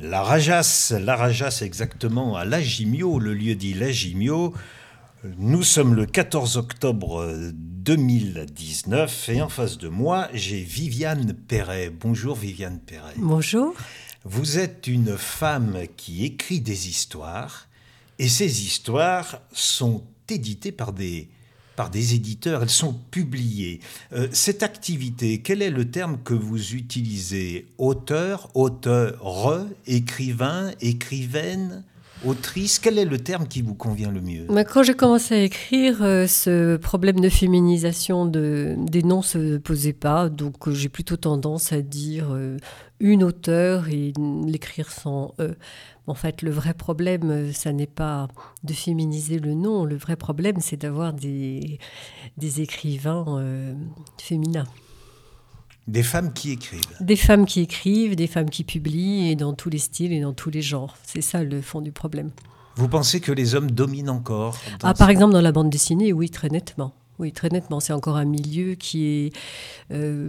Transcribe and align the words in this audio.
La 0.00 0.22
Rajas, 0.22 0.94
la 1.00 1.16
Rajas 1.16 1.62
exactement 1.62 2.36
à 2.36 2.44
Lagimio, 2.44 3.18
le 3.18 3.34
lieu 3.34 3.56
dit 3.56 3.74
Lagimio. 3.74 4.54
Nous 5.38 5.64
sommes 5.64 5.94
le 5.94 6.06
14 6.06 6.56
octobre 6.56 7.28
2019 7.52 9.28
et 9.30 9.42
en 9.42 9.48
face 9.48 9.76
de 9.76 9.88
moi, 9.88 10.28
j'ai 10.34 10.62
Viviane 10.62 11.34
Perret. 11.34 11.90
Bonjour 11.90 12.36
Viviane 12.36 12.78
Perret. 12.78 13.14
Bonjour. 13.16 13.74
Vous 14.24 14.60
êtes 14.60 14.86
une 14.86 15.16
femme 15.16 15.78
qui 15.96 16.24
écrit 16.24 16.60
des 16.60 16.88
histoires 16.88 17.66
et 18.20 18.28
ces 18.28 18.62
histoires 18.62 19.40
sont 19.50 20.04
éditées 20.28 20.72
par 20.72 20.92
des, 20.92 21.28
par 21.78 21.90
des 21.90 22.16
éditeurs, 22.16 22.64
elles 22.64 22.70
sont 22.70 22.92
publiées. 23.12 23.78
Euh, 24.12 24.26
cette 24.32 24.64
activité, 24.64 25.42
quel 25.42 25.62
est 25.62 25.70
le 25.70 25.88
terme 25.88 26.18
que 26.24 26.34
vous 26.34 26.74
utilisez? 26.74 27.68
Auteur, 27.78 28.50
auteur, 28.56 29.70
écrivain, 29.86 30.72
écrivaine? 30.80 31.84
Autrice, 32.24 32.78
quel 32.78 32.98
est 32.98 33.04
le 33.04 33.18
terme 33.18 33.46
qui 33.46 33.62
vous 33.62 33.74
convient 33.74 34.10
le 34.10 34.20
mieux 34.20 34.46
Quand 34.72 34.82
j'ai 34.82 34.94
commencé 34.94 35.34
à 35.34 35.42
écrire, 35.42 36.02
euh, 36.02 36.26
ce 36.26 36.76
problème 36.76 37.20
de 37.20 37.28
féminisation 37.28 38.26
de, 38.26 38.74
des 38.78 39.02
noms 39.02 39.22
se 39.22 39.58
posait 39.58 39.92
pas, 39.92 40.28
donc 40.28 40.68
euh, 40.68 40.72
j'ai 40.72 40.88
plutôt 40.88 41.16
tendance 41.16 41.72
à 41.72 41.82
dire 41.82 42.36
une 43.00 43.22
auteure 43.22 43.88
et 43.88 44.12
l'écrire 44.46 44.90
sans 44.90 45.34
E. 45.38 45.56
En 46.08 46.14
fait, 46.14 46.40
le 46.40 46.50
vrai 46.50 46.72
problème, 46.72 47.30
euh, 47.30 47.52
ça 47.52 47.70
n'est 47.70 47.86
pas 47.86 48.28
de 48.64 48.72
féminiser 48.72 49.38
le 49.38 49.52
nom. 49.52 49.84
Le 49.84 49.96
vrai 49.96 50.16
problème, 50.16 50.56
c'est 50.60 50.78
d'avoir 50.78 51.12
des, 51.12 51.78
des 52.38 52.62
écrivains 52.62 53.26
euh, 53.28 53.74
féminins. 54.16 54.64
Des 55.88 56.02
femmes 56.02 56.34
qui 56.34 56.52
écrivent. 56.52 56.84
Des 57.00 57.16
femmes 57.16 57.46
qui 57.46 57.60
écrivent, 57.60 58.14
des 58.14 58.26
femmes 58.26 58.50
qui 58.50 58.62
publient, 58.62 59.30
et 59.30 59.36
dans 59.36 59.54
tous 59.54 59.70
les 59.70 59.78
styles 59.78 60.12
et 60.12 60.20
dans 60.20 60.34
tous 60.34 60.50
les 60.50 60.60
genres. 60.60 60.94
C'est 61.02 61.22
ça 61.22 61.42
le 61.42 61.62
fond 61.62 61.80
du 61.80 61.92
problème. 61.92 62.30
Vous 62.76 62.88
pensez 62.88 63.20
que 63.20 63.32
les 63.32 63.54
hommes 63.54 63.70
dominent 63.70 64.10
encore 64.10 64.58
ah, 64.82 64.92
Par 64.92 65.08
exemple, 65.08 65.32
dans 65.32 65.40
la 65.40 65.50
bande 65.50 65.70
dessinée, 65.70 66.12
oui, 66.12 66.28
très 66.28 66.50
nettement. 66.50 66.92
Oui, 67.18 67.32
très 67.32 67.48
nettement. 67.48 67.80
C'est 67.80 67.94
encore 67.94 68.18
un 68.18 68.26
milieu 68.26 68.74
qui 68.74 69.06
est 69.06 69.32
euh, 69.90 70.28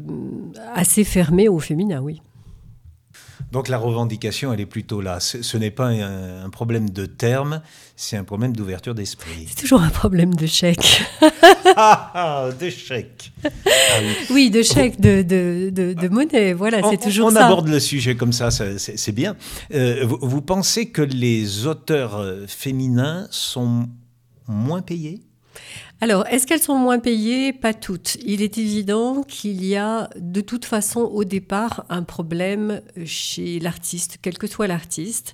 assez 0.73 1.03
fermé 1.03 1.49
au 1.49 1.59
féminin, 1.59 2.02
oui. 2.02 2.21
Donc 3.52 3.67
la 3.67 3.80
revendication, 3.80 4.53
elle 4.53 4.59
est 4.59 4.67
plutôt 4.67 5.02
là. 5.02 5.19
Ce, 5.19 5.58
n'est 5.58 5.72
pas 5.72 5.88
un, 5.88 6.50
problème 6.52 6.89
de 6.89 7.08
terme, 7.08 7.61
c'est 7.95 8.16
un 8.16 8.23
problème 8.23 8.55
d'ouverture 8.55 8.94
d'esprit. 8.94 9.47
C'est 9.47 9.61
toujours 9.61 9.81
un 9.81 9.89
problème 9.89 10.36
de 10.36 10.45
chèque. 10.45 11.03
ah, 11.75 12.11
ah 12.14 12.50
de 12.59 12.70
chèque. 12.70 13.31
Ah 13.44 13.50
oui. 14.30 14.52
de 14.52 14.61
chèque, 14.61 15.02
de, 15.02 15.23
de, 15.23 15.94
de, 15.94 16.08
monnaie. 16.09 16.53
Voilà, 16.53 16.81
c'est 16.89 17.02
toujours 17.02 17.31
ça. 17.31 17.47
On 17.47 17.52
aborde 17.52 17.70
le 17.70 17.80
sujet 17.80 18.16
comme 18.16 18.33
ça, 18.33 18.52
c'est 18.52 19.11
bien. 19.11 19.36
Euh, 19.73 20.05
vous 20.05 20.42
pensez 20.42 20.89
que 20.89 21.02
les 21.02 21.66
auteurs 21.66 22.17
euh, 22.17 22.45
féminins 22.47 23.27
sont 23.31 23.88
moins 24.47 24.81
payés? 24.81 25.22
Alors, 26.02 26.25
est-ce 26.28 26.47
qu'elles 26.47 26.61
sont 26.61 26.78
moins 26.78 27.00
payées? 27.00 27.52
Pas 27.52 27.73
toutes. 27.73 28.16
Il 28.23 28.42
est 28.42 28.58
évident 28.58 29.23
qu'il 29.23 29.66
y 29.66 29.75
a 29.75 30.09
de 30.16 30.39
toute 30.39 30.64
façon 30.64 31.02
au 31.02 31.25
départ 31.25 31.86
un 31.89 32.03
problème 32.03 32.81
chez 33.05 33.59
l'artiste, 33.59 34.17
quel 34.22 34.38
que 34.38 34.47
soit 34.47 34.67
l'artiste. 34.67 35.33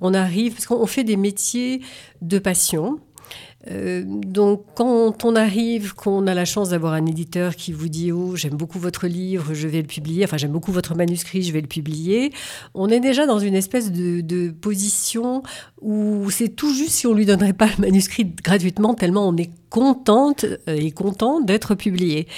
On 0.00 0.14
arrive, 0.14 0.54
parce 0.54 0.66
qu'on 0.66 0.86
fait 0.86 1.04
des 1.04 1.18
métiers 1.18 1.82
de 2.22 2.38
passion. 2.38 2.98
Euh, 3.70 4.04
donc 4.06 4.64
quand 4.74 5.24
on 5.24 5.34
arrive, 5.34 5.94
qu'on 5.94 6.26
a 6.26 6.34
la 6.34 6.44
chance 6.44 6.70
d'avoir 6.70 6.92
un 6.92 7.04
éditeur 7.06 7.56
qui 7.56 7.72
vous 7.72 7.88
dit 7.88 8.12
oh 8.12 8.36
j'aime 8.36 8.54
beaucoup 8.54 8.78
votre 8.78 9.06
livre, 9.06 9.54
je 9.54 9.66
vais 9.66 9.80
le 9.80 9.86
publier, 9.86 10.24
enfin 10.24 10.36
j'aime 10.36 10.52
beaucoup 10.52 10.72
votre 10.72 10.94
manuscrit, 10.94 11.42
je 11.42 11.52
vais 11.52 11.60
le 11.60 11.66
publier, 11.66 12.32
on 12.74 12.88
est 12.88 13.00
déjà 13.00 13.26
dans 13.26 13.38
une 13.38 13.54
espèce 13.54 13.90
de, 13.90 14.50
position 14.60 15.42
où 15.80 16.30
c'est 16.30 16.48
tout 16.48 16.72
juste 16.72 16.90
si 16.90 17.06
on 17.06 17.14
lui 17.14 17.26
donnerait 17.26 17.52
pas 17.52 17.66
le 17.66 17.80
manuscrit 17.80 18.24
gratuitement 18.24 18.94
tellement 18.94 19.28
on 19.28 19.36
est 19.36 19.50
contente 19.68 20.44
euh, 20.44 20.76
et 20.76 20.92
content 20.92 21.40
d'être 21.40 21.74
publié. 21.74 22.28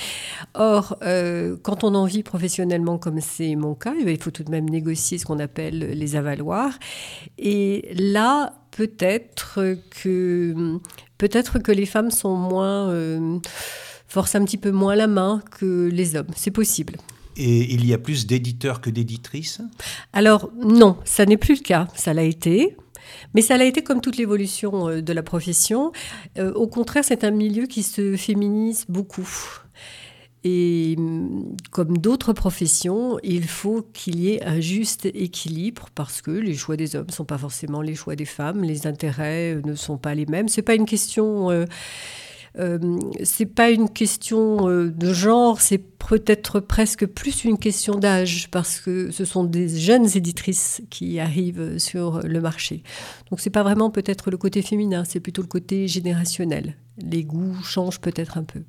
Or, 0.55 0.97
euh, 1.03 1.57
quand 1.63 1.85
on 1.85 1.95
en 1.95 2.07
vit 2.07 2.23
professionnellement 2.23 2.99
comme 2.99 3.21
c'est 3.21 3.55
mon 3.55 3.75
cas, 3.75 3.95
eh 4.01 4.11
il 4.11 4.21
faut 4.21 4.31
tout 4.31 4.45
de 4.45 4.51
même 4.51 4.69
négocier 4.69 5.19
ce 5.19 5.27
qu'on 5.27 5.39
appelle 5.39 5.79
les 5.79 6.17
avaloirs. 6.17 6.79
Et 7.39 7.91
là, 7.95 8.55
peut-être 8.71 9.77
que 10.03 10.79
peut-être 11.19 11.59
que 11.59 11.73
les 11.73 11.87
femmes 11.87 12.11
sont 12.11 12.35
moins 12.35 12.91
euh, 12.91 13.39
forcent 14.07 14.37
un 14.37 14.45
petit 14.45 14.57
peu 14.57 14.71
moins 14.71 14.97
la 14.97 15.07
main 15.07 15.43
que 15.59 15.89
les 15.93 16.17
hommes. 16.17 16.29
C'est 16.37 16.51
possible. 16.51 16.97
Et 17.37 17.73
il 17.73 17.87
y 17.87 17.95
a 17.95 17.99
plus 17.99 18.27
d'éditeurs 18.27 18.81
que 18.81 18.91
d'éditrices? 18.91 19.61
Alors 20.13 20.51
non, 20.57 20.97
ça 21.05 21.25
n'est 21.25 21.37
plus 21.37 21.59
le 21.59 21.63
cas. 21.63 21.87
Ça 21.95 22.13
l'a 22.13 22.25
été. 22.25 22.77
Mais 23.35 23.43
ça 23.43 23.57
l'a 23.57 23.65
été 23.65 23.83
comme 23.83 24.01
toute 24.01 24.17
l'évolution 24.17 24.89
euh, 24.89 25.03
de 25.03 25.13
la 25.13 25.23
profession. 25.23 25.93
Euh, 26.39 26.53
au 26.55 26.67
contraire, 26.67 27.05
c'est 27.05 27.25
un 27.25 27.31
milieu 27.31 27.67
qui 27.67 27.83
se 27.83 28.17
féminise 28.17 28.85
beaucoup. 28.89 29.29
Et 30.45 30.97
mm, 30.97 31.57
comme 31.71 31.99
d'autres 31.99 32.33
professions, 32.33 33.19
il 33.23 33.45
faut 33.45 33.83
qu'il 33.93 34.21
y 34.21 34.31
ait 34.31 34.45
un 34.45 34.61
juste 34.61 35.07
équilibre 35.07 35.87
parce 35.95 36.23
que 36.23 36.31
les 36.31 36.55
choix 36.55 36.77
des 36.77 36.97
hommes 36.97 37.07
ne 37.09 37.13
sont 37.13 37.25
pas 37.25 37.39
forcément 37.39 37.83
les 37.83 37.95
choix 37.95 38.17
des 38.17 38.25
femmes, 38.25 38.63
les 38.63 38.87
intérêts 38.87 39.55
euh, 39.55 39.63
ne 39.65 39.75
sont 39.75 39.99
pas 39.99 40.15
les 40.15 40.27
mêmes. 40.27 40.49
C'est 40.49 40.63
pas 40.63 40.75
une 40.75 40.87
question. 40.87 41.51
Euh, 41.51 41.65
euh, 42.59 42.99
c'est 43.23 43.47
pas 43.47 43.71
une 43.71 43.89
question 43.91 44.67
de 44.67 45.13
genre, 45.13 45.61
c'est 45.61 45.79
peut-être 45.79 46.59
presque 46.59 47.07
plus 47.07 47.45
une 47.45 47.59
question 47.59 47.95
d'âge 47.95 48.49
parce 48.51 48.81
que 48.81 49.11
ce 49.11 49.25
sont 49.25 49.45
des 49.45 49.69
jeunes 49.69 50.09
éditrices 50.17 50.81
qui 50.91 51.21
arrivent 51.21 51.79
sur 51.79 52.21
le 52.27 52.41
marché. 52.41 52.83
Donc 53.31 53.39
c'est 53.41 53.51
pas 53.51 53.63
vraiment 53.63 53.91
peut-être 53.91 54.31
le 54.31 54.39
côté 54.39 54.63
féminin, 54.63 55.05
c'est 55.07 55.21
plutôt 55.21 55.43
le 55.43 55.47
côté 55.47 55.87
générationnel. 55.87 56.75
Les 56.97 57.23
goûts 57.23 57.55
changent 57.63 58.01
peut-être 58.01 58.39
un 58.39 58.45
peu. 58.45 58.63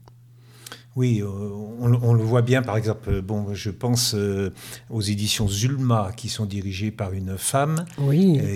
Oui, 1.00 1.22
euh, 1.22 1.28
on, 1.80 2.14
le 2.14 2.24
voit 2.24 2.42
bien, 2.42 2.62
par 2.62 2.76
exemple, 2.76 3.10
euh, 3.10 3.22
bon, 3.22 3.54
je 3.54 3.70
pense 3.70 4.16
euh, 4.16 4.52
aux 4.90 5.00
éditions 5.00 5.48
Zulma, 5.48 6.12
qui 6.18 6.28
sont 6.28 6.44
dirigées 6.44 6.92
par 6.92 7.14
une 7.14 7.38
femme 7.38 7.86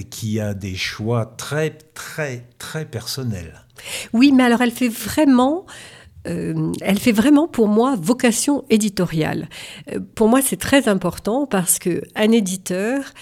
qui 0.09 0.41
a 0.41 0.53
des 0.53 0.75
choix 0.75 1.25
très, 1.37 1.69
très, 1.93 2.45
très 2.57 2.83
personnels. 2.83 3.63
Oui, 4.11 4.33
mais 4.33 4.43
alors 4.43 4.61
elle 4.61 4.71
fait 4.71 4.89
vraiment... 4.89 5.65
elle 6.25 6.99
fait 6.99 7.13
vraiment 7.13 7.47
pour 7.47 7.69
moi 7.69 7.95
vocation 7.97 8.65
éditoriale. 8.69 9.47
pour 10.15 10.27
moi, 10.27 10.41
c'est 10.41 10.59
très 10.59 10.89
important 10.89 11.45
parce 11.45 11.79
que 11.79 12.01
un 12.15 12.31
éditeur 12.31 13.13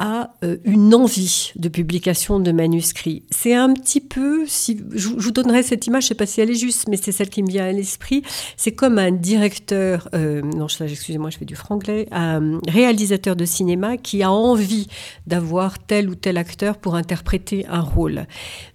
a 0.00 0.32
euh, 0.42 0.56
une 0.64 0.94
envie 0.94 1.52
de 1.56 1.68
publication 1.68 2.40
de 2.40 2.50
manuscrits. 2.52 3.22
C'est 3.30 3.54
un 3.54 3.72
petit 3.74 4.00
peu, 4.00 4.44
si, 4.46 4.82
je, 4.92 5.08
vous 5.08 5.30
donnerai 5.30 5.62
cette 5.62 5.86
image, 5.86 6.04
je 6.04 6.06
ne 6.06 6.08
sais 6.08 6.14
pas 6.14 6.26
si 6.26 6.40
elle 6.40 6.50
est 6.50 6.54
juste, 6.54 6.88
mais 6.88 6.96
c'est 6.96 7.12
celle 7.12 7.28
qui 7.28 7.42
me 7.42 7.48
vient 7.48 7.66
à 7.66 7.72
l'esprit. 7.72 8.22
C'est 8.56 8.72
comme 8.72 8.98
un 8.98 9.12
directeur, 9.12 10.08
euh, 10.14 10.40
non, 10.40 10.66
excusez-moi, 10.66 11.28
je 11.28 11.36
fais 11.36 11.44
du 11.44 11.54
franglais, 11.54 12.08
un 12.12 12.58
réalisateur 12.66 13.36
de 13.36 13.44
cinéma 13.44 13.98
qui 13.98 14.22
a 14.22 14.32
envie 14.32 14.88
d'avoir 15.26 15.78
tel 15.78 16.08
ou 16.08 16.14
tel 16.14 16.38
acteur 16.38 16.78
pour 16.78 16.94
interpréter 16.94 17.66
un 17.68 17.82
rôle. 17.82 18.26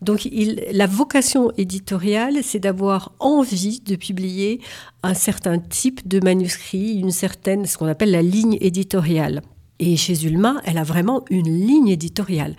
Donc 0.03 0.25
il, 0.25 0.63
la 0.71 0.85
vocation 0.85 1.51
éditoriale, 1.57 2.37
c'est 2.43 2.59
d'avoir 2.59 3.13
envie 3.19 3.79
de 3.79 3.95
publier 3.95 4.61
un 5.01 5.15
certain 5.15 5.57
type 5.57 6.07
de 6.07 6.19
manuscrit, 6.19 6.99
une 6.99 7.11
certaine, 7.11 7.65
ce 7.65 7.79
qu'on 7.79 7.87
appelle 7.87 8.11
la 8.11 8.21
ligne 8.21 8.57
éditoriale. 8.61 9.41
Et 9.77 9.97
chez 9.97 10.25
Ulma, 10.25 10.61
elle 10.63 10.77
a 10.77 10.83
vraiment 10.83 11.25
une 11.29 11.49
ligne 11.49 11.89
éditoriale. 11.89 12.55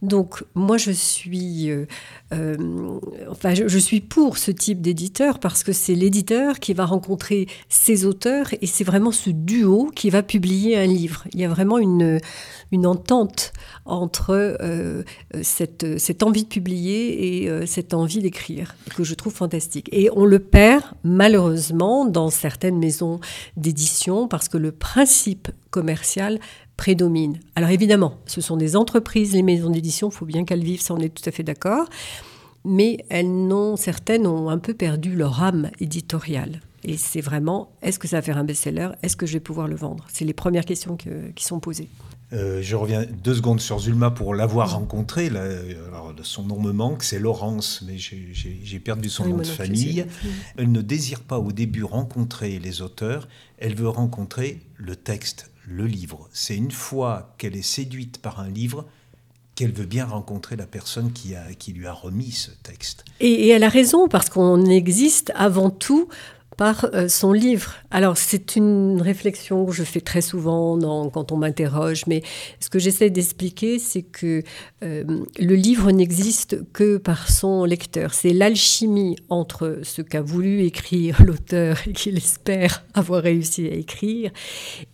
Donc 0.00 0.42
moi, 0.54 0.78
je 0.78 0.92
suis, 0.92 1.70
euh, 1.70 1.84
euh, 2.32 2.98
enfin, 3.30 3.52
je, 3.52 3.78
suis 3.78 4.00
pour 4.00 4.38
ce 4.38 4.50
type 4.50 4.80
d'éditeur 4.80 5.40
parce 5.40 5.62
que 5.62 5.74
c'est 5.74 5.94
l'éditeur 5.94 6.60
qui 6.60 6.72
va 6.72 6.86
rencontrer 6.86 7.48
ses 7.68 8.06
auteurs 8.06 8.46
et 8.62 8.66
c'est 8.66 8.84
vraiment 8.84 9.12
ce 9.12 9.28
duo 9.28 9.90
qui 9.94 10.08
va 10.08 10.22
publier 10.22 10.78
un 10.78 10.86
livre. 10.86 11.24
Il 11.34 11.40
y 11.40 11.44
a 11.44 11.50
vraiment 11.50 11.76
une, 11.76 12.18
une 12.72 12.86
entente 12.86 13.52
entre 13.84 14.56
euh, 14.62 15.02
cette, 15.42 15.98
cette, 15.98 16.22
envie 16.22 16.44
de 16.44 16.48
publier 16.48 17.44
et 17.44 17.66
cette 17.66 17.92
envie 17.92 18.22
d'écrire 18.22 18.74
que 18.96 19.04
je 19.04 19.14
trouve 19.14 19.34
fantastique. 19.34 19.90
Et 19.92 20.08
on 20.16 20.24
le 20.24 20.38
perd 20.38 20.84
malheureusement 21.02 22.06
dans 22.06 22.30
certaines 22.30 22.78
maisons 22.78 23.20
d'édition 23.58 24.28
parce 24.28 24.48
que 24.48 24.56
le 24.56 24.72
principe 24.72 25.50
commercial 25.70 26.38
prédomine. 26.76 27.38
Alors 27.54 27.70
évidemment, 27.70 28.18
ce 28.26 28.40
sont 28.40 28.56
des 28.56 28.76
entreprises, 28.76 29.32
les 29.32 29.42
maisons 29.42 29.70
d'édition, 29.70 30.08
il 30.10 30.14
faut 30.14 30.26
bien 30.26 30.44
qu'elles 30.44 30.64
vivent, 30.64 30.80
ça 30.80 30.94
on 30.94 30.98
est 30.98 31.08
tout 31.08 31.28
à 31.28 31.32
fait 31.32 31.42
d'accord, 31.42 31.88
mais 32.64 32.98
elles 33.08 33.30
n'ont, 33.30 33.76
certaines 33.76 34.26
ont 34.26 34.48
un 34.48 34.58
peu 34.58 34.74
perdu 34.74 35.14
leur 35.14 35.42
âme 35.42 35.70
éditoriale. 35.80 36.60
Et 36.82 36.98
c'est 36.98 37.22
vraiment, 37.22 37.72
est-ce 37.80 37.98
que 37.98 38.06
ça 38.06 38.16
va 38.16 38.22
faire 38.22 38.36
un 38.36 38.44
best-seller? 38.44 38.90
Est-ce 39.02 39.16
que 39.16 39.24
je 39.24 39.34
vais 39.34 39.40
pouvoir 39.40 39.68
le 39.68 39.76
vendre? 39.76 40.04
C'est 40.12 40.26
les 40.26 40.34
premières 40.34 40.66
questions 40.66 40.96
qui 40.96 41.44
sont 41.44 41.58
posées. 41.58 41.88
Euh, 42.34 42.60
je 42.62 42.74
reviens 42.74 43.04
deux 43.22 43.34
secondes 43.34 43.60
sur 43.60 43.78
Zulma 43.78 44.10
pour 44.10 44.34
l'avoir 44.34 44.72
rencontrée. 44.72 45.30
son 46.22 46.42
nom 46.42 46.60
me 46.60 46.72
manque, 46.72 47.02
c'est 47.02 47.18
Laurence, 47.18 47.82
mais 47.86 47.96
j'ai 47.96 48.80
perdu 48.80 49.08
son 49.08 49.26
nom 49.26 49.36
de 49.38 49.44
famille. 49.44 50.04
Elle 50.56 50.72
ne 50.72 50.82
désire 50.82 51.20
pas 51.20 51.38
au 51.38 51.52
début 51.52 51.84
rencontrer 51.84 52.58
les 52.58 52.82
auteurs, 52.82 53.28
elle 53.58 53.74
veut 53.74 53.88
rencontrer 53.88 54.60
le 54.76 54.96
texte, 54.96 55.50
le 55.66 55.86
livre. 55.86 56.28
C'est 56.32 56.56
une 56.56 56.70
fois 56.70 57.34
qu'elle 57.38 57.56
est 57.56 57.62
séduite 57.62 58.18
par 58.18 58.40
un 58.40 58.48
livre 58.48 58.86
qu'elle 59.54 59.72
veut 59.72 59.86
bien 59.86 60.04
rencontrer 60.04 60.56
la 60.56 60.66
personne 60.66 61.12
qui, 61.12 61.36
a, 61.36 61.54
qui 61.54 61.72
lui 61.72 61.86
a 61.86 61.92
remis 61.92 62.32
ce 62.32 62.50
texte. 62.62 63.04
Et, 63.20 63.30
et 63.30 63.48
elle 63.50 63.62
a 63.62 63.68
raison, 63.68 64.08
parce 64.08 64.28
qu'on 64.28 64.64
existe 64.66 65.32
avant 65.36 65.70
tout 65.70 66.08
par 66.56 66.86
euh, 66.94 67.08
son 67.08 67.32
livre. 67.32 67.74
Alors 67.90 68.16
c'est 68.16 68.56
une 68.56 69.00
réflexion 69.00 69.66
que 69.66 69.72
je 69.72 69.82
fais 69.82 70.00
très 70.00 70.20
souvent 70.20 70.78
quand 71.10 71.32
on 71.32 71.36
m'interroge, 71.36 72.06
mais 72.06 72.22
ce 72.60 72.70
que 72.70 72.78
j'essaie 72.78 73.10
d'expliquer, 73.10 73.78
c'est 73.78 74.02
que 74.02 74.42
euh, 74.82 75.04
le 75.38 75.54
livre 75.54 75.90
n'existe 75.90 76.58
que 76.72 76.96
par 76.96 77.30
son 77.30 77.64
lecteur. 77.64 78.14
C'est 78.14 78.32
l'alchimie 78.32 79.16
entre 79.28 79.80
ce 79.82 80.02
qu'a 80.02 80.22
voulu 80.22 80.62
écrire 80.64 81.22
l'auteur 81.24 81.78
et 81.86 81.92
qu'il 81.92 82.16
espère 82.16 82.84
avoir 82.94 83.22
réussi 83.22 83.68
à 83.68 83.74
écrire, 83.74 84.30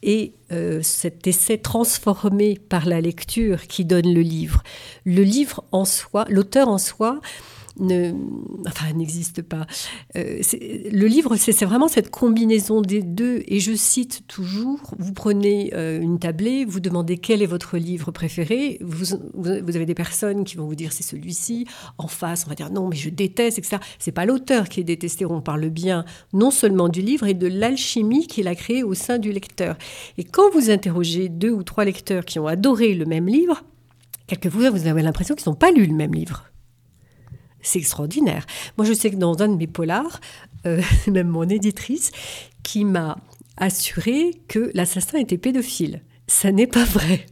et 0.03 0.33
euh, 0.53 0.81
cet 0.83 1.27
essai 1.27 1.59
transformé 1.59 2.59
par 2.69 2.87
la 2.87 3.01
lecture 3.01 3.67
qui 3.67 3.85
donne 3.85 4.13
le 4.13 4.21
livre. 4.21 4.63
Le 5.05 5.23
livre 5.23 5.65
en 5.71 5.85
soi, 5.85 6.25
l'auteur 6.29 6.69
en 6.69 6.79
soi, 6.79 7.21
ne, 7.79 8.13
enfin, 8.67 8.93
n'existe 8.95 9.43
pas. 9.43 9.67
Euh, 10.17 10.41
le 10.53 11.07
livre, 11.07 11.37
c'est 11.37 11.65
vraiment 11.65 11.89
cette 11.89 12.11
combinaison 12.11 12.81
des 12.81 13.03
deux. 13.03 13.43
Et 13.47 13.61
je 13.61 13.75
cite 13.75 14.27
toujours, 14.27 14.81
vous 14.99 15.13
prenez 15.13 15.73
euh, 15.75 16.01
une 16.01 16.19
tablée, 16.19 16.65
vous 16.65 16.81
demandez 16.81 17.19
quel 17.19 17.43
est 17.43 17.47
votre 17.47 17.77
livre 17.77 18.11
préféré. 18.11 18.79
Vous, 18.81 19.17
vous, 19.35 19.49
avez 19.49 19.87
des 19.87 19.95
personnes 19.95 20.45
qui 20.45 20.57
vont 20.57 20.67
vous 20.67 20.75
dire 20.75 20.93
c'est 20.93 21.03
celui-ci. 21.03 21.67
En 21.99 22.09
face, 22.09 22.45
on 22.47 22.49
va 22.49 22.55
dire 22.55 22.71
non, 22.71 22.89
mais 22.89 22.97
je 22.97 23.11
déteste, 23.11 23.59
etc. 23.59 23.79
C'est 23.99 24.13
pas 24.13 24.27
l'auteur 24.27 24.69
qui 24.69 24.81
est 24.81 24.85
détesté. 24.85 25.25
On 25.25 25.41
parle 25.41 25.69
bien 25.69 26.05
non 26.33 26.51
seulement 26.51 26.89
du 26.89 27.03
livre 27.03 27.27
et 27.27 27.35
de 27.35 27.47
l'alchimie 27.47 28.27
qu'il 28.27 28.49
a 28.49 28.55
créée 28.55 28.83
au 28.83 28.95
sein 28.95 29.19
du 29.19 29.33
lecteur. 29.33 29.77
Et 30.19 30.25
quand 30.25 30.51
vous 30.53 30.71
interrogez 30.71 31.29
deux 31.29 31.51
ou 31.51 31.63
trois 31.63 31.85
lecteurs 31.85 32.25
qui 32.25 32.39
ont 32.39 32.47
adoré 32.47 32.95
le 32.95 33.07
même 33.07 33.29
livre, 33.29 33.63
quelquefois 34.27 34.71
vous 34.71 34.87
avez 34.87 35.03
l'impression 35.03 35.35
qu'ils 35.35 35.49
n'ont 35.49 35.57
pas 35.57 35.71
lu 35.71 35.87
le 35.87 35.95
même 35.95 36.15
livre. 36.15 36.50
C'est 37.63 37.79
extraordinaire. 37.79 38.47
Moi, 38.79 38.87
je 38.87 38.93
sais 38.93 39.11
que 39.11 39.17
dans 39.17 39.41
un 39.43 39.49
de 39.49 39.57
mes 39.57 39.67
polars, 39.67 40.21
euh, 40.67 40.81
même 41.07 41.29
mon 41.29 41.49
éditrice, 41.49 42.11
qui 42.63 42.85
m'a 42.85 43.19
assuré 43.57 44.33
que 44.49 44.71
l'assassin 44.75 45.19
était 45.19 45.39
pédophile. 45.39 46.03
Ça 46.27 46.53
n'est 46.53 46.67
pas 46.67 46.85
vrai. 46.85 47.27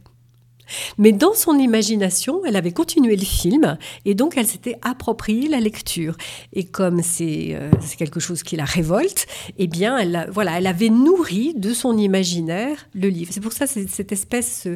Mais 0.97 1.11
dans 1.11 1.33
son 1.33 1.57
imagination, 1.57 2.45
elle 2.45 2.55
avait 2.55 2.71
continué 2.71 3.15
le 3.15 3.25
film 3.25 3.77
et 4.05 4.15
donc 4.15 4.37
elle 4.37 4.47
s'était 4.47 4.77
appropriée 4.81 5.47
la 5.47 5.59
lecture. 5.59 6.15
Et 6.53 6.65
comme 6.65 7.01
c'est 7.01 7.49
euh, 7.51 7.71
quelque 7.97 8.19
chose 8.19 8.43
qui 8.43 8.55
la 8.55 8.65
révolte, 8.65 9.27
eh 9.57 9.67
bien, 9.67 9.97
elle, 9.97 10.29
voilà, 10.31 10.57
elle 10.57 10.67
avait 10.67 10.89
nourri 10.89 11.53
de 11.55 11.73
son 11.73 11.97
imaginaire 11.97 12.87
le 12.93 13.09
livre. 13.09 13.31
C'est 13.33 13.41
pour 13.41 13.53
ça 13.53 13.67
cette 13.67 14.11
espèce 14.11 14.67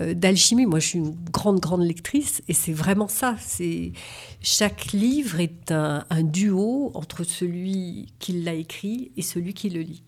euh, 0.00 0.14
d'alchimie. 0.14 0.66
Moi, 0.66 0.80
je 0.80 0.88
suis 0.88 0.98
une 0.98 1.16
grande, 1.32 1.60
grande 1.60 1.82
lectrice 1.82 2.42
et 2.48 2.52
c'est 2.52 2.72
vraiment 2.72 3.08
ça. 3.08 3.36
Chaque 4.40 4.92
livre 4.92 5.40
est 5.40 5.72
un, 5.72 6.04
un 6.10 6.22
duo 6.22 6.90
entre 6.94 7.24
celui 7.24 8.06
qui 8.18 8.32
l'a 8.42 8.54
écrit 8.54 9.10
et 9.16 9.22
celui 9.22 9.54
qui 9.54 9.70
le 9.70 9.80
lit. 9.80 10.02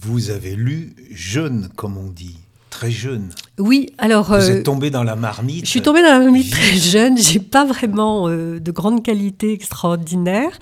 Vous 0.00 0.30
avez 0.30 0.54
lu 0.54 0.94
jeune, 1.10 1.68
comme 1.74 1.96
on 1.96 2.08
dit 2.08 2.38
très 2.74 2.90
jeune. 2.90 3.30
Oui, 3.58 3.90
alors. 3.98 4.26
Vous 4.26 4.50
êtes 4.50 4.58
euh, 4.58 4.62
tombée 4.62 4.90
dans 4.90 5.04
la 5.04 5.14
marmite. 5.14 5.64
Je 5.64 5.70
suis 5.70 5.82
tombée 5.82 6.02
dans 6.02 6.10
la 6.10 6.18
marmite 6.18 6.50
très 6.50 6.76
jeune. 6.76 7.16
J'ai 7.16 7.38
pas 7.38 7.64
vraiment 7.64 8.28
euh, 8.28 8.58
de 8.58 8.72
grande 8.72 9.02
qualité 9.04 9.52
extraordinaire. 9.52 10.58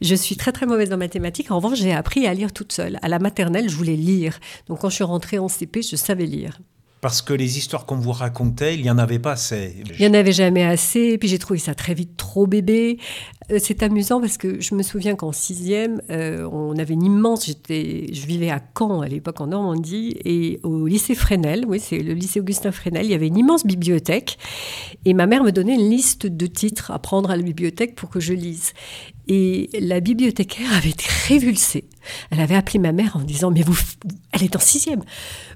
Je 0.00 0.14
suis 0.14 0.36
très 0.36 0.52
très 0.52 0.66
mauvaise 0.66 0.92
en 0.92 0.96
mathématiques. 0.96 1.50
En 1.50 1.56
revanche, 1.56 1.78
j'ai 1.78 1.92
appris 1.92 2.26
à 2.26 2.34
lire 2.34 2.52
toute 2.52 2.72
seule. 2.72 2.98
À 3.02 3.08
la 3.08 3.18
maternelle, 3.18 3.68
je 3.68 3.74
voulais 3.76 3.96
lire. 3.96 4.38
Donc 4.68 4.80
quand 4.80 4.90
je 4.90 4.94
suis 4.94 5.04
rentrée 5.04 5.38
en 5.38 5.48
CP, 5.48 5.82
je 5.82 5.96
savais 5.96 6.26
lire. 6.26 6.60
Parce 7.06 7.22
que 7.22 7.32
les 7.32 7.56
histoires 7.56 7.86
qu'on 7.86 7.94
vous 7.94 8.10
racontait, 8.10 8.74
il 8.74 8.82
n'y 8.82 8.90
en 8.90 8.98
avait 8.98 9.20
pas 9.20 9.30
assez. 9.30 9.76
Il 9.96 10.00
n'y 10.00 10.08
en 10.08 10.18
avait 10.18 10.32
jamais 10.32 10.64
assez. 10.64 11.10
Et 11.12 11.18
puis 11.18 11.28
j'ai 11.28 11.38
trouvé 11.38 11.60
ça 11.60 11.72
très 11.72 11.94
vite 11.94 12.16
trop 12.16 12.48
bébé. 12.48 12.98
Euh, 13.52 13.60
c'est 13.62 13.84
amusant 13.84 14.20
parce 14.20 14.38
que 14.38 14.60
je 14.60 14.74
me 14.74 14.82
souviens 14.82 15.14
qu'en 15.14 15.30
sixième, 15.30 16.02
euh, 16.10 16.48
on 16.50 16.76
avait 16.76 16.94
une 16.94 17.04
immense. 17.04 17.46
je 17.48 18.26
vivais 18.26 18.50
à 18.50 18.60
Caen 18.76 19.02
à 19.02 19.06
l'époque 19.06 19.40
en 19.40 19.46
Normandie 19.46 20.16
et 20.24 20.58
au 20.64 20.88
lycée 20.88 21.14
Fresnel, 21.14 21.64
oui, 21.68 21.78
c'est 21.78 22.00
le 22.00 22.12
lycée 22.12 22.40
Augustin 22.40 22.72
Fresnel, 22.72 23.04
il 23.04 23.12
y 23.12 23.14
avait 23.14 23.28
une 23.28 23.38
immense 23.38 23.64
bibliothèque 23.64 24.36
et 25.04 25.14
ma 25.14 25.26
mère 25.28 25.44
me 25.44 25.52
donnait 25.52 25.76
une 25.76 25.88
liste 25.88 26.26
de 26.26 26.46
titres 26.46 26.90
à 26.90 26.98
prendre 26.98 27.30
à 27.30 27.36
la 27.36 27.42
bibliothèque 27.44 27.94
pour 27.94 28.10
que 28.10 28.18
je 28.18 28.32
lise. 28.32 28.72
Et 29.28 29.70
la 29.78 30.00
bibliothécaire 30.00 30.72
avait 30.76 30.90
été 30.90 31.04
révulsée. 31.28 31.84
Elle 32.30 32.40
avait 32.40 32.54
appelé 32.54 32.78
ma 32.78 32.92
mère 32.92 33.16
en 33.16 33.20
disant 33.20 33.50
Mais 33.50 33.62
vous, 33.62 33.76
elle 34.32 34.42
est 34.42 34.56
en 34.56 34.60
sixième, 34.60 35.02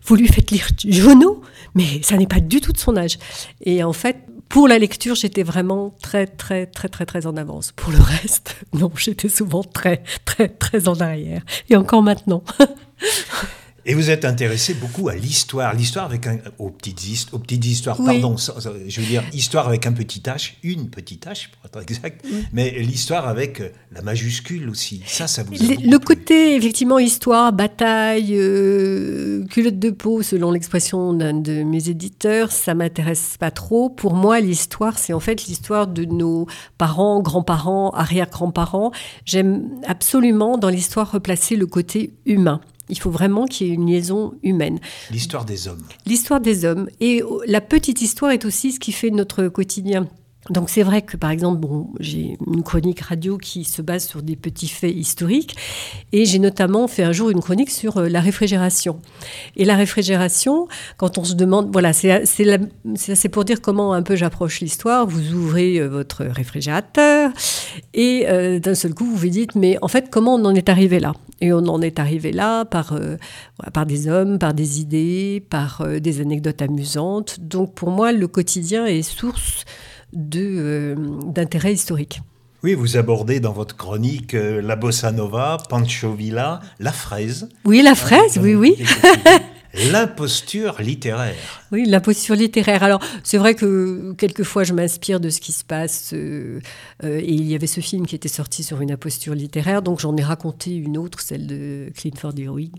vous 0.04 0.16
lui 0.16 0.28
faites 0.28 0.50
lire 0.50 0.68
Jono, 0.84 1.42
mais 1.74 2.02
ça 2.02 2.16
n'est 2.16 2.26
pas 2.26 2.40
du 2.40 2.60
tout 2.60 2.72
de 2.72 2.78
son 2.78 2.96
âge. 2.96 3.18
Et 3.64 3.82
en 3.82 3.92
fait, 3.92 4.16
pour 4.48 4.66
la 4.66 4.78
lecture, 4.78 5.14
j'étais 5.14 5.44
vraiment 5.44 5.94
très, 6.02 6.26
très, 6.26 6.66
très, 6.66 6.88
très, 6.88 7.06
très 7.06 7.26
en 7.26 7.36
avance. 7.36 7.72
Pour 7.72 7.92
le 7.92 8.00
reste, 8.00 8.56
non, 8.72 8.90
j'étais 8.96 9.28
souvent 9.28 9.62
très, 9.62 10.02
très, 10.24 10.48
très 10.48 10.88
en 10.88 11.00
arrière. 11.00 11.42
Et 11.68 11.76
encore 11.76 12.02
maintenant. 12.02 12.42
Et 13.86 13.94
vous 13.94 14.10
êtes 14.10 14.24
intéressé 14.24 14.74
beaucoup 14.74 15.08
à 15.08 15.14
l'histoire, 15.14 15.74
l'histoire 15.74 16.04
avec 16.04 16.26
un, 16.26 16.38
aux 16.58 16.70
petites, 16.70 17.02
histoires, 17.64 17.96
pardon, 17.96 18.36
je 18.36 19.00
veux 19.00 19.06
dire 19.06 19.22
histoire 19.32 19.68
avec 19.68 19.86
un 19.86 19.92
petit 19.92 20.20
h, 20.20 20.52
une 20.62 20.90
petite 20.90 21.26
h 21.26 21.48
pour 21.50 21.64
être 21.64 21.80
exact, 21.80 22.24
mais 22.52 22.70
l'histoire 22.80 23.26
avec 23.26 23.60
euh, 23.60 23.68
la 23.92 24.02
majuscule 24.02 24.68
aussi. 24.68 25.02
Ça, 25.06 25.26
ça 25.26 25.42
vous. 25.42 25.54
A 25.54 25.58
le, 25.58 25.98
côté 25.98 26.56
effectivement 26.56 26.98
histoire, 26.98 27.52
bataille, 27.52 28.34
euh, 28.34 29.44
culotte 29.46 29.78
de 29.78 29.90
peau, 29.90 30.22
selon 30.22 30.50
l'expression 30.50 31.14
d'un 31.14 31.34
de 31.34 31.62
mes 31.62 31.88
éditeurs, 31.88 32.52
ça 32.52 32.74
m'intéresse 32.74 33.36
pas 33.38 33.50
trop. 33.50 33.88
Pour 33.88 34.14
moi, 34.14 34.40
l'histoire, 34.40 34.98
c'est 34.98 35.12
en 35.12 35.20
fait 35.20 35.46
l'histoire 35.46 35.86
de 35.86 36.04
nos 36.04 36.46
parents, 36.76 37.20
grands-parents, 37.20 37.90
arrière-grands-parents. 37.90 38.92
J'aime 39.24 39.68
absolument 39.86 40.58
dans 40.58 40.68
l'histoire 40.68 41.10
replacer 41.10 41.56
le 41.56 41.66
côté 41.66 42.12
humain. 42.26 42.60
Il 42.90 42.98
faut 42.98 43.10
vraiment 43.10 43.46
qu'il 43.46 43.68
y 43.68 43.70
ait 43.70 43.74
une 43.74 43.86
liaison 43.86 44.34
humaine. 44.42 44.78
L'histoire 45.10 45.44
des 45.44 45.68
hommes. 45.68 45.82
L'histoire 46.06 46.40
des 46.40 46.64
hommes. 46.64 46.88
Et 47.00 47.22
la 47.46 47.60
petite 47.60 48.02
histoire 48.02 48.32
est 48.32 48.44
aussi 48.44 48.72
ce 48.72 48.80
qui 48.80 48.92
fait 48.92 49.10
notre 49.10 49.48
quotidien. 49.48 50.08
Donc 50.48 50.70
c'est 50.70 50.82
vrai 50.82 51.02
que 51.02 51.18
par 51.18 51.30
exemple, 51.30 51.60
bon, 51.60 51.90
j'ai 52.00 52.38
une 52.46 52.62
chronique 52.62 53.00
radio 53.00 53.36
qui 53.36 53.64
se 53.64 53.82
base 53.82 54.06
sur 54.06 54.22
des 54.22 54.36
petits 54.36 54.68
faits 54.68 54.94
historiques 54.94 55.54
et 56.12 56.24
j'ai 56.24 56.38
notamment 56.38 56.88
fait 56.88 57.02
un 57.02 57.12
jour 57.12 57.28
une 57.28 57.40
chronique 57.40 57.70
sur 57.70 57.98
euh, 57.98 58.08
la 58.08 58.20
réfrigération. 58.20 59.02
Et 59.56 59.66
la 59.66 59.76
réfrigération, 59.76 60.66
quand 60.96 61.18
on 61.18 61.24
se 61.24 61.34
demande, 61.34 61.70
voilà, 61.70 61.92
c'est 61.92 63.28
pour 63.30 63.44
dire 63.44 63.60
comment 63.60 63.92
un 63.92 64.02
peu 64.02 64.16
j'approche 64.16 64.60
l'histoire. 64.60 65.06
Vous 65.06 65.34
ouvrez 65.34 65.76
euh, 65.76 65.88
votre 65.88 66.24
réfrigérateur 66.24 67.32
et 67.92 68.24
euh, 68.28 68.58
d'un 68.58 68.74
seul 68.74 68.94
coup 68.94 69.04
vous 69.04 69.16
vous 69.16 69.28
dites, 69.28 69.54
mais 69.56 69.76
en 69.82 69.88
fait 69.88 70.08
comment 70.10 70.36
on 70.36 70.44
en 70.46 70.54
est 70.54 70.70
arrivé 70.70 71.00
là? 71.00 71.12
Et 71.42 71.52
on 71.52 71.66
en 71.68 71.80
est 71.80 71.98
arrivé 71.98 72.32
là 72.32 72.64
par, 72.66 72.98
par 73.72 73.86
des 73.86 74.08
hommes, 74.08 74.38
par 74.38 74.52
des 74.52 74.80
idées, 74.80 75.42
par 75.48 75.86
des 75.98 76.20
anecdotes 76.20 76.60
amusantes. 76.60 77.40
Donc 77.40 77.74
pour 77.74 77.90
moi, 77.90 78.12
le 78.12 78.28
quotidien 78.28 78.84
est 78.84 79.00
source 79.00 79.64
d'intérêt 80.12 81.72
historique. 81.72 82.20
Oui, 82.62 82.74
vous 82.74 82.98
abordez 82.98 83.40
dans 83.40 83.52
votre 83.52 83.74
chronique 83.74 84.34
euh, 84.34 84.60
la 84.60 84.76
bossa 84.76 85.12
nova, 85.12 85.56
Pancho 85.70 86.12
Villa, 86.12 86.60
la 86.78 86.92
fraise. 86.92 87.48
Oui, 87.64 87.80
la 87.80 87.94
fraise, 87.94 88.38
oui, 88.38 88.54
oui. 88.54 88.76
L'imposture 89.90 90.82
littéraire. 90.82 91.62
Oui, 91.70 91.86
l'imposture 91.86 92.34
littéraire. 92.34 92.82
Alors, 92.82 93.00
c'est 93.22 93.38
vrai 93.38 93.54
que 93.54 94.12
quelquefois, 94.18 94.64
je 94.64 94.74
m'inspire 94.74 95.20
de 95.20 95.30
ce 95.30 95.40
qui 95.40 95.52
se 95.52 95.64
passe. 95.64 96.10
Euh, 96.12 96.60
et 97.02 97.32
il 97.32 97.46
y 97.46 97.54
avait 97.54 97.68
ce 97.68 97.80
film 97.80 98.04
qui 98.04 98.16
était 98.16 98.28
sorti 98.28 98.64
sur 98.64 98.80
une 98.80 98.90
imposture 98.90 99.34
littéraire, 99.34 99.80
donc 99.80 100.00
j'en 100.00 100.16
ai 100.16 100.22
raconté 100.22 100.74
une 100.74 100.98
autre, 100.98 101.20
celle 101.20 101.46
de 101.46 101.90
Clifford 101.94 102.34
Heroig. 102.36 102.72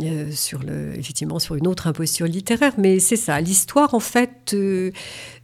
Euh, 0.00 0.30
sur 0.30 0.62
le, 0.62 0.98
effectivement 0.98 1.38
sur 1.38 1.54
une 1.54 1.66
autre 1.66 1.86
imposture 1.86 2.26
littéraire, 2.26 2.72
mais 2.78 2.98
c'est 2.98 3.16
ça. 3.16 3.38
L'histoire, 3.42 3.92
en 3.92 4.00
fait, 4.00 4.54
euh, 4.54 4.90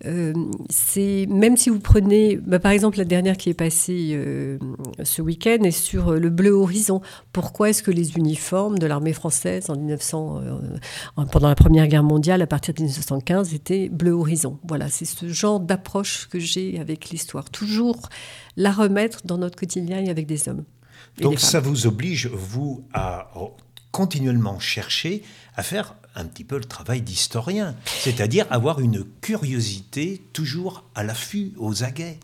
euh, 0.07 0.33
c'est 0.71 1.27
même 1.29 1.59
si 1.59 1.69
vous 1.69 1.81
prenez, 1.81 2.37
bah, 2.37 2.59
par 2.59 2.73
exemple, 2.73 2.97
la 2.97 3.05
dernière 3.05 3.37
qui 3.37 3.51
est 3.51 3.55
passée 3.55 4.19
ce 5.03 5.21
week-end 5.21 5.63
est 5.65 5.71
sur 5.71 6.13
le 6.13 6.31
bleu 6.31 6.53
horizon. 6.53 7.03
Pourquoi 7.33 7.69
est-ce 7.69 7.83
que 7.83 7.91
les 7.91 8.17
uniformes 8.17 8.79
de 8.79 8.87
l'armée 8.87 9.13
française 9.13 9.69
en 9.69 9.77
1900, 9.77 10.41
pendant 11.31 11.49
la 11.49 11.55
Première 11.55 11.87
Guerre 11.87 12.03
mondiale, 12.03 12.41
à 12.41 12.47
partir 12.47 12.73
de 12.73 12.81
1915, 12.81 13.53
étaient 13.53 13.91
bleu 13.91 14.13
horizon? 14.13 14.59
Voilà, 14.67 14.89
c'est 14.89 15.05
ce 15.05 15.29
genre 15.29 15.61
d'approche 15.61 16.27
que 16.27 16.39
j'ai 16.39 16.81
avec 16.81 17.11
l'histoire. 17.11 17.51
Toujours 17.51 18.09
la 18.57 18.73
remettre 18.73 19.21
dans 19.27 19.37
notre 19.37 19.57
quotidien 19.57 19.99
et 19.99 20.09
avec 20.09 20.27
des 20.27 20.49
hommes. 20.49 20.65
Donc 21.21 21.41
ça 21.41 21.61
vous 21.61 21.87
oblige, 21.87 22.29
vous, 22.29 22.85
à 22.93 23.31
continuellement 23.91 24.61
chercher 24.61 25.23
à 25.57 25.63
faire 25.63 25.95
un 26.15 26.25
petit 26.25 26.45
peu 26.45 26.57
le 26.57 26.65
travail 26.65 27.01
d'historien, 27.01 27.75
c'est-à-dire 27.85 28.47
avoir 28.51 28.81
une 28.81 29.05
curiosité 29.21 30.23
toujours 30.33 30.85
à 30.95 31.05
l'affût, 31.05 31.53
aux 31.59 31.85
aguets. 31.85 32.19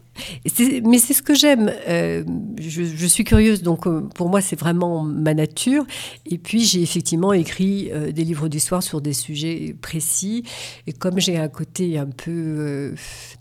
Mais 0.85 0.99
c'est 0.99 1.15
ce 1.15 1.23
que 1.23 1.35
j'aime. 1.35 1.73
Euh, 1.89 2.25
je, 2.59 3.07
suis 3.07 3.25
curieuse, 3.25 3.63
donc 3.63 3.87
euh, 3.87 4.03
pour 4.15 4.29
moi 4.29 4.41
c'est 4.41 4.59
vraiment 4.59 5.03
ma 5.03 5.35
nature. 5.35 5.85
Et 6.27 6.39
puis 6.39 6.65
j'ai 6.65 6.83
effectivement 6.83 7.33
écrit 7.33 7.91
euh, 7.93 8.13
des 8.13 8.25
livres 8.25 8.49
d'histoire 8.49 8.83
sur 8.83 9.01
des 9.01 9.13
sujets 9.13 9.75
précis. 9.81 10.45
Et 10.87 10.93
comme 10.93 11.19
j'ai 11.19 11.37
un 11.37 11.49
côté 11.49 11.99
un 11.99 12.07
peu 12.07 12.95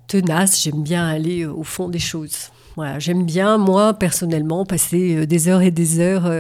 tenace, 0.08 0.62
j'aime 0.64 0.84
bien 0.84 1.08
aller 1.08 1.46
au 1.46 1.64
fond 1.64 1.90
des 1.90 2.00
choses. 2.00 2.50
Voilà, 2.76 3.00
j'aime 3.00 3.26
bien, 3.26 3.58
moi, 3.58 3.94
personnellement, 3.94 4.66
passer 4.66 5.28
des 5.28 5.48
heures 5.48 5.62
et 5.62 5.72
des 5.72 6.00
heures 6.00 6.32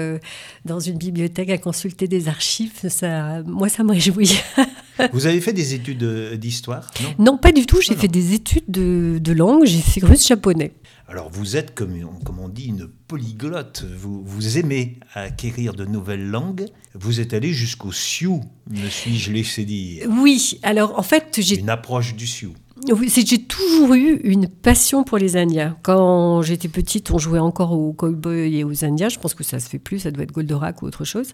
dans 0.65 0.79
une 0.79 0.97
bibliothèque 0.97 1.49
à 1.49 1.57
consulter 1.57 2.07
des 2.07 2.27
archives. 2.27 2.87
Ça, 2.89 3.43
moi, 3.43 3.69
ça 3.69 3.83
me 3.83 3.91
réjouit. 3.91 4.39
Vous 5.13 5.25
avez 5.25 5.41
fait 5.41 5.53
des 5.53 5.73
études 5.73 6.03
d'histoire 6.35 6.91
non, 7.19 7.37
pas 7.37 7.51
du 7.51 7.65
tout. 7.65 7.81
J'ai 7.81 7.95
fait 7.95 8.07
des 8.07 8.33
études 8.33 8.65
de, 8.67 9.17
de 9.19 9.31
langue. 9.31 9.65
J'ai 9.65 9.81
fait 9.81 10.05
russe-japonais. 10.05 10.73
Alors 11.07 11.29
vous 11.29 11.57
êtes, 11.57 11.75
comme, 11.75 11.95
comme, 12.23 12.39
on 12.39 12.49
dit, 12.49 12.65
une 12.65 12.87
polyglotte. 12.87 13.85
Vous, 13.97 14.23
vous 14.23 14.57
aimez 14.57 14.99
acquérir 15.13 15.73
de 15.73 15.85
nouvelles 15.85 16.25
langues. 16.25 16.65
Vous 16.95 17.19
êtes 17.19 17.33
allé 17.33 17.53
jusqu'au 17.53 17.91
Sioux, 17.91 18.41
me 18.69 18.87
suis-je 18.87 19.31
laissé 19.31 19.65
dire. 19.65 20.07
Oui, 20.09 20.59
alors 20.63 20.97
en 20.97 21.03
fait 21.03 21.39
j'ai... 21.39 21.59
Une 21.59 21.69
approche 21.69 22.15
du 22.15 22.27
Sioux. 22.27 22.53
J'ai 22.85 23.43
toujours 23.43 23.93
eu 23.93 24.19
une 24.23 24.47
passion 24.47 25.03
pour 25.03 25.17
les 25.17 25.37
Indiens. 25.37 25.77
Quand 25.83 26.41
j'étais 26.41 26.67
petite, 26.67 27.11
on 27.11 27.17
jouait 27.17 27.39
encore 27.39 27.71
aux 27.71 27.93
cowboys 27.93 28.53
et 28.53 28.63
aux 28.63 28.83
Indiens. 28.83 29.09
Je 29.09 29.19
pense 29.19 29.33
que 29.33 29.43
ça 29.43 29.59
se 29.59 29.69
fait 29.69 29.79
plus, 29.79 29.99
ça 29.99 30.11
doit 30.11 30.23
être 30.23 30.31
Goldorak 30.31 30.81
ou 30.81 30.87
autre 30.87 31.05
chose. 31.05 31.29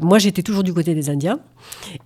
Moi, 0.00 0.18
j'étais 0.18 0.42
toujours 0.42 0.62
du 0.62 0.72
côté 0.72 0.94
des 0.94 1.10
Indiens. 1.10 1.40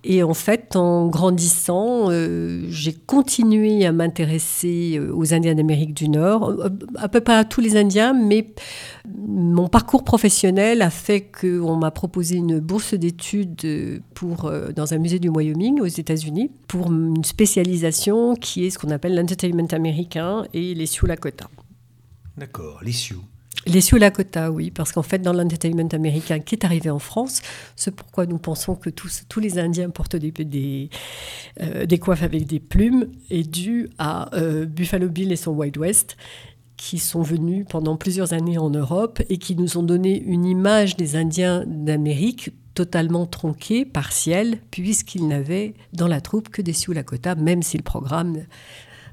Et 0.03 0.23
en 0.23 0.33
fait, 0.33 0.75
en 0.75 1.07
grandissant, 1.07 2.09
euh, 2.09 2.65
j'ai 2.69 2.93
continué 2.93 3.85
à 3.85 3.91
m'intéresser 3.91 4.97
euh, 4.97 5.13
aux 5.13 5.33
Indiens 5.33 5.55
d'Amérique 5.55 5.93
du 5.93 6.09
Nord, 6.09 6.49
euh, 6.49 6.69
à 6.95 7.07
peu 7.07 7.21
près 7.21 7.35
à 7.35 7.45
tous 7.45 7.61
les 7.61 7.77
Indiens, 7.77 8.13
mais 8.13 8.53
mon 9.07 9.67
parcours 9.67 10.03
professionnel 10.03 10.81
a 10.81 10.89
fait 10.89 11.21
qu'on 11.21 11.75
m'a 11.75 11.91
proposé 11.91 12.35
une 12.35 12.59
bourse 12.59 12.93
d'études 12.93 14.01
pour, 14.13 14.51
dans 14.75 14.93
un 14.93 14.97
musée 14.97 15.19
du 15.19 15.29
Wyoming 15.29 15.81
aux 15.81 15.85
États-Unis 15.85 16.51
pour 16.67 16.91
une 16.91 17.23
spécialisation 17.23 18.35
qui 18.35 18.65
est 18.65 18.72
ce 18.73 18.79
qu'on 18.79 18.89
appelle 18.89 19.15
l'entertainment 19.15 19.67
américain 19.71 20.45
et 20.53 20.73
les 20.73 20.85
Sioux 20.85 21.05
Lakota. 21.05 21.49
D'accord, 22.37 22.79
les 22.83 22.91
Sioux. 22.91 23.23
Les 23.65 23.79
Sioux 23.79 23.97
Lakota, 23.97 24.51
oui, 24.51 24.71
parce 24.71 24.91
qu'en 24.91 25.03
fait, 25.03 25.19
dans 25.19 25.31
l'entertainment 25.31 25.87
américain 25.93 26.39
qui 26.39 26.55
est 26.55 26.65
arrivé 26.65 26.89
en 26.89 26.99
France, 26.99 27.41
c'est 27.77 27.95
pourquoi 27.95 28.25
nous 28.25 28.37
pensons 28.37 28.75
que 28.75 28.89
tous, 28.89 29.23
tous 29.29 29.39
les 29.39 29.57
Indiens 29.57 29.89
portent 29.89 30.17
des, 30.17 30.31
des, 30.31 30.89
euh, 31.61 31.85
des 31.85 31.97
coiffes 31.97 32.23
avec 32.23 32.45
des 32.45 32.59
plumes, 32.59 33.07
est 33.29 33.49
dû 33.49 33.89
à 33.97 34.35
euh, 34.35 34.65
Buffalo 34.65 35.07
Bill 35.07 35.31
et 35.31 35.37
son 35.37 35.51
Wild 35.51 35.77
West, 35.77 36.17
qui 36.75 36.99
sont 36.99 37.21
venus 37.21 37.65
pendant 37.69 37.95
plusieurs 37.95 38.33
années 38.33 38.57
en 38.57 38.69
Europe 38.69 39.21
et 39.29 39.37
qui 39.37 39.55
nous 39.55 39.77
ont 39.77 39.83
donné 39.83 40.21
une 40.21 40.43
image 40.43 40.97
des 40.97 41.15
Indiens 41.15 41.63
d'Amérique 41.65 42.49
totalement 42.73 43.25
tronquée, 43.25 43.85
partielle, 43.85 44.59
puisqu'ils 44.71 45.27
n'avaient 45.27 45.73
dans 45.93 46.07
la 46.07 46.21
troupe 46.21 46.49
que 46.49 46.61
des 46.61 46.73
Sioux 46.73 46.93
Lakota, 46.93 47.35
même 47.35 47.63
si 47.63 47.77
le 47.77 47.83
programme 47.83 48.43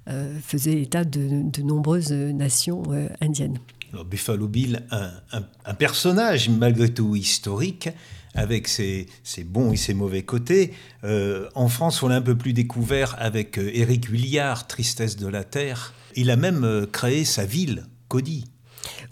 euh, 0.09 0.39
faisait 0.43 0.81
état 0.81 1.05
de, 1.05 1.63
nombreuses 1.63 2.13
nations 2.13 2.83
indiennes. 3.21 3.59
Buffalo 4.07 4.47
Bill, 4.47 4.85
un, 4.91 5.75
personnage 5.75 6.49
malgré 6.49 6.89
tout 6.89 7.17
historique, 7.17 7.89
avec 8.35 8.69
ses, 8.69 9.07
bons 9.45 9.73
et 9.73 9.77
ses 9.77 9.95
mauvais 9.95 10.23
côtés. 10.23 10.73
Euh, 11.05 11.49
en 11.55 11.69
France, 11.69 12.03
on 12.03 12.09
l'a 12.09 12.17
un 12.17 12.23
peu 12.23 12.37
plus 12.37 12.53
découvert 12.53 13.17
avec 13.19 13.59
euh, 13.59 13.71
Éric 13.73 14.07
Huillard, 14.07 14.67
Tristesse 14.67 15.17
de 15.17 15.27
la 15.27 15.45
Terre. 15.45 15.95
Il 16.17 16.31
a 16.31 16.37
même 16.37 16.65
euh, 16.65 16.87
créé 16.87 17.25
sa 17.25 17.45
ville, 17.45 17.87
Cody. 18.09 18.45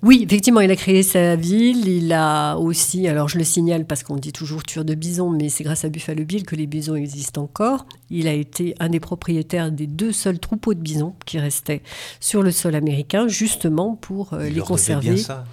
Oui, 0.03 0.23
effectivement, 0.25 0.61
il 0.61 0.71
a 0.71 0.77
créé 0.77 1.03
sa 1.03 1.35
ville. 1.35 1.89
Il 1.89 2.13
a 2.13 2.57
aussi, 2.57 3.09
alors 3.09 3.29
je 3.29 3.39
le 3.39 3.45
signale 3.45 3.85
parce 3.85 4.03
qu'on 4.03 4.17
dit 4.17 4.33
toujours 4.33 4.63
tueur 4.63 4.85
de 4.85 4.95
bisons, 4.95 5.31
mais 5.31 5.49
c'est 5.49 5.65
grâce 5.65 5.85
à 5.85 5.89
Buffalo 5.89 6.25
Bill 6.25 6.45
que 6.45 6.55
les 6.55 6.67
bisons 6.67 6.95
existent 6.95 7.43
encore. 7.43 7.87
Il 8.11 8.29
a 8.29 8.33
été 8.33 8.75
un 8.79 8.89
des 8.89 9.01
propriétaires 9.01 9.73
des 9.73 9.87
deux 9.87 10.13
seuls 10.13 10.39
troupeaux 10.39 10.75
de 10.75 10.81
bisons 10.81 11.15
qui 11.27 11.39
restaient 11.39 11.83
sur 12.21 12.43
le 12.43 12.53
sol 12.53 12.75
américain, 12.75 13.27
justement 13.27 13.97
pour 13.97 14.35
euh, 14.35 14.49
les 14.49 14.61
conserver. 14.61 15.15
Bien 15.15 15.23
ça. 15.23 15.45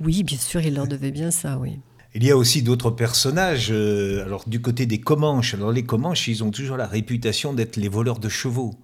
Oui, 0.00 0.22
bien 0.22 0.38
sûr, 0.38 0.62
il 0.62 0.74
leur 0.74 0.86
devait 0.86 1.10
bien 1.12 1.30
ça, 1.30 1.58
oui. 1.58 1.78
Il 2.16 2.24
y 2.24 2.30
a 2.30 2.36
aussi 2.36 2.62
d'autres 2.62 2.90
personnages. 2.90 3.68
Euh, 3.70 4.24
alors 4.24 4.44
du 4.46 4.60
côté 4.60 4.86
des 4.86 5.00
Comanches, 5.00 5.54
alors 5.54 5.72
les 5.72 5.82
Comanches, 5.82 6.28
ils 6.28 6.44
ont 6.44 6.50
toujours 6.50 6.76
la 6.76 6.86
réputation 6.86 7.52
d'être 7.52 7.76
les 7.76 7.88
voleurs 7.88 8.20
de 8.20 8.28
chevaux. 8.28 8.74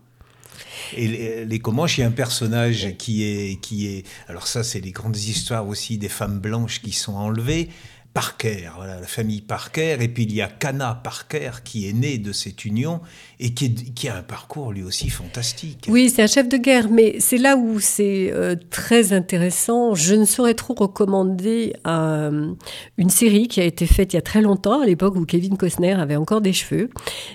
Et 0.96 1.08
les, 1.08 1.44
les 1.44 1.58
Comanches, 1.58 1.98
il 1.98 2.02
y 2.02 2.04
a 2.04 2.06
un 2.06 2.12
personnage 2.12 2.96
qui 2.98 3.24
est, 3.24 3.60
qui 3.60 3.86
est. 3.86 4.06
Alors, 4.28 4.46
ça, 4.46 4.62
c'est 4.62 4.80
les 4.80 4.92
grandes 4.92 5.16
histoires 5.16 5.66
aussi 5.66 5.98
des 5.98 6.08
femmes 6.08 6.38
blanches 6.38 6.80
qui 6.82 6.92
sont 6.92 7.14
enlevées. 7.14 7.68
Parker, 8.12 8.70
voilà, 8.74 8.98
la 8.98 9.06
famille 9.06 9.40
Parker, 9.40 9.98
et 10.00 10.08
puis 10.08 10.24
il 10.24 10.34
y 10.34 10.42
a 10.42 10.48
Cana 10.48 11.00
Parker 11.04 11.50
qui 11.62 11.88
est 11.88 11.92
né 11.92 12.18
de 12.18 12.32
cette 12.32 12.64
union 12.64 13.00
et 13.38 13.54
qui, 13.54 13.72
qui 13.72 14.08
a 14.08 14.16
un 14.16 14.22
parcours 14.22 14.72
lui 14.72 14.82
aussi 14.82 15.08
fantastique. 15.10 15.86
Oui, 15.88 16.10
c'est 16.10 16.22
un 16.22 16.26
chef 16.26 16.48
de 16.48 16.56
guerre, 16.56 16.90
mais 16.90 17.20
c'est 17.20 17.38
là 17.38 17.56
où 17.56 17.78
c'est 17.78 18.32
euh, 18.32 18.56
très 18.70 19.12
intéressant. 19.12 19.94
Je 19.94 20.16
ne 20.16 20.24
saurais 20.24 20.54
trop 20.54 20.74
recommander 20.74 21.72
euh, 21.86 22.52
une 22.98 23.10
série 23.10 23.46
qui 23.46 23.60
a 23.60 23.64
été 23.64 23.86
faite 23.86 24.12
il 24.12 24.16
y 24.16 24.18
a 24.18 24.22
très 24.22 24.42
longtemps, 24.42 24.82
à 24.82 24.86
l'époque 24.86 25.14
où 25.14 25.24
Kevin 25.24 25.56
Costner 25.56 25.92
avait 25.92 26.16
encore 26.16 26.40
des 26.40 26.52
cheveux, 26.52 26.90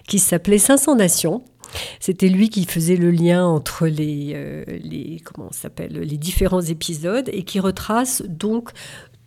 qui 0.10 0.20
s'appelait 0.20 0.58
500 0.58 0.98
Nations 0.98 1.42
c'était 2.00 2.29
lui 2.29 2.50
qui 2.50 2.65
faisait 2.65 2.95
le 2.95 3.12
lien 3.12 3.45
entre 3.45 3.88
les, 3.88 4.34
euh, 4.36 4.63
les 4.67 5.22
comment 5.24 5.51
s'appelle 5.51 5.93
les 5.93 6.17
différents 6.17 6.62
épisodes 6.62 7.29
et 7.31 7.43
qui 7.43 7.60
retrace 7.60 8.24
donc 8.27 8.69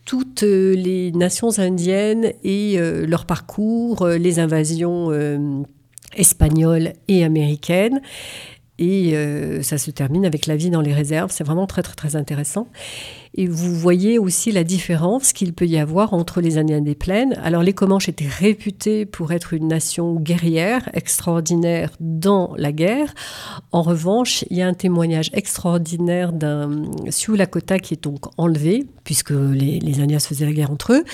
toutes 0.04 0.42
euh, 0.42 0.74
les 0.74 1.12
nations 1.12 1.58
indiennes 1.58 2.32
et 2.44 2.78
euh, 2.78 3.06
leur 3.06 3.26
parcours, 3.26 4.06
les 4.06 4.38
invasions 4.38 5.10
espagnoles 6.16 6.92
et 7.08 7.24
américaines. 7.24 8.00
Et 8.80 9.14
ça 9.62 9.76
se 9.76 9.90
termine 9.90 10.24
avec 10.24 10.46
la 10.46 10.54
vie 10.54 10.70
dans 10.70 10.80
les 10.80 10.94
réserves. 10.94 11.32
C'est 11.32 11.42
vraiment 11.42 11.66
très 11.66 11.82
très 11.82 11.96
très 11.96 12.14
intéressant. 12.14 12.68
Et 13.34 13.46
vous 13.46 13.74
voyez 13.74 14.18
aussi 14.18 14.52
la 14.52 14.64
différence 14.64 15.32
qu'il 15.32 15.52
peut 15.52 15.66
y 15.66 15.78
avoir 15.78 16.14
entre 16.14 16.40
les 16.40 16.58
Indiens 16.58 16.80
des 16.80 16.94
plaines. 16.94 17.38
Alors 17.42 17.62
les 17.62 17.72
Comanches 17.72 18.08
étaient 18.08 18.28
réputés 18.28 19.06
pour 19.06 19.32
être 19.32 19.54
une 19.54 19.68
nation 19.68 20.14
guerrière, 20.14 20.88
extraordinaire 20.94 21.90
dans 22.00 22.52
la 22.56 22.72
guerre. 22.72 23.14
En 23.72 23.82
revanche, 23.82 24.44
il 24.50 24.56
y 24.56 24.62
a 24.62 24.66
un 24.66 24.74
témoignage 24.74 25.30
extraordinaire 25.32 26.32
d'un 26.32 26.82
Sioux 27.10 27.34
Lakota 27.34 27.78
qui 27.78 27.94
est 27.94 28.02
donc 28.02 28.26
enlevé, 28.36 28.86
puisque 29.04 29.30
les, 29.30 30.00
Indiens 30.00 30.18
se 30.18 30.28
faisaient 30.28 30.46
la 30.46 30.52
guerre 30.52 30.70
entre 30.70 30.92
eux, 30.92 31.04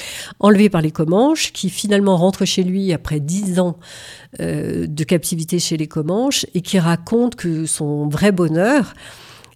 enlevé 0.41 0.69
par 0.69 0.83
les 0.83 0.91
Comanches, 0.91 1.53
qui 1.53 1.71
finalement 1.71 2.17
rentre 2.17 2.45
chez 2.45 2.63
lui 2.63 2.93
après 2.93 3.21
dix 3.21 3.59
ans 3.59 3.77
euh, 4.41 4.87
de 4.87 5.05
captivité 5.05 5.59
chez 5.59 5.77
les 5.77 5.87
Comanches 5.87 6.47
et 6.55 6.61
qui 6.61 6.79
raconte 6.79 7.37
que 7.37 7.67
son 7.67 8.09
vrai 8.09 8.33
bonheur, 8.33 8.95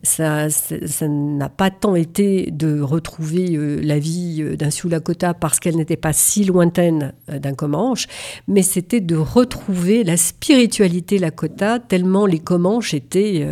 ça, 0.02 0.48
ça 0.50 1.08
n'a 1.08 1.48
pas 1.48 1.70
tant 1.70 1.94
été 1.96 2.50
de 2.50 2.80
retrouver 2.80 3.56
euh, 3.56 3.80
la 3.82 3.98
vie 3.98 4.42
euh, 4.42 4.56
d'un 4.56 4.70
Sioux 4.70 4.88
Lakota 4.88 5.34
parce 5.34 5.58
qu'elle 5.58 5.76
n'était 5.76 5.96
pas 5.96 6.12
si 6.12 6.44
lointaine 6.44 7.14
euh, 7.30 7.38
d'un 7.38 7.54
Comanche, 7.54 8.06
mais 8.46 8.62
c'était 8.62 9.00
de 9.00 9.16
retrouver 9.16 10.04
la 10.04 10.16
spiritualité 10.16 11.18
Lakota 11.18 11.80
tellement 11.80 12.26
les 12.26 12.38
Comanches 12.38 12.94
étaient 12.94 13.46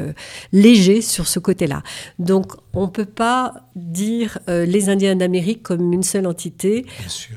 légers 0.53 1.01
sur 1.01 1.27
ce 1.27 1.39
côté-là. 1.39 1.83
Donc 2.19 2.53
on 2.73 2.83
ne 2.83 2.91
peut 2.91 3.05
pas 3.05 3.55
dire 3.75 4.39
les 4.47 4.89
Indiens 4.89 5.17
d'Amérique 5.17 5.63
comme 5.63 5.93
une 5.93 6.03
seule 6.03 6.27
entité. 6.27 6.87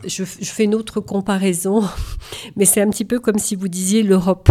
Je, 0.06 0.24
je 0.24 0.52
fais 0.52 0.66
une 0.66 0.76
autre 0.76 1.00
comparaison, 1.00 1.84
mais 2.56 2.66
c'est 2.66 2.82
un 2.82 2.90
petit 2.90 3.06
peu 3.06 3.20
comme 3.20 3.40
si 3.40 3.56
vous 3.56 3.68
disiez 3.68 4.04
l'Europe 4.04 4.50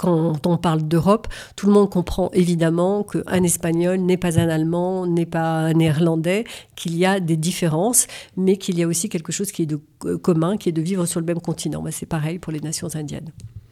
quand 0.00 0.46
on 0.46 0.56
parle 0.56 0.82
d'Europe, 0.82 1.28
tout 1.56 1.66
le 1.66 1.74
monde 1.74 1.90
comprend 1.90 2.30
évidemment 2.32 3.02
qu'un 3.02 3.42
espagnol 3.42 3.98
n'est 3.98 4.16
pas 4.16 4.40
un 4.40 4.48
allemand, 4.48 5.06
n'est 5.06 5.26
pas 5.26 5.58
un 5.58 5.74
néerlandais, 5.74 6.44
qu'il 6.74 6.96
y 6.96 7.04
a 7.04 7.20
des 7.20 7.36
différences, 7.36 8.06
mais 8.34 8.56
qu'il 8.56 8.78
y 8.78 8.82
a 8.82 8.86
aussi 8.86 9.10
quelque 9.10 9.30
chose 9.30 9.52
qui 9.52 9.62
est 9.62 9.66
de 9.66 9.78
euh, 10.06 10.16
commun, 10.16 10.56
qui 10.56 10.70
est 10.70 10.72
de 10.72 10.80
vivre 10.80 11.04
sur 11.04 11.20
le 11.20 11.26
même 11.26 11.40
continent. 11.40 11.84
C'est 11.90 12.06
pareil 12.06 12.38
pour 12.38 12.50
les 12.50 12.60
nations 12.60 12.88
indiennes 12.94 13.30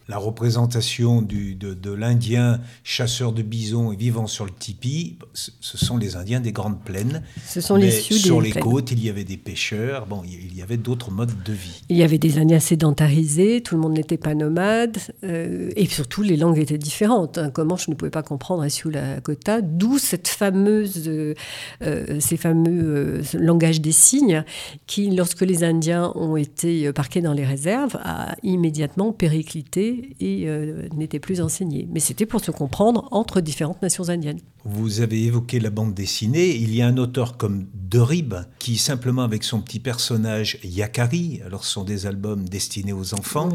la 0.09 0.17
représentation 0.17 1.21
du, 1.21 1.53
de, 1.53 1.93
l'Indien 1.93 2.59
chasseur 2.83 3.31
de 3.31 3.43
bisons 3.43 3.91
et 3.91 3.95
vivant 3.95 4.25
sur 4.25 4.43
le 4.43 4.51
tipi, 4.51 5.17
ce 5.33 5.77
sont 5.77 5.97
les 5.97 6.15
Indiens 6.15 6.39
des 6.39 6.51
Grandes 6.51 6.83
Plaines. 6.83 7.21
Ce 7.45 7.61
sont 7.61 7.75
les 7.75 7.91
Sioux 7.91 8.15
Sur 8.15 8.41
les 8.41 8.51
côtes, 8.51 8.91
il 8.91 9.03
y 9.03 9.09
avait 9.09 9.23
des 9.23 9.37
pêcheurs, 9.37 10.07
bon, 10.07 10.23
il 10.25 10.57
y 10.57 10.63
avait 10.63 10.77
d'autres 10.77 11.11
modes 11.11 11.43
de 11.45 11.53
vie. 11.53 11.83
Il 11.89 11.97
y 11.97 12.03
avait 12.03 12.17
des 12.17 12.39
Indiens 12.39 12.59
sédentarisés, 12.59 13.61
tout 13.61 13.75
le 13.75 13.81
monde 13.81 13.93
n'était 13.93 14.17
pas 14.17 14.33
nomade, 14.33 14.97
euh, 15.23 15.69
et 15.75 15.85
surtout 15.85 16.23
les 16.23 16.37
langues 16.37 16.57
étaient 16.57 16.79
différentes. 16.79 17.37
Hein. 17.37 17.51
Comment 17.51 17.77
je 17.77 17.91
ne 17.91 17.95
pouvais 17.95 18.09
pas 18.09 18.23
comprendre 18.23 18.63
à 18.63 18.69
Sioux 18.69 18.89
Lakota, 18.89 19.61
d'où 19.61 19.99
cette 19.99 20.27
fameuse, 20.27 21.03
euh, 21.07 21.35
euh, 21.83 22.19
ces 22.19 22.37
fameux 22.37 23.21
langages 23.35 23.79
des 23.79 23.91
signes 23.91 24.43
qui, 24.87 25.11
lorsque 25.11 25.41
les 25.41 25.63
Indiens 25.63 26.11
ont 26.15 26.35
été 26.35 26.91
parqués 26.93 27.21
dans 27.21 27.33
les 27.33 27.45
réserves, 27.45 27.99
a 28.03 28.35
immédiatement 28.41 29.11
périclité 29.11 29.98
et 30.19 30.47
n'était 30.95 31.19
plus 31.19 31.41
enseigné. 31.41 31.87
Mais 31.91 31.99
c'était 31.99 32.25
pour 32.25 32.41
se 32.41 32.51
comprendre 32.51 33.07
entre 33.11 33.41
différentes 33.41 33.81
nations 33.81 34.09
indiennes. 34.09 34.39
Vous 34.65 35.01
avez 35.01 35.23
évoqué 35.23 35.59
la 35.59 35.69
bande 35.69 35.93
dessinée. 35.93 36.55
Il 36.55 36.75
y 36.75 36.81
a 36.81 36.87
un 36.87 36.97
auteur 36.97 37.37
comme 37.37 37.67
Derib 37.73 38.35
qui, 38.59 38.77
simplement 38.77 39.23
avec 39.23 39.43
son 39.43 39.61
petit 39.61 39.79
personnage 39.79 40.59
Yakari, 40.63 41.41
alors 41.45 41.63
ce 41.63 41.71
sont 41.71 41.83
des 41.83 42.05
albums 42.05 42.47
destinés 42.47 42.93
aux 42.93 43.13
enfants, 43.13 43.49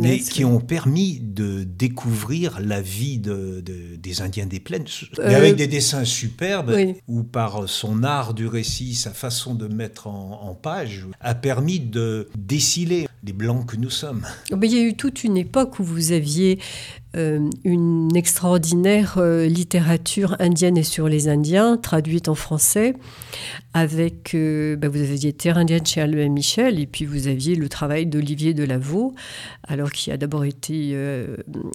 mais 0.00 0.18
qui 0.18 0.44
ont 0.44 0.60
permis 0.60 1.20
de 1.20 1.64
découvrir 1.64 2.58
la 2.60 2.80
vie 2.80 3.18
de, 3.18 3.62
des 3.62 4.22
Indiens 4.22 4.46
des 4.46 4.60
plaines, 4.60 4.86
mais 5.18 5.34
avec 5.34 5.56
des 5.56 5.66
dessins 5.66 6.04
superbes, 6.04 6.74
ou 7.06 7.22
par 7.22 7.68
son 7.68 8.02
art 8.02 8.34
du 8.34 8.46
récit, 8.46 8.94
sa 8.94 9.12
façon 9.12 9.54
de 9.54 9.68
mettre 9.68 10.06
en, 10.06 10.54
page, 10.60 11.06
a 11.20 11.34
permis 11.34 11.80
de 11.80 12.28
déciler 12.36 13.06
les 13.24 13.32
blancs 13.32 13.66
que 13.66 13.76
nous 13.76 13.90
sommes. 13.90 14.26
il 14.50 14.72
y 14.72 14.78
a 14.78 14.82
eu 14.82 14.94
toute 14.94 15.24
une 15.24 15.36
époque 15.36 15.78
où 15.78 15.84
vous 15.86 16.12
aviez 16.12 16.58
euh, 17.16 17.48
une 17.64 18.14
extraordinaire 18.14 19.14
euh, 19.16 19.46
littérature 19.46 20.36
indienne 20.38 20.76
et 20.76 20.82
sur 20.82 21.08
les 21.08 21.28
Indiens, 21.28 21.78
traduite 21.78 22.28
en 22.28 22.34
français, 22.34 22.94
avec, 23.72 24.34
euh, 24.34 24.76
bah, 24.76 24.88
vous 24.88 25.00
aviez 25.00 25.32
Terre 25.32 25.56
indienne 25.56 25.86
chez 25.86 26.02
Albin 26.02 26.28
Michel, 26.28 26.78
et 26.78 26.86
puis 26.86 27.06
vous 27.06 27.28
aviez 27.28 27.54
le 27.54 27.68
travail 27.68 28.06
d'Olivier 28.06 28.52
Delavaux, 28.52 29.14
alors 29.66 29.92
qui 29.92 30.10
a 30.10 30.16
d'abord 30.16 30.44
été, 30.44 30.96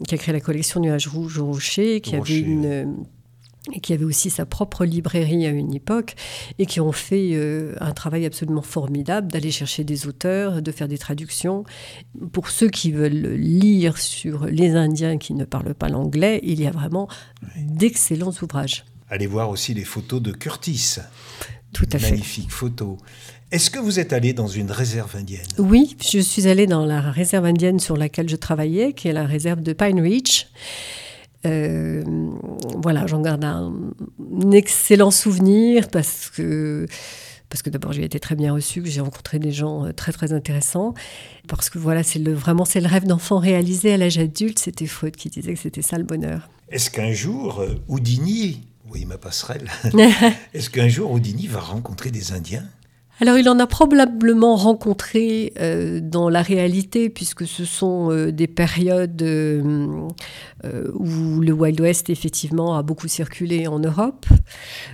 qui 0.08 0.16
a 0.16 0.18
créé 0.18 0.34
la 0.34 0.42
collection 0.42 0.80
Nuages 0.80 1.08
Rouges 1.08 1.40
au 1.40 1.46
Rocher, 1.46 2.02
qui 2.02 2.16
avait 2.16 2.40
une 2.40 3.06
et 3.74 3.80
qui 3.80 3.94
avait 3.94 4.06
aussi 4.06 4.30
sa 4.30 4.46
propre 4.46 4.86
librairie 4.86 5.46
à 5.46 5.50
une 5.50 5.74
époque, 5.74 6.16
et 6.58 6.66
qui 6.66 6.80
ont 6.80 6.92
fait 6.92 7.32
euh, 7.34 7.76
un 7.80 7.92
travail 7.92 8.26
absolument 8.26 8.64
formidable 8.64 9.32
d'aller 9.32 9.52
chercher 9.52 9.84
des 9.84 10.08
auteurs, 10.08 10.62
de 10.62 10.72
faire 10.72 10.88
des 10.88 10.98
traductions. 10.98 11.64
Pour 12.32 12.50
ceux 12.50 12.70
qui 12.70 12.92
veulent 12.92 13.36
lire 13.36 13.98
sur 13.98 14.46
les 14.46 14.72
Indiens 14.72 15.18
qui 15.18 15.34
ne 15.34 15.46
parlent 15.46 15.76
pas 15.76 15.90
l'anglais, 15.90 16.40
il 16.44 16.60
y 16.60 16.66
a 16.66 16.72
vraiment 16.72 17.08
d'excellents 17.58 18.34
ouvrages. 18.42 18.84
Allez 19.10 19.28
voir 19.28 19.50
aussi 19.50 19.74
les 19.74 19.84
photos 19.84 20.22
de 20.22 20.32
Curtis. 20.32 20.96
Tout 21.74 21.88
à 21.94 22.00
fait. 22.00 22.12
Magnifique 22.12 22.52
photo. 22.52 22.98
Est-ce 23.52 23.70
que 23.70 23.80
vous 23.80 24.00
êtes 24.00 24.14
allé 24.14 24.34
dans 24.34 24.48
une 24.48 24.72
réserve 24.72 25.16
indienne? 25.16 25.46
Oui, 25.58 25.98
je 26.02 26.20
suis 26.20 26.48
allé 26.48 26.68
dans 26.68 26.86
la 26.86 27.02
réserve 27.02 27.46
indienne 27.46 27.80
sur 27.80 27.98
laquelle 27.98 28.30
je 28.30 28.38
travaillais, 28.38 28.94
qui 28.94 29.10
est 29.10 29.14
la 29.14 29.26
réserve 29.26 29.62
de 29.62 29.74
Pine 29.74 30.00
Ridge. 30.00 30.46
Euh, 31.46 32.04
voilà, 32.82 33.08
j'en 33.08 33.22
garde 33.22 33.44
un, 33.44 33.74
excellent 34.52 35.12
souvenir 35.12 35.90
parce 35.90 36.30
que 36.30 36.86
parce 37.50 37.64
que 37.64 37.70
d'abord 37.70 37.92
j'ai 37.92 38.06
été 38.06 38.20
très 38.20 38.36
bien 38.36 38.54
reçue, 38.54 38.82
j'ai 38.86 39.02
rencontré 39.02 39.38
des 39.38 39.52
gens 39.52 39.86
euh, 39.86 39.92
très 39.92 40.14
très 40.14 40.32
intéressants, 40.32 40.94
parce 41.48 41.70
que 41.70 41.80
voilà, 41.80 42.02
c'est 42.02 42.20
le, 42.20 42.34
vraiment 42.34 42.64
c'est 42.64 42.80
le 42.80 42.88
rêve 42.88 43.06
d'enfant 43.06 43.40
réalisé 43.40 43.94
à 43.94 43.98
l'âge 43.98 44.18
adulte. 44.18 44.60
C'était 44.60 44.86
Freud 44.86 45.16
qui 45.16 45.30
disait 45.30 45.54
que 45.54 45.60
c'était 45.60 45.82
ça 45.82 45.98
le 45.98 46.06
bonheur. 46.06 46.50
Est-ce 46.70 46.90
qu'un 46.90 47.12
jour 47.12 47.60
euh, 47.60 47.76
Houdini, 47.88 48.62
oui 48.90 49.06
ma 49.06 49.18
passerelle, 49.18 49.70
est-ce 50.54 50.70
qu'un 50.70 50.88
jour 50.88 51.12
Houdini 51.12 51.48
va 51.48 51.60
rencontrer 51.60 52.12
des 52.12 52.32
Indiens? 52.32 52.66
Alors 53.20 53.38
il 53.38 53.48
en 53.50 53.60
a 53.60 53.68
probablement 53.68 54.56
rencontré 54.56 55.54
euh, 55.60 56.00
dans 56.02 56.28
la 56.28 56.42
réalité, 56.42 57.10
puisque 57.10 57.46
ce 57.46 57.66
sont 57.66 58.12
euh, 58.12 58.32
des 58.32 58.48
périodes 58.48 59.22
euh, 59.22 60.08
où 60.96 61.40
le 61.40 61.52
Wild 61.52 61.80
West 61.82 62.10
effectivement 62.10 62.76
a 62.76 62.82
beaucoup 62.82 63.08
circulé 63.08 63.68
en 63.68 63.78
Europe, 63.78 64.26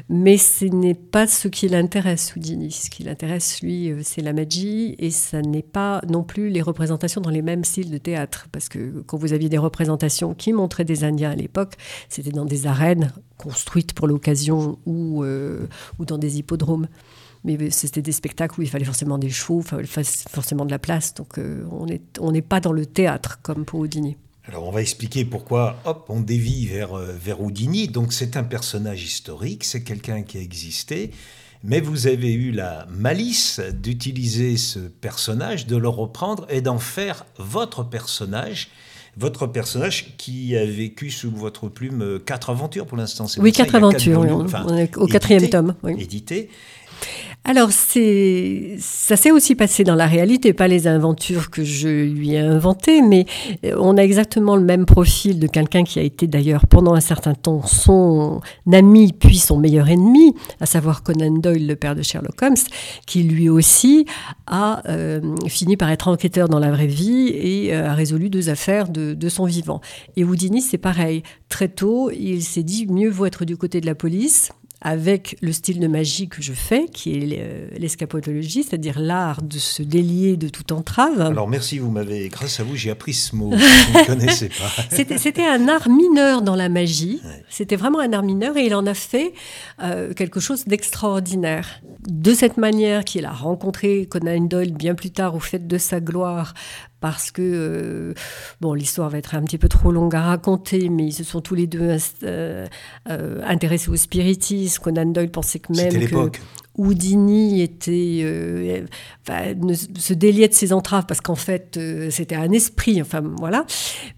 mais 0.09 0.37
ce 0.37 0.65
n'est 0.65 0.93
pas 0.93 1.25
ce 1.25 1.47
qui 1.47 1.69
l'intéresse 1.69 2.35
Houdini. 2.35 2.71
Ce 2.71 2.89
qui 2.89 3.03
l'intéresse 3.03 3.61
lui, 3.61 3.93
c'est 4.03 4.21
la 4.21 4.33
magie, 4.33 4.95
et 4.99 5.11
ça 5.11 5.41
n'est 5.41 5.61
pas 5.61 6.01
non 6.09 6.23
plus 6.23 6.49
les 6.49 6.61
représentations 6.61 7.21
dans 7.21 7.29
les 7.29 7.41
mêmes 7.41 7.63
styles 7.63 7.91
de 7.91 7.97
théâtre, 7.97 8.47
parce 8.51 8.67
que 8.67 9.03
quand 9.05 9.17
vous 9.17 9.31
aviez 9.31 9.47
des 9.47 9.57
représentations 9.57 10.33
qui 10.33 10.51
montraient 10.51 10.83
des 10.85 11.05
Indiens 11.05 11.31
à 11.31 11.35
l'époque, 11.35 11.75
c'était 12.09 12.31
dans 12.31 12.45
des 12.45 12.67
arènes 12.67 13.13
construites 13.37 13.93
pour 13.93 14.07
l'occasion 14.07 14.79
ou, 14.85 15.23
ou 15.23 16.05
dans 16.05 16.17
des 16.17 16.39
hippodromes 16.39 16.87
mais 17.47 17.69
c'était 17.71 18.01
des 18.01 18.11
spectacles 18.11 18.59
où 18.59 18.63
il 18.63 18.69
fallait 18.69 18.85
forcément 18.85 19.17
des 19.17 19.29
chevaux, 19.29 19.63
forcément 20.29 20.65
de 20.65 20.71
la 20.71 20.79
place. 20.79 21.13
Donc 21.13 21.37
euh, 21.37 21.63
on 22.19 22.31
n'est 22.31 22.41
pas 22.41 22.59
dans 22.59 22.73
le 22.73 22.85
théâtre 22.85 23.39
comme 23.41 23.63
pour 23.63 23.79
Houdini. 23.79 24.17
Alors 24.45 24.67
on 24.67 24.71
va 24.71 24.81
expliquer 24.81 25.25
pourquoi 25.25 25.77
hop, 25.85 26.05
on 26.09 26.19
dévie 26.19 26.67
vers, 26.67 26.97
euh, 26.97 27.15
vers 27.19 27.41
Houdini. 27.41 27.87
Donc 27.87 28.11
c'est 28.11 28.35
un 28.37 28.43
personnage 28.43 29.03
historique, 29.03 29.63
c'est 29.63 29.83
quelqu'un 29.83 30.23
qui 30.23 30.37
a 30.37 30.41
existé, 30.41 31.11
mais 31.63 31.79
vous 31.79 32.07
avez 32.07 32.33
eu 32.33 32.51
la 32.51 32.85
malice 32.89 33.61
d'utiliser 33.81 34.57
ce 34.57 34.79
personnage, 34.79 35.67
de 35.67 35.77
le 35.77 35.89
reprendre 35.89 36.45
et 36.49 36.61
d'en 36.61 36.79
faire 36.79 37.25
votre 37.37 37.83
personnage. 37.83 38.69
Votre 39.19 39.47
personnage 39.47 40.15
qui 40.17 40.55
a 40.55 40.63
vécu 40.63 41.09
sous 41.09 41.31
votre 41.31 41.69
plume 41.69 42.03
euh, 42.03 42.19
quatre 42.19 42.51
aventures 42.51 42.85
pour 42.85 42.97
l'instant. 42.97 43.25
Oui, 43.39 43.51
quatre 43.51 43.73
aventures, 43.73 44.21
au 44.97 45.07
quatrième 45.07 45.49
tome. 45.49 45.73
Édité 45.97 46.51
alors, 47.47 47.71
ça 47.71 49.15
s'est 49.15 49.31
aussi 49.31 49.55
passé 49.55 49.85
dans 49.85 49.95
la 49.95 50.05
réalité, 50.05 50.51
pas 50.51 50.67
les 50.67 50.85
aventures 50.85 51.49
que 51.49 51.63
je 51.63 51.87
lui 51.87 52.33
ai 52.33 52.39
inventées, 52.39 53.01
mais 53.01 53.25
euh, 53.63 53.73
on 53.79 53.95
a 53.95 54.01
exactement 54.01 54.57
le 54.57 54.65
même 54.65 54.85
profil 54.85 55.39
de 55.39 55.47
quelqu'un 55.47 55.85
qui 55.85 55.97
a 55.97 56.01
été 56.01 56.27
d'ailleurs 56.27 56.67
pendant 56.67 56.93
un 56.93 56.99
certain 56.99 57.35
temps 57.35 57.65
son 57.65 58.41
ami 58.69 59.13
puis 59.13 59.37
son 59.37 59.57
meilleur 59.57 59.87
ennemi, 59.87 60.35
à 60.59 60.65
savoir 60.65 61.03
Conan 61.03 61.37
Doyle, 61.37 61.67
le 61.67 61.77
père 61.77 61.95
de 61.95 62.01
Sherlock 62.01 62.41
Holmes, 62.41 62.57
qui 63.05 63.23
lui 63.23 63.47
aussi 63.47 64.05
a 64.45 64.81
euh, 64.89 65.21
fini 65.47 65.77
par 65.77 65.89
être 65.89 66.09
enquêteur 66.09 66.49
dans 66.49 66.59
la 66.59 66.71
vraie 66.71 66.85
vie 66.85 67.29
et 67.29 67.73
euh, 67.73 67.89
a 67.89 67.93
résolu 67.93 68.29
deux 68.29 68.49
affaires 68.49 68.89
de, 68.89 69.13
de 69.13 69.29
son 69.29 69.45
vivant. 69.45 69.79
Et 70.17 70.25
Houdini, 70.25 70.61
c'est 70.61 70.77
pareil. 70.77 71.23
Très 71.47 71.69
tôt, 71.69 72.11
il 72.11 72.43
s'est 72.43 72.63
dit 72.63 72.87
mieux 72.87 73.09
vaut 73.09 73.25
être 73.25 73.45
du 73.45 73.55
côté 73.55 73.79
de 73.79 73.85
la 73.85 73.95
police 73.95 74.51
avec 74.81 75.37
le 75.41 75.51
style 75.51 75.79
de 75.79 75.87
magie 75.87 76.27
que 76.27 76.41
je 76.41 76.53
fais, 76.53 76.85
qui 76.85 77.15
est 77.15 77.77
l'escapotologie, 77.77 78.63
c'est-à-dire 78.63 78.99
l'art 78.99 79.41
de 79.41 79.57
se 79.57 79.81
délier 79.81 80.37
de 80.37 80.49
toute 80.49 80.71
entrave. 80.71 81.19
Alors 81.19 81.47
merci, 81.47 81.79
vous 81.79 81.89
m'avez, 81.89 82.29
grâce 82.29 82.59
à 82.59 82.63
vous, 82.63 82.75
j'ai 82.75 82.91
appris 82.91 83.13
ce 83.13 83.35
mot, 83.35 83.51
je 83.57 83.99
ne 83.99 84.05
connaissais 84.05 84.49
pas. 84.49 84.83
C'était 85.17 85.45
un 85.45 85.67
art 85.67 85.89
mineur 85.89 86.41
dans 86.41 86.55
la 86.55 86.69
magie, 86.69 87.21
c'était 87.49 87.75
vraiment 87.75 87.99
un 87.99 88.13
art 88.13 88.23
mineur 88.23 88.55
et 88.57 88.65
il 88.65 88.75
en 88.75 88.85
a 88.85 88.93
fait 88.93 89.33
euh, 89.81 90.13
quelque 90.13 90.39
chose 90.39 90.65
d'extraordinaire. 90.65 91.81
De 92.07 92.33
cette 92.33 92.57
manière 92.57 93.03
qu'il 93.03 93.25
a 93.25 93.31
rencontré 93.31 94.05
Conan 94.05 94.39
Doyle 94.45 94.73
bien 94.73 94.95
plus 94.95 95.11
tard 95.11 95.35
au 95.35 95.39
fait 95.39 95.67
de 95.67 95.77
sa 95.77 95.99
gloire 95.99 96.53
parce 96.99 97.31
que, 97.31 97.41
euh, 97.43 98.13
bon, 98.59 98.73
l'histoire 98.73 99.09
va 99.09 99.19
être 99.19 99.35
un 99.35 99.43
petit 99.43 99.57
peu 99.57 99.69
trop 99.69 99.91
longue 99.91 100.15
à 100.15 100.21
raconter, 100.21 100.89
mais 100.89 101.05
ils 101.05 101.13
se 101.13 101.23
sont 101.23 101.41
tous 101.41 101.55
les 101.55 101.67
deux 101.67 101.97
euh, 102.23 102.65
euh, 103.09 103.41
intéressés 103.45 103.89
au 103.89 103.95
spiritisme. 103.95 104.81
Conan 104.81 105.05
Doyle 105.05 105.29
pensait 105.29 105.59
que 105.59 105.73
même 105.73 106.07
que 106.07 106.39
Houdini 106.75 107.61
était, 107.63 108.85
se 109.25 110.13
déliait 110.13 110.47
de 110.47 110.53
ses 110.53 110.73
entraves 110.73 111.07
parce 111.07 111.21
qu'en 111.21 111.35
fait, 111.35 111.79
c'était 112.11 112.35
un 112.35 112.51
esprit, 112.51 113.01
enfin 113.01 113.23
voilà. 113.39 113.65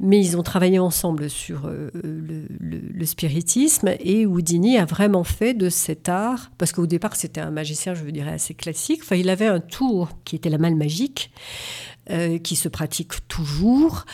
Mais 0.01 0.19
ils 0.19 0.35
ont 0.35 0.43
travaillé 0.43 0.77
ensemble 0.77 1.29
sur 1.29 1.69
le, 1.69 2.43
le, 2.59 3.05
spiritisme 3.05 3.91
et 4.01 4.25
Houdini 4.25 4.77
a 4.77 4.83
vraiment 4.83 5.23
fait 5.23 5.53
de 5.53 5.69
cet 5.69 6.09
art, 6.09 6.51
parce 6.57 6.73
qu'au 6.73 6.85
départ, 6.85 7.15
c'était 7.15 7.39
un 7.39 7.49
magicien, 7.49 7.93
je 7.93 8.03
veux 8.03 8.11
dire, 8.11 8.27
assez 8.27 8.55
classique. 8.55 8.99
Enfin, 9.03 9.15
il 9.15 9.29
avait 9.29 9.47
un 9.47 9.61
tour 9.61 10.09
qui 10.25 10.35
était 10.35 10.49
la 10.49 10.57
malle 10.57 10.75
magique. 10.75 11.31
Euh, 12.11 12.39
qui 12.39 12.55
se 12.55 12.67
pratique 12.69 13.27
toujours, 13.27 14.05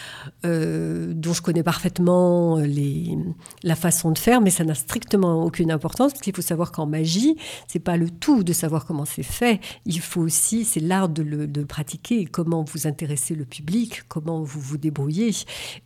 euh, 0.44 1.14
dont 1.14 1.32
je 1.32 1.42
connais 1.42 1.64
parfaitement 1.64 2.58
les, 2.58 3.18
la 3.64 3.76
façon 3.78 4.12
de 4.12 4.18
faire, 4.18 4.42
mais 4.42 4.50
ça 4.50 4.66
n'a 4.66 4.76
strictement 4.76 5.46
aucune 5.46 5.72
importance, 5.72 6.12
parce 6.12 6.22
qu'il 6.22 6.36
faut 6.36 6.42
savoir 6.42 6.74
qu'en 6.74 6.88
magie, 6.88 7.38
c'est 7.70 7.80
pas 7.80 7.96
le 7.96 8.10
tout 8.10 8.44
de 8.44 8.52
savoir 8.52 8.86
comment 8.86 9.06
c'est 9.06 9.24
fait, 9.24 9.62
il 9.86 10.02
faut 10.02 10.20
aussi, 10.20 10.66
c'est 10.66 10.82
l'art 10.82 11.08
de 11.08 11.24
le 11.24 11.48
de 11.48 11.64
pratiquer, 11.64 12.26
comment 12.26 12.66
vous 12.66 12.86
intéressez 12.86 13.34
le 13.34 13.46
public, 13.46 14.02
comment 14.10 14.44
vous 14.44 14.60
vous 14.60 14.78
débrouillez, 14.78 15.32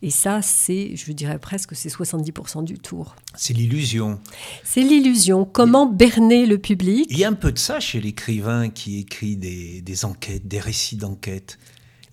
et 0.02 0.10
ça, 0.10 0.42
c'est, 0.42 0.96
je 0.96 1.12
dirais 1.12 1.38
presque, 1.38 1.76
c'est 1.76 1.90
70% 1.90 2.64
du 2.64 2.80
tour. 2.80 3.14
C'est 3.36 3.54
l'illusion. 3.54 4.18
C'est 4.64 4.82
l'illusion, 4.82 5.44
comment 5.44 5.86
berner 5.86 6.46
le 6.46 6.58
public. 6.58 7.06
Il 7.08 7.18
y 7.18 7.24
a 7.24 7.28
un 7.28 7.34
peu 7.34 7.52
de 7.52 7.58
ça 7.58 7.78
chez 7.78 8.00
l'écrivain 8.00 8.68
qui 8.68 8.98
écrit 8.98 9.36
des, 9.36 9.80
des 9.80 10.04
enquêtes, 10.04 10.48
des 10.48 10.58
récits 10.58 10.96
d'enquête 10.96 11.56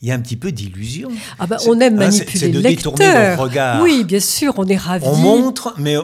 il 0.02 0.08
y 0.08 0.12
a 0.12 0.16
un 0.16 0.20
petit 0.20 0.36
peu 0.36 0.52
d'illusion. 0.52 1.10
Ah 1.40 1.48
bah, 1.48 1.58
on 1.68 1.80
aime 1.80 1.96
hein, 1.96 2.10
manipuler 2.10 2.52
le 2.52 2.60
lecteur. 2.60 3.40
regard. 3.40 3.82
Oui, 3.82 4.04
bien 4.04 4.20
sûr, 4.20 4.54
on 4.58 4.66
est 4.68 4.78
ravi. 4.78 5.06
On 5.08 5.16
montre, 5.16 5.74
mais 5.78 5.96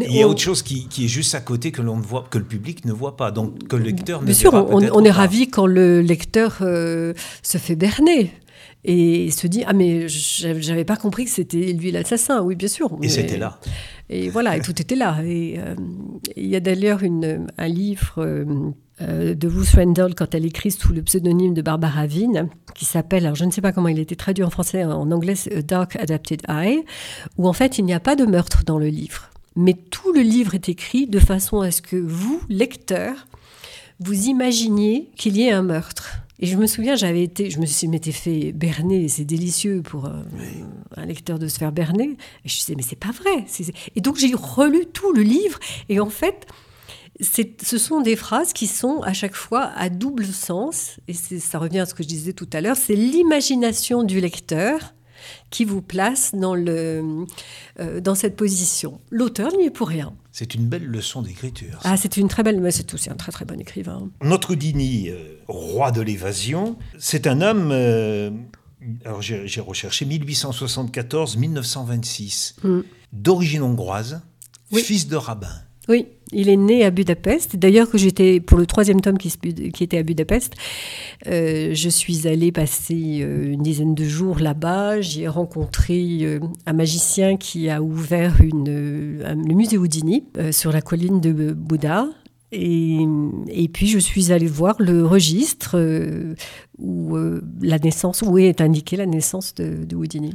il 0.00 0.16
y 0.16 0.22
a 0.22 0.28
autre 0.28 0.40
chose 0.40 0.62
qui, 0.62 0.88
est 0.98 1.08
juste 1.08 1.34
à 1.34 1.40
côté 1.40 1.70
que 1.70 1.82
l'on 1.82 1.96
voit, 1.96 2.24
que 2.30 2.38
le 2.38 2.44
public 2.44 2.84
ne 2.84 2.92
voit 2.92 3.16
pas, 3.16 3.30
donc 3.30 3.68
que 3.68 3.76
le 3.76 3.84
lecteur 3.84 4.20
ne. 4.20 4.26
Bien 4.26 4.34
sûr, 4.34 4.54
on, 4.54 5.04
est 5.04 5.10
ravi 5.10 5.48
quand 5.48 5.66
le 5.66 6.00
lecteur 6.00 6.58
euh, 6.62 7.12
se 7.42 7.58
fait 7.58 7.76
berner 7.76 8.32
et 8.86 9.30
se 9.30 9.46
dit 9.46 9.62
ah 9.66 9.72
mais 9.72 10.08
j'avais 10.08 10.84
pas 10.84 10.96
compris 10.96 11.24
que 11.24 11.30
c'était 11.30 11.72
lui 11.72 11.90
l'assassin. 11.90 12.42
Oui, 12.42 12.54
bien 12.54 12.68
sûr. 12.68 12.96
Et 13.02 13.08
c'était 13.08 13.38
là. 13.38 13.58
Et 14.08 14.28
voilà, 14.30 14.56
et 14.56 14.60
tout 14.60 14.80
était 14.80 14.96
là. 14.96 15.18
Et 15.24 15.56
euh, 15.58 15.74
il 16.36 16.46
y 16.46 16.56
a 16.56 16.60
d'ailleurs 16.60 17.00
un 17.02 17.68
livre. 17.68 18.14
Euh, 18.18 18.70
de 19.00 19.48
Ruth 19.48 19.70
Rendell 19.70 20.14
quand 20.14 20.34
elle 20.34 20.46
écrit 20.46 20.70
sous 20.70 20.92
le 20.92 21.02
pseudonyme 21.02 21.54
de 21.54 21.62
Barbara 21.62 22.06
Vine, 22.06 22.48
qui 22.74 22.84
s'appelle, 22.84 23.24
alors 23.24 23.36
je 23.36 23.44
ne 23.44 23.50
sais 23.50 23.60
pas 23.60 23.72
comment 23.72 23.88
il 23.88 23.98
a 23.98 24.02
été 24.02 24.16
traduit 24.16 24.44
en 24.44 24.50
français, 24.50 24.84
en 24.84 25.10
anglais, 25.10 25.34
Dark 25.66 25.96
Adapted 25.96 26.42
Eye, 26.48 26.84
où 27.36 27.48
en 27.48 27.52
fait 27.52 27.78
il 27.78 27.84
n'y 27.84 27.94
a 27.94 28.00
pas 28.00 28.16
de 28.16 28.24
meurtre 28.24 28.64
dans 28.64 28.78
le 28.78 28.88
livre. 28.88 29.30
Mais 29.56 29.74
tout 29.74 30.12
le 30.12 30.20
livre 30.20 30.54
est 30.54 30.68
écrit 30.68 31.06
de 31.06 31.18
façon 31.18 31.60
à 31.60 31.70
ce 31.70 31.80
que 31.80 31.96
vous, 31.96 32.40
lecteur, 32.48 33.26
vous 34.00 34.26
imaginiez 34.26 35.10
qu'il 35.16 35.36
y 35.36 35.42
ait 35.42 35.52
un 35.52 35.62
meurtre. 35.62 36.18
Et 36.40 36.46
je 36.46 36.56
me 36.56 36.66
souviens, 36.66 36.96
j'avais 36.96 37.22
été, 37.22 37.48
je 37.48 37.60
me 37.60 37.66
suis 37.66 37.86
m'étais 37.86 38.12
fait 38.12 38.52
berner, 38.52 39.08
c'est 39.08 39.24
délicieux 39.24 39.82
pour 39.82 40.06
euh, 40.06 40.22
un 40.96 41.06
lecteur 41.06 41.38
de 41.38 41.46
se 41.46 41.58
faire 41.58 41.70
berner. 41.70 42.16
Et 42.44 42.48
je 42.48 42.58
disais, 42.58 42.74
mais 42.76 42.82
c'est 42.82 42.98
pas 42.98 43.12
vrai. 43.12 43.46
Et 43.94 44.00
donc 44.00 44.16
j'ai 44.16 44.34
relu 44.34 44.86
tout 44.92 45.12
le 45.12 45.22
livre, 45.22 45.58
et 45.88 46.00
en 46.00 46.10
fait, 46.10 46.46
ce 47.20 47.78
sont 47.78 48.00
des 48.00 48.16
phrases 48.16 48.52
qui 48.52 48.66
sont 48.66 49.00
à 49.02 49.12
chaque 49.12 49.36
fois 49.36 49.70
à 49.76 49.88
double 49.88 50.26
sens, 50.26 50.96
et 51.08 51.14
ça 51.14 51.58
revient 51.58 51.80
à 51.80 51.86
ce 51.86 51.94
que 51.94 52.02
je 52.02 52.08
disais 52.08 52.32
tout 52.32 52.48
à 52.52 52.60
l'heure, 52.60 52.76
c'est 52.76 52.96
l'imagination 52.96 54.02
du 54.02 54.20
lecteur 54.20 54.94
qui 55.50 55.64
vous 55.64 55.80
place 55.80 56.34
dans, 56.34 56.54
le, 56.54 57.24
euh, 57.80 58.00
dans 58.00 58.14
cette 58.14 58.36
position. 58.36 59.00
L'auteur 59.10 59.56
n'y 59.56 59.64
est 59.66 59.70
pour 59.70 59.88
rien. 59.88 60.12
C'est 60.32 60.54
une 60.54 60.66
belle 60.66 60.84
leçon 60.84 61.22
d'écriture. 61.22 61.80
Ah, 61.84 61.96
c'est 61.96 62.16
une 62.16 62.28
très 62.28 62.42
belle, 62.42 62.60
mais 62.60 62.70
c'est 62.70 62.92
aussi 62.92 63.08
un 63.10 63.14
très 63.14 63.32
très 63.32 63.46
bon 63.46 63.60
écrivain. 63.60 64.08
Notre 64.22 64.52
Houdini, 64.52 65.08
euh, 65.08 65.38
roi 65.48 65.90
de 65.92 66.02
l'évasion, 66.02 66.76
c'est 66.98 67.26
un 67.26 67.40
homme. 67.40 67.70
Euh, 67.72 68.30
alors 69.06 69.22
j'ai 69.22 69.60
recherché 69.60 70.04
1874-1926, 70.04 72.56
hmm. 72.62 72.82
d'origine 73.12 73.62
hongroise, 73.62 74.20
fils 74.74 75.08
de 75.08 75.16
rabbin. 75.16 75.62
Oui, 75.88 76.06
il 76.34 76.48
est 76.48 76.56
né 76.56 76.84
à 76.84 76.90
Budapest. 76.90 77.56
D'ailleurs, 77.56 77.88
que 77.88 77.98
j'étais 77.98 78.40
pour 78.40 78.58
le 78.58 78.66
troisième 78.66 79.00
tome 79.00 79.18
qui, 79.18 79.28
était 79.80 79.98
à 79.98 80.02
Budapest, 80.02 80.54
euh, 81.26 81.70
je 81.74 81.88
suis 81.88 82.26
allée 82.28 82.52
passer 82.52 83.20
euh, 83.20 83.52
une 83.52 83.62
dizaine 83.62 83.94
de 83.94 84.04
jours 84.04 84.38
là-bas. 84.40 85.00
J'ai 85.00 85.28
rencontré 85.28 86.18
euh, 86.22 86.40
un 86.66 86.72
magicien 86.72 87.36
qui 87.36 87.70
a 87.70 87.80
ouvert 87.82 88.34
le 88.42 89.54
musée 89.54 89.78
Houdini 89.78 90.24
sur 90.50 90.72
la 90.72 90.82
colline 90.82 91.20
de 91.20 91.52
Bouddha. 91.52 92.08
Et, 92.52 93.68
puis 93.72 93.88
je 93.88 93.98
suis 93.98 94.30
allée 94.30 94.46
voir 94.46 94.76
le 94.78 95.04
registre 95.04 95.76
où 96.78 97.16
la 97.60 97.78
naissance, 97.80 98.22
où 98.22 98.38
est 98.38 98.60
indiquée 98.60 98.96
la 98.96 99.06
naissance 99.06 99.54
de, 99.54 99.94
Houdini. 99.96 100.34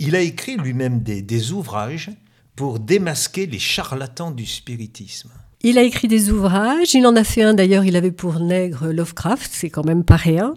Il 0.00 0.16
a 0.16 0.20
écrit 0.20 0.56
lui-même 0.56 1.00
des 1.00 1.52
ouvrages 1.52 2.10
pour 2.56 2.80
démasquer 2.80 3.46
les 3.46 3.58
charlatans 3.58 4.32
du 4.32 4.46
spiritisme. 4.46 5.30
Il 5.62 5.76
a 5.76 5.82
écrit 5.82 6.08
des 6.08 6.30
ouvrages, 6.30 6.94
il 6.94 7.06
en 7.06 7.14
a 7.16 7.24
fait 7.24 7.42
un 7.42 7.52
d'ailleurs, 7.52 7.84
il 7.84 7.94
avait 7.94 8.12
pour 8.12 8.40
nègre 8.40 8.92
Lovecraft, 8.92 9.50
c'est 9.52 9.68
quand 9.68 9.84
même 9.84 10.04
pas 10.04 10.16
rien. 10.16 10.54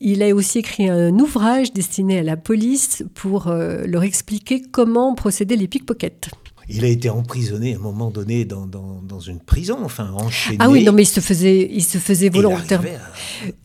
Il 0.00 0.22
a 0.22 0.32
aussi 0.32 0.60
écrit 0.60 0.88
un 0.88 1.18
ouvrage 1.18 1.72
destiné 1.72 2.20
à 2.20 2.22
la 2.22 2.36
police 2.36 3.02
pour 3.14 3.48
euh, 3.48 3.82
leur 3.86 4.04
expliquer 4.04 4.62
comment 4.62 5.14
procéder 5.14 5.56
les 5.56 5.66
pickpockets. 5.66 6.30
Il 6.70 6.84
a 6.84 6.88
été 6.88 7.10
emprisonné 7.10 7.74
à 7.74 7.76
un 7.76 7.80
moment 7.80 8.10
donné 8.10 8.44
dans, 8.44 8.66
dans, 8.66 9.20
une 9.20 9.40
prison, 9.40 9.78
enfin 9.84 10.12
enchaîné. 10.16 10.56
Ah 10.60 10.70
oui, 10.70 10.82
non, 10.82 10.92
mais 10.92 11.02
il 11.02 11.06
se 11.06 11.20
faisait, 11.20 11.68
il 11.70 11.82
se 11.82 11.98
faisait 11.98 12.30
volontairement. 12.30 12.88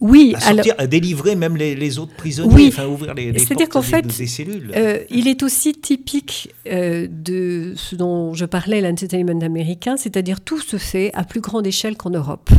Oui, 0.01 0.33
à, 0.35 0.39
sortir, 0.41 0.75
à 0.77 0.87
délivrer 0.87 1.35
même 1.35 1.55
les, 1.55 1.99
autres 1.99 2.15
prisonniers, 2.15 2.53
oui. 2.53 2.65
enfin 2.67 2.85
ouvrir 2.87 3.13
les, 3.13 3.31
les 3.31 3.45
portes 3.45 3.69
qu'en 3.69 3.81
fait, 3.81 4.05
des 4.05 4.27
cellules. 4.27 4.71
Euh, 4.75 4.99
il 5.09 5.27
est 5.27 5.43
aussi 5.43 5.73
typique 5.73 6.53
euh, 6.67 7.07
de 7.09 7.73
ce 7.77 7.95
dont 7.95 8.33
je 8.33 8.45
parlais, 8.45 8.81
l'entertainment 8.81 9.41
américain, 9.41 9.95
c'est-à-dire 9.97 10.41
tout 10.41 10.59
se 10.59 10.77
fait 10.77 11.11
à 11.13 11.23
plus 11.23 11.41
grande 11.41 11.65
échelle 11.65 11.95
qu'en 11.95 12.09
Europe. 12.09 12.49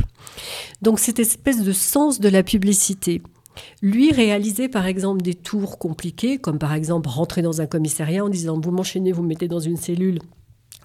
Donc 0.83 0.99
cette 0.99 1.19
espèce 1.19 1.63
de 1.63 1.73
sens 1.73 2.21
de 2.21 2.29
la 2.29 2.43
publicité. 2.43 3.21
Lui 3.83 4.13
réalisait 4.13 4.69
par 4.69 4.87
exemple 4.87 5.23
des 5.23 5.35
tours 5.35 5.79
compliqués, 5.79 6.39
comme 6.39 6.59
par 6.59 6.75
exemple 6.75 7.09
rentrer 7.09 7.43
dans 7.43 7.61
un 7.61 7.67
commissariat 7.67 8.25
en 8.25 8.29
disant 8.29 8.61
vous 8.61 8.71
m'enchaînez, 8.71 9.13
vous 9.13 9.23
me 9.23 9.29
mettez 9.29 9.49
dans 9.49 9.61
une 9.61 9.77
cellule, 9.77 10.19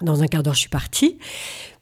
dans 0.03 0.23
un 0.23 0.27
quart 0.27 0.43
d'heure 0.43 0.53
je 0.53 0.61
suis 0.61 0.69
parti. 0.69 1.17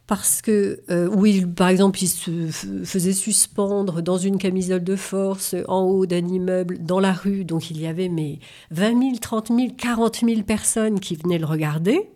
Parce 0.09 0.41
que, 0.41 0.81
euh, 0.89 1.07
oui, 1.07 1.45
par 1.45 1.67
exemple, 1.67 2.01
il 2.01 2.07
se 2.07 2.47
faisait 2.83 3.13
suspendre 3.13 4.01
dans 4.01 4.17
une 4.17 4.39
camisole 4.39 4.83
de 4.83 4.95
force 4.95 5.55
en 5.67 5.83
haut 5.83 6.07
d'un 6.07 6.27
immeuble 6.27 6.79
dans 6.83 6.99
la 6.99 7.13
rue. 7.13 7.45
Donc 7.45 7.69
il 7.69 7.79
y 7.79 7.85
avait 7.85 8.09
mais 8.09 8.39
20 8.71 8.99
000, 8.99 9.17
30 9.21 9.47
000, 9.49 9.59
40 9.77 10.21
000 10.25 10.41
personnes 10.41 10.99
qui 10.99 11.15
venaient 11.15 11.37
le 11.37 11.45
regarder. 11.45 12.09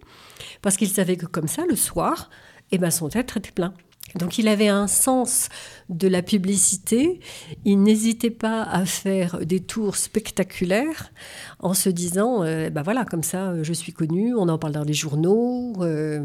Parce 0.63 0.75
qu'il 0.75 0.89
savait 0.89 1.17
que 1.17 1.27
comme 1.27 1.47
ça, 1.47 1.65
le 1.69 1.75
soir, 1.75 2.31
eh 2.71 2.79
ben, 2.79 2.89
son 2.89 3.09
tête 3.09 3.37
était 3.37 3.51
plein. 3.51 3.75
Donc 4.15 4.37
il 4.37 4.47
avait 4.47 4.67
un 4.67 4.87
sens 4.87 5.49
de 5.89 6.07
la 6.07 6.21
publicité. 6.21 7.19
Il 7.65 7.81
n'hésitait 7.81 8.29
pas 8.29 8.61
à 8.61 8.85
faire 8.85 9.45
des 9.45 9.59
tours 9.59 9.95
spectaculaires 9.95 11.11
en 11.59 11.73
se 11.73 11.89
disant, 11.89 12.41
ben 12.41 12.81
voilà, 12.83 13.05
comme 13.05 13.23
ça, 13.23 13.49
euh, 13.49 13.63
je 13.63 13.73
suis 13.73 13.91
connu, 13.91 14.35
on 14.35 14.49
en 14.49 14.57
parle 14.57 14.73
dans 14.73 14.83
les 14.83 14.93
journaux. 14.93 15.73
Euh, 15.81 16.21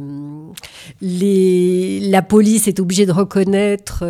la 1.00 2.22
police 2.22 2.68
est 2.68 2.80
obligée 2.80 3.06
de 3.06 3.12
reconnaître. 3.12 4.04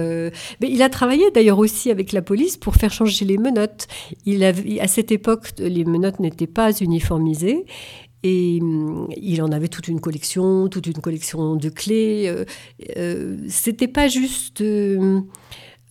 mais 0.61 0.69
il 0.69 0.83
a 0.83 0.89
travaillé 0.89 1.31
d'ailleurs 1.31 1.59
aussi 1.59 1.91
avec 1.91 2.13
la 2.13 2.23
police 2.23 2.57
pour 2.57 2.75
faire 2.75 2.93
changer 2.93 3.25
les 3.25 3.39
menottes. 3.39 3.87
Il 4.27 4.45
à 4.45 4.89
cette 4.89 5.13
époque, 5.13 5.53
les 5.59 5.85
menottes 5.85 6.21
n'étaient 6.21 6.47
pas 6.47 6.73
uniformisées 6.73 7.65
et 8.23 8.59
hum, 8.61 9.09
il 9.17 9.43
en 9.43 9.53
avait 9.53 9.69
toute 9.69 9.89
une 9.89 10.01
collection, 10.01 10.69
toute 10.69 10.87
une 10.87 11.01
collection 11.01 11.57
de 11.57 11.69
clés. 11.69 12.25
Euh, 12.27 12.45
euh, 12.97 13.37
c'était 13.49 13.89
pas 13.89 14.09
juste 14.09 14.61
euh, 14.61 15.23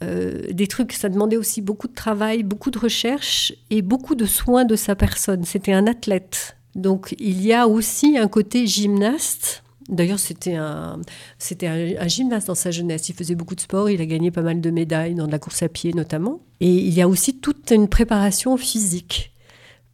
des 0.01 0.67
trucs, 0.67 0.93
ça 0.93 1.09
demandait 1.09 1.37
aussi 1.37 1.61
beaucoup 1.61 1.87
de 1.87 1.93
travail, 1.93 2.43
beaucoup 2.43 2.71
de 2.71 2.79
recherche 2.79 3.53
et 3.69 3.81
beaucoup 3.81 4.15
de 4.15 4.25
soins 4.25 4.65
de 4.65 4.75
sa 4.75 4.95
personne. 4.95 5.45
C'était 5.45 5.73
un 5.73 5.87
athlète. 5.87 6.57
Donc 6.75 7.15
il 7.19 7.43
y 7.43 7.53
a 7.53 7.67
aussi 7.67 8.17
un 8.17 8.27
côté 8.27 8.67
gymnaste. 8.67 9.63
D'ailleurs, 9.89 10.19
c'était 10.19 10.55
un, 10.55 10.99
c'était 11.39 11.67
un, 11.67 12.07
gymnaste 12.09 12.47
dans 12.47 12.55
sa 12.55 12.71
jeunesse. 12.71 13.07
Il 13.07 13.15
faisait 13.15 13.35
beaucoup 13.35 13.55
de 13.55 13.61
sport, 13.61 13.89
il 13.89 14.01
a 14.01 14.05
gagné 14.05 14.31
pas 14.31 14.41
mal 14.41 14.59
de 14.59 14.69
médailles 14.69 15.15
dans 15.15 15.27
la 15.27 15.39
course 15.39 15.63
à 15.63 15.69
pied 15.69 15.93
notamment. 15.93 16.41
Et 16.59 16.69
il 16.69 16.93
y 16.93 17.01
a 17.01 17.07
aussi 17.07 17.37
toute 17.37 17.71
une 17.71 17.87
préparation 17.87 18.57
physique 18.57 19.31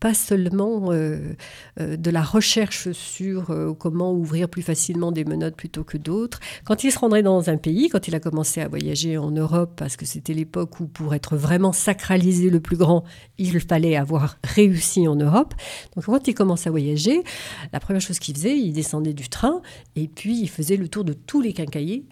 pas 0.03 0.13
seulement 0.13 0.91
euh, 0.91 1.33
euh, 1.79 1.95
de 1.95 2.11
la 2.11 2.23
recherche 2.23 2.91
sur 2.91 3.51
euh, 3.51 3.73
comment 3.73 4.11
ouvrir 4.11 4.49
plus 4.49 4.61
facilement 4.61 5.13
des 5.13 5.23
menottes 5.23 5.55
plutôt 5.55 5.85
que 5.85 5.97
d'autres. 5.97 6.41
Quand 6.65 6.83
il 6.83 6.91
se 6.91 6.99
rendrait 6.99 7.23
dans 7.23 7.49
un 7.49 7.55
pays, 7.55 7.87
quand 7.87 8.09
il 8.09 8.13
a 8.13 8.19
commencé 8.19 8.59
à 8.59 8.67
voyager 8.67 9.17
en 9.17 9.31
Europe, 9.31 9.71
parce 9.77 9.95
que 9.95 10.05
c'était 10.05 10.33
l'époque 10.33 10.81
où 10.81 10.87
pour 10.87 11.15
être 11.15 11.37
vraiment 11.37 11.71
sacralisé 11.71 12.49
le 12.49 12.59
plus 12.59 12.75
grand, 12.75 13.05
il 13.37 13.61
fallait 13.61 13.95
avoir 13.95 14.39
réussi 14.43 15.07
en 15.07 15.15
Europe. 15.15 15.53
Donc 15.95 16.03
quand 16.03 16.27
il 16.27 16.33
commence 16.33 16.67
à 16.67 16.69
voyager, 16.69 17.23
la 17.71 17.79
première 17.79 18.01
chose 18.01 18.19
qu'il 18.19 18.35
faisait, 18.35 18.57
il 18.57 18.73
descendait 18.73 19.13
du 19.13 19.29
train 19.29 19.61
et 19.95 20.09
puis 20.09 20.37
il 20.37 20.49
faisait 20.49 20.75
le 20.75 20.89
tour 20.89 21.05
de 21.05 21.13
tous 21.13 21.39
les 21.39 21.53
quincaillers 21.53 22.03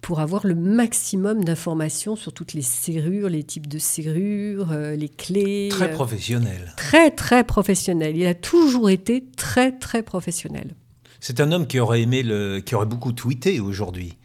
pour 0.00 0.20
avoir 0.20 0.46
le 0.46 0.54
maximum 0.54 1.44
d'informations 1.44 2.16
sur 2.16 2.32
toutes 2.32 2.52
les 2.54 2.62
serrures, 2.62 3.28
les 3.28 3.42
types 3.42 3.66
de 3.66 3.78
serrures, 3.78 4.72
euh, 4.72 4.96
les 4.96 5.08
clés. 5.08 5.68
Très 5.70 5.90
euh, 5.90 5.94
professionnel. 5.94 6.72
Très, 6.76 7.10
très 7.10 7.44
professionnel. 7.44 8.16
Il 8.16 8.26
a 8.26 8.34
toujours 8.34 8.90
été 8.90 9.24
très, 9.36 9.72
très 9.72 10.02
professionnel. 10.02 10.74
C'est 11.20 11.40
un 11.40 11.50
homme 11.52 11.66
qui 11.66 11.80
aurait 11.80 12.02
aimé 12.02 12.22
le, 12.22 12.60
qui 12.60 12.74
aurait 12.74 12.86
beaucoup 12.86 13.12
tweeté 13.12 13.60
aujourd'hui. 13.60 14.16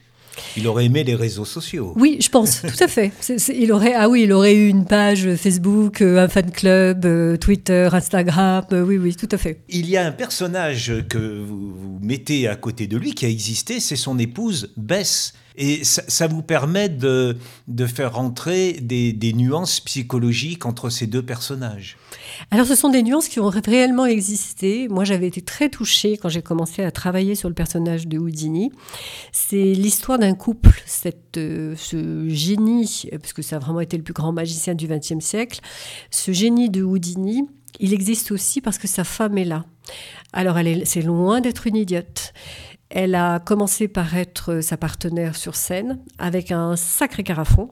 Il 0.58 0.68
aurait 0.68 0.86
aimé 0.86 1.04
les 1.04 1.16
réseaux 1.16 1.46
sociaux. 1.46 1.94
Oui, 1.96 2.18
je 2.22 2.30
pense, 2.30 2.62
tout 2.62 2.84
à 2.84 2.88
fait. 2.88 3.12
il 3.54 3.72
aurait, 3.72 3.94
ah 3.94 4.10
oui, 4.10 4.24
il 4.24 4.32
aurait 4.32 4.56
eu 4.56 4.68
une 4.68 4.86
page 4.86 5.36
Facebook, 5.36 6.02
euh, 6.02 6.24
un 6.24 6.28
fan 6.28 6.52
club, 6.52 7.38
Twitter, 7.40 7.90
Instagram. 7.92 8.66
oui, 8.72 8.98
oui, 8.98 9.16
tout 9.16 9.30
à 9.32 9.38
fait. 9.38 9.60
Il 9.70 9.90
y 9.90 9.98
a 9.98 10.06
un 10.06 10.12
personnage 10.12 10.94
que 11.10 11.18
vous, 11.18 11.74
vous 11.76 12.00
mettez 12.02 12.48
à 12.48 12.56
côté 12.56 12.88
de 12.88 12.98
lui 12.98 13.14
qui 13.14 13.26
a 13.26 13.30
existé, 13.30 13.80
c'est 13.80 13.96
son 13.96 14.18
épouse 14.20 14.74
Bess 14.78 15.34
et 15.56 15.84
ça, 15.84 16.28
vous 16.28 16.42
permet 16.42 16.90
de, 16.90 17.38
de 17.68 17.86
faire 17.86 18.14
rentrer 18.16 18.74
des, 18.82 19.14
des, 19.14 19.34
nuances 19.34 19.80
psychologiques 19.82 20.66
entre 20.66 20.90
ces 20.90 21.06
deux 21.06 21.22
personnages. 21.22 21.98
Alors 22.52 22.66
ce 22.66 22.76
sont 22.76 22.90
des 22.90 23.04
nuances 23.04 23.28
qui 23.28 23.40
ont 23.40 23.50
réellement 23.50 24.06
existé. 24.06 24.88
Moi 24.88 25.04
j'avais 25.04 25.28
été 25.28 25.42
très 25.42 25.70
touchée 25.70 26.18
quand 26.18 26.30
j'ai 26.30 26.42
commencé 26.42 26.84
à 26.84 26.92
travailler 26.92 27.36
sur 27.36 27.50
le 27.50 27.56
personnage 27.56 28.08
de 28.08 28.18
Houdini. 28.18 28.72
C'est 29.32 29.74
l'histoire 29.74 30.20
d'un 30.20 30.36
couple, 30.36 30.84
euh, 31.38 31.76
ce 31.78 32.30
génie, 32.30 33.10
parce 33.12 33.34
que 33.34 33.42
ça 33.42 33.58
a 33.58 33.60
vraiment 33.60 33.82
été 33.82 33.98
le 33.98 34.04
plus 34.04 34.14
grand 34.14 34.32
magicien 34.32 34.76
du 34.76 34.88
XXe 34.88 35.20
siècle, 35.20 35.62
ce 36.12 36.32
génie 36.32 36.70
de 36.70 36.84
Houdini, 36.84 37.48
il 37.80 37.94
existe 37.94 38.32
aussi 38.32 38.62
parce 38.62 38.78
que 38.78 38.88
sa 38.88 39.04
femme 39.04 39.38
est 39.38 39.46
là. 39.46 39.66
Alors 40.32 40.58
elle 40.58 40.86
c'est 40.86 41.02
loin 41.02 41.42
d'être 41.42 41.68
une 41.68 41.76
idiote. 41.76 42.34
Elle 42.90 43.16
a 43.16 43.40
commencé 43.40 43.88
par 43.88 44.16
être 44.16 44.62
sa 44.62 44.78
partenaire 44.78 45.36
sur 45.36 45.56
scène 45.56 46.00
avec 46.20 46.52
un 46.52 46.76
sacré 46.76 47.24
carafon. 47.24 47.72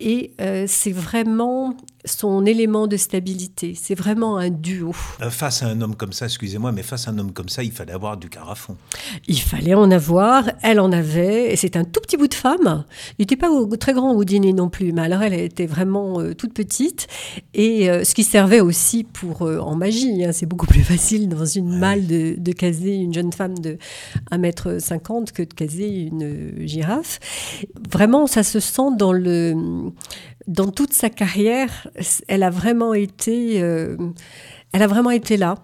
Et 0.00 0.32
euh, 0.40 0.64
c'est 0.66 0.92
vraiment 0.92 1.76
son 2.04 2.44
élément 2.44 2.86
de 2.86 2.96
stabilité. 2.96 3.74
C'est 3.80 3.94
vraiment 3.94 4.36
un 4.36 4.50
duo. 4.50 4.94
Euh, 5.20 5.30
face 5.30 5.62
à 5.62 5.66
un 5.66 5.80
homme 5.80 5.94
comme 5.94 6.12
ça, 6.12 6.26
excusez-moi, 6.26 6.72
mais 6.72 6.82
face 6.82 7.06
à 7.06 7.12
un 7.12 7.18
homme 7.18 7.32
comme 7.32 7.48
ça, 7.48 7.62
il 7.62 7.70
fallait 7.70 7.92
avoir 7.92 8.16
du 8.16 8.28
carafon. 8.28 8.76
Il 9.28 9.40
fallait 9.40 9.74
en 9.74 9.90
avoir, 9.90 10.50
elle 10.62 10.80
en 10.80 10.90
avait, 10.90 11.52
et 11.52 11.56
c'est 11.56 11.76
un 11.76 11.84
tout 11.84 12.00
petit 12.00 12.16
bout 12.16 12.28
de 12.28 12.34
femme. 12.34 12.84
Il 13.18 13.22
n'était 13.22 13.36
pas 13.36 13.48
très 13.78 13.92
grand 13.92 14.12
au 14.12 14.24
dîner 14.24 14.52
non 14.52 14.68
plus, 14.68 14.92
mais 14.92 15.02
alors 15.02 15.22
elle 15.22 15.34
était 15.34 15.66
vraiment 15.66 16.20
euh, 16.20 16.34
toute 16.34 16.54
petite, 16.54 17.06
et 17.54 17.88
euh, 17.88 18.04
ce 18.04 18.14
qui 18.14 18.24
servait 18.24 18.60
aussi 18.60 19.04
pour 19.04 19.42
en 19.42 19.74
magie. 19.76 20.24
Hein. 20.24 20.32
c'est 20.32 20.46
beaucoup 20.46 20.66
plus 20.66 20.82
facile 20.82 21.28
dans 21.28 21.44
une 21.44 21.78
malle 21.78 22.06
de, 22.06 22.34
de, 22.36 22.52
caser 22.52 22.96
une 22.96 23.14
jeune 23.14 23.32
femme 23.32 23.58
de 23.58 23.78
1m50 24.30 25.32
que 25.32 25.42
de 25.42 25.54
caser 25.54 25.88
une 25.88 26.66
girafe. 26.66 27.18
Vraiment, 27.90 28.26
ça 28.26 28.42
se 28.42 28.60
sent 28.60 28.96
dans 28.98 29.12
le 29.12 29.81
dans 30.46 30.70
toute 30.70 30.92
sa 30.92 31.10
carrière, 31.10 31.88
elle 32.28 32.42
a 32.42 32.50
vraiment 32.50 32.94
été, 32.94 33.62
euh, 33.62 33.96
elle 34.72 34.82
a 34.82 34.86
vraiment 34.86 35.10
été 35.10 35.36
là. 35.36 35.56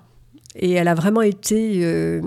Et 0.60 0.72
elle 0.72 0.88
a 0.88 0.94
vraiment 0.94 1.22
été, 1.22 1.84
euh, 1.84 2.20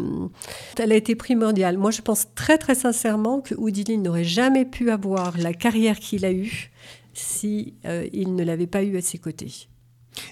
elle 0.78 0.92
a 0.92 0.96
été 0.96 1.16
primordiale. 1.16 1.78
Moi, 1.78 1.92
je 1.92 2.02
pense 2.02 2.28
très 2.34 2.58
très 2.58 2.76
sincèrement 2.76 3.42
que 3.42 3.56
Houdini 3.56 3.98
n'aurait 3.98 4.24
jamais 4.24 4.64
pu 4.64 4.90
avoir 4.90 5.38
la 5.38 5.54
carrière 5.54 6.00
qu'il 6.00 6.24
a 6.24 6.32
eue 6.32 6.72
si 7.14 7.74
euh, 7.86 8.08
il 8.14 8.36
ne 8.36 8.44
l'avait 8.44 8.68
pas 8.68 8.84
eu 8.84 8.98
à 8.98 9.02
ses 9.02 9.18
côtés. 9.18 9.68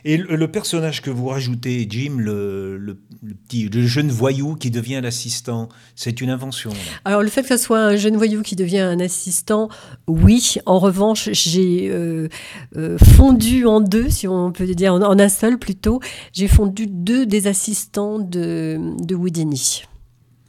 Et 0.03 0.17
le, 0.17 0.51
personnage 0.51 1.01
que 1.01 1.09
vous 1.09 1.27
rajoutez, 1.27 1.87
Jim, 1.89 2.17
le, 2.17 2.99
petit 3.47 3.69
jeune 3.71 4.09
voyou 4.09 4.55
qui 4.55 4.71
devient 4.71 4.99
l'assistant, 5.01 5.69
c'est 5.95 6.21
une 6.21 6.29
invention. 6.29 6.71
Alors 7.05 7.21
le 7.21 7.29
fait 7.29 7.43
que 7.43 7.49
ce 7.49 7.57
soit 7.57 7.79
un 7.79 7.95
jeune 7.95 8.17
voyou 8.17 8.41
qui 8.41 8.55
devient 8.55 8.79
un 8.79 8.99
assistant, 8.99 9.69
oui. 10.07 10.55
En 10.65 10.79
revanche, 10.79 11.29
j'ai 11.31 11.89
euh, 11.89 12.27
euh, 12.75 12.97
fondu 12.97 13.65
en 13.65 13.81
deux, 13.81 14.09
si 14.09 14.27
on 14.27 14.51
peut 14.51 14.67
dire 14.67 14.93
en, 14.93 15.19
un 15.19 15.29
seul 15.29 15.57
plutôt. 15.57 15.99
J'ai 16.33 16.47
fondu 16.47 16.87
deux 16.87 17.25
des 17.25 17.47
assistants 17.47 18.19
de, 18.19 18.79
de 18.99 19.15
Houdini. 19.15 19.83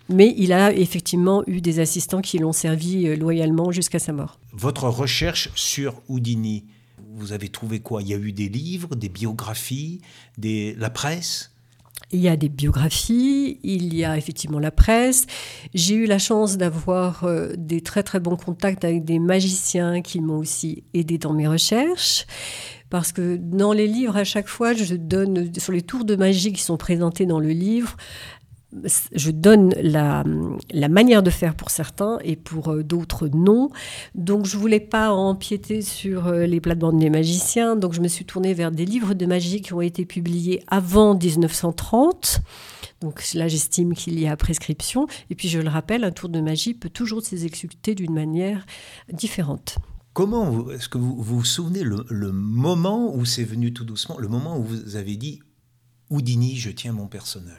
Mais 0.08 0.34
il 0.36 0.52
a 0.52 0.72
effectivement 0.72 1.44
eu 1.46 1.60
des 1.60 1.78
assistants 1.78 2.20
qui 2.20 2.38
l'ont 2.38 2.52
servi 2.52 3.06
euh, 3.06 3.16
loyalement 3.16 3.70
jusqu'à 3.70 4.00
sa 4.00 4.12
mort. 4.12 4.40
Votre 4.52 4.88
recherche 4.88 5.50
sur 5.54 6.02
Houdini, 6.08 6.64
vous 7.14 7.33
avez 7.33 7.49
trouvé 7.49 7.81
quoi? 7.81 8.03
Il 8.03 8.09
y 8.09 8.14
a 8.14 8.18
eu 8.18 8.33
des 8.33 8.49
livres, 8.49 8.94
des 8.94 9.09
biographies, 9.09 10.01
la 10.42 10.90
presse? 10.90 11.53
Il 12.12 12.20
y 12.20 12.29
a 12.29 12.37
des 12.37 12.49
biographies, 12.49 13.61
il 13.62 13.94
y 13.94 14.05
a 14.05 14.16
effectivement 14.16 14.59
la 14.59 14.70
presse. 14.70 15.27
J'ai 15.75 15.94
eu 15.94 16.07
la 16.07 16.18
chance 16.18 16.57
d'avoir 16.57 17.25
euh, 17.25 17.53
des 17.57 17.83
très 17.83 18.03
très 18.03 18.18
bons 18.18 18.37
contacts 18.37 18.85
avec 18.85 19.05
des 19.05 19.18
magiciens 19.18 20.03
qui 20.03 20.20
m'ont 20.20 20.38
aussi 20.38 20.83
aidé 20.92 21.18
dans 21.18 21.33
mes 21.33 21.46
recherches. 21.46 22.27
Parce 22.88 23.12
que 23.12 23.37
dans 23.37 23.73
les 23.73 23.87
livres, 23.87 24.16
à 24.16 24.25
chaque 24.25 24.49
fois, 24.49 24.73
je 24.75 24.96
donne, 24.96 25.53
sur 25.57 25.73
les 25.73 25.83
tours 25.83 26.05
de 26.05 26.16
magie 26.16 26.53
qui 26.53 26.62
sont 26.62 26.77
présentés 26.77 27.27
dans 27.27 27.38
le 27.38 27.51
livre, 27.51 27.96
je 28.72 29.30
donne 29.30 29.70
la, 29.83 30.24
manière 30.88 31.22
de 31.22 31.30
faire 31.30 31.54
pour 31.54 31.70
certains 31.70 32.18
et 32.22 32.37
pour 32.37 32.68
euh, 32.68 32.83
d'autres 32.83 33.28
non. 33.28 33.70
Donc 34.14 34.46
je 34.46 34.56
voulais 34.56 34.80
pas 34.80 35.12
empiéter 35.12 35.83
sur 35.83 36.28
euh, 36.28 36.46
les 36.46 36.61
plates-bandes 36.61 36.98
des 36.98 37.11
magiciens. 37.11 37.76
Donc 37.76 37.92
je 37.92 38.00
me 38.00 38.09
suis 38.09 38.24
tournée 38.24 38.54
vers 38.54 38.70
des 38.70 38.85
livres 38.85 39.14
de 39.14 39.26
magie 39.26 39.61
qui 39.61 39.72
ont 39.74 39.80
été 39.80 40.04
publiés 40.04 40.62
avant 40.68 41.14
1930. 41.14 42.40
Donc 43.00 43.22
là, 43.35 43.48
j'estime 43.48 43.94
qu'il 43.94 44.20
y 44.20 44.28
a 44.28 44.37
prescription. 44.37 45.06
Et 45.30 45.35
puis 45.35 45.48
je 45.48 45.59
le 45.59 45.68
rappelle, 45.68 46.04
un 46.04 46.12
tour 46.12 46.28
de 46.28 46.40
magie 46.40 46.74
peut 46.74 46.90
toujours 46.90 47.22
s'exécuter 47.22 47.94
d'une 47.94 48.14
manière 48.14 48.66
différente. 49.12 49.76
Comment 50.12 50.70
est-ce 50.70 50.88
que 50.88 50.98
vous, 50.98 51.20
vous 51.20 51.44
souvenez 51.44 51.83
le 51.83 52.33
moment 52.33 53.14
où 53.14 53.24
c'est 53.24 53.44
venu 53.44 53.72
tout 53.72 53.85
doucement, 53.85 54.18
le 54.18 54.28
moment 54.28 54.59
où 54.59 54.62
vous 54.62 54.96
avez 54.96 55.16
dit 55.16 55.40
Houdini, 56.11 56.57
je 56.57 56.70
tiens 56.70 56.92
mon 56.92 57.07
personnage. 57.07 57.57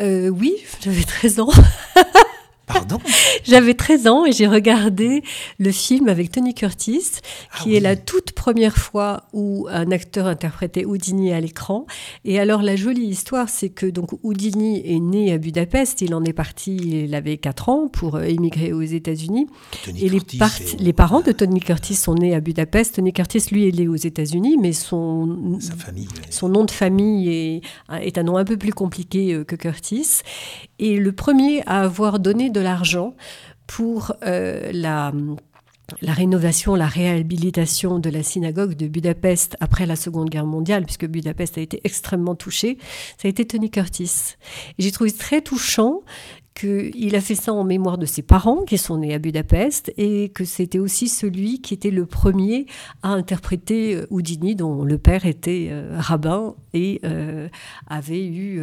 Euh, 0.00 0.28
oui, 0.28 0.56
j'avais 0.80 1.04
13 1.04 1.40
ans. 1.40 1.52
Pardon 2.66 2.98
J'avais 3.44 3.74
13 3.74 4.06
ans 4.06 4.24
et 4.24 4.32
j'ai 4.32 4.46
regardé 4.46 5.22
le 5.58 5.70
film 5.70 6.08
avec 6.08 6.30
Tony 6.30 6.54
Curtis, 6.54 7.20
ah 7.52 7.58
qui 7.62 7.76
est 7.76 7.80
la 7.80 7.96
toute 7.96 8.32
première 8.32 8.76
fois 8.76 9.24
où 9.32 9.66
un 9.70 9.90
acteur 9.90 10.26
interprétait 10.26 10.84
Houdini 10.84 11.32
à 11.32 11.40
l'écran. 11.40 11.86
Et 12.24 12.38
alors 12.40 12.62
la 12.62 12.76
jolie 12.76 13.06
histoire, 13.06 13.48
c'est 13.48 13.68
que 13.68 13.86
donc 13.86 14.10
Houdini 14.22 14.82
est 14.84 15.00
né 15.00 15.32
à 15.32 15.38
Budapest, 15.38 16.00
il 16.00 16.14
en 16.14 16.24
est 16.24 16.32
parti, 16.32 16.76
il 17.04 17.14
avait 17.14 17.36
4 17.36 17.68
ans 17.68 17.88
pour 17.88 18.20
émigrer 18.20 18.72
aux 18.72 18.82
États-Unis. 18.82 19.46
Et 19.88 20.08
les, 20.08 20.20
les, 20.78 20.92
parents 20.92 21.20
de 21.20 21.32
Tony 21.32 21.60
Curtis 21.60 21.94
sont 21.94 22.14
nés 22.14 22.34
à 22.34 22.40
Budapest. 22.40 22.96
Tony 22.96 23.12
Curtis, 23.12 23.44
lui, 23.50 23.68
est 23.68 23.78
né 23.78 23.88
aux 23.88 23.96
États-Unis, 23.96 24.56
mais 24.60 24.72
son, 24.72 25.58
son 26.30 26.48
nom 26.48 26.64
de 26.64 26.70
famille 26.70 27.28
est, 27.28 27.60
est 28.00 28.18
un 28.18 28.22
nom 28.22 28.36
un 28.36 28.44
peu 28.44 28.56
plus 28.56 28.72
compliqué 28.72 29.34
euh, 29.34 29.44
que 29.44 29.56
Curtis. 29.56 30.22
Et 30.78 30.96
le 30.96 31.12
premier 31.12 31.62
à 31.66 31.82
avoir 31.82 32.18
donné 32.18 32.50
de 32.54 32.60
l'argent 32.60 33.14
pour 33.66 34.14
euh, 34.26 34.70
la, 34.72 35.12
la 36.00 36.12
rénovation, 36.12 36.74
la 36.74 36.86
réhabilitation 36.86 37.98
de 37.98 38.08
la 38.08 38.22
synagogue 38.22 38.74
de 38.74 38.86
Budapest 38.86 39.56
après 39.60 39.84
la 39.84 39.96
Seconde 39.96 40.30
Guerre 40.30 40.46
mondiale, 40.46 40.84
puisque 40.84 41.06
Budapest 41.06 41.58
a 41.58 41.60
été 41.60 41.80
extrêmement 41.84 42.34
touché, 42.34 42.78
ça 43.18 43.26
a 43.26 43.28
été 43.28 43.44
Tony 43.44 43.70
Curtis. 43.70 44.36
J'ai 44.78 44.92
trouvé 44.92 45.12
très 45.12 45.42
touchant 45.42 46.02
qu'il 46.54 47.16
a 47.16 47.20
fait 47.20 47.34
ça 47.34 47.52
en 47.52 47.64
mémoire 47.64 47.98
de 47.98 48.06
ses 48.06 48.22
parents 48.22 48.62
qui 48.62 48.78
sont 48.78 48.98
nés 48.98 49.12
à 49.12 49.18
Budapest 49.18 49.92
et 49.96 50.28
que 50.28 50.44
c'était 50.44 50.78
aussi 50.78 51.08
celui 51.08 51.60
qui 51.60 51.74
était 51.74 51.90
le 51.90 52.06
premier 52.06 52.66
à 53.02 53.08
interpréter 53.08 53.96
euh, 53.96 54.06
Houdini, 54.10 54.54
dont 54.54 54.84
le 54.84 54.98
père 54.98 55.26
était 55.26 55.68
euh, 55.70 55.96
rabbin 55.98 56.54
et 56.72 57.00
euh, 57.04 57.48
avait 57.88 58.24
eu, 58.24 58.62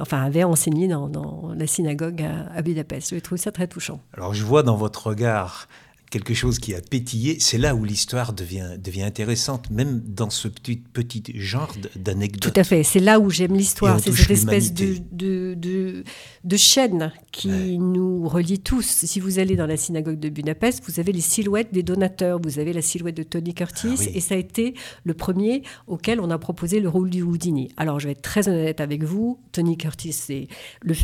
enfin 0.00 0.22
avait 0.22 0.44
enseigné 0.44 0.88
dans, 0.88 1.52
la 1.54 1.66
synagogue 1.66 2.22
à, 2.54 2.62
Budapest. 2.62 3.10
J'ai 3.10 3.20
trouvé 3.20 3.40
ça 3.40 3.52
très 3.52 3.66
touchant. 3.66 4.00
Alors 4.14 4.34
je 4.34 4.44
vois 4.44 4.62
dans 4.62 4.76
votre 4.76 5.08
regard 5.08 5.68
quelque 6.10 6.34
chose 6.34 6.58
qui 6.58 6.74
a 6.74 6.80
pétillé, 6.80 7.38
c'est 7.40 7.58
là 7.58 7.74
où 7.74 7.84
l'histoire 7.84 8.32
devient, 8.32 8.76
devient 8.78 9.02
intéressante, 9.02 9.70
même 9.70 10.00
dans 10.00 10.30
ce 10.30 10.48
petit, 10.48 10.76
petit 10.76 11.22
genre 11.34 11.74
d'anecdote. 11.96 12.52
Tout 12.52 12.60
à 12.60 12.64
fait, 12.64 12.82
c'est 12.82 13.00
là 13.00 13.20
où 13.20 13.30
j'aime 13.30 13.54
l'histoire, 13.54 14.00
c'est 14.00 14.12
cette 14.12 14.30
espèce 14.30 14.72
de, 14.72 14.96
de, 15.12 16.04
de, 16.44 16.56
chaîne 16.56 17.12
qui 17.30 17.78
nous 17.78 18.26
relie 18.28 18.58
tous. 18.58 18.84
Si 18.84 19.20
vous 19.20 19.38
allez 19.38 19.56
dans 19.56 19.66
la 19.66 19.76
synagogue 19.76 20.18
de 20.18 20.28
Budapest, 20.28 20.82
vous 20.86 20.98
avez 20.98 21.12
les 21.12 21.20
silhouettes 21.20 21.72
des 21.72 21.82
donateurs, 21.82 22.40
vous 22.42 22.58
avez 22.58 22.72
la 22.72 22.82
silhouette 22.82 23.16
de 23.16 23.22
Tony 23.22 23.54
Curtis, 23.54 23.96
ah 23.98 24.10
et 24.14 24.20
ça 24.20 24.34
a 24.34 24.38
été 24.38 24.74
le 25.04 25.14
premier 25.14 25.62
auquel 25.86 26.20
on 26.20 26.30
a 26.30 26.38
proposé 26.38 26.80
le 26.80 26.88
rôle 26.88 27.10
du 27.10 27.22
Houdini. 27.22 27.70
Alors 27.76 28.00
je 28.00 28.06
vais 28.06 28.12
être 28.12 28.22
très 28.22 28.48
honnête 28.48 28.80
avec 28.80 29.04
vous, 29.04 29.40
Tony 29.52 29.76
Curtis, 29.76 30.48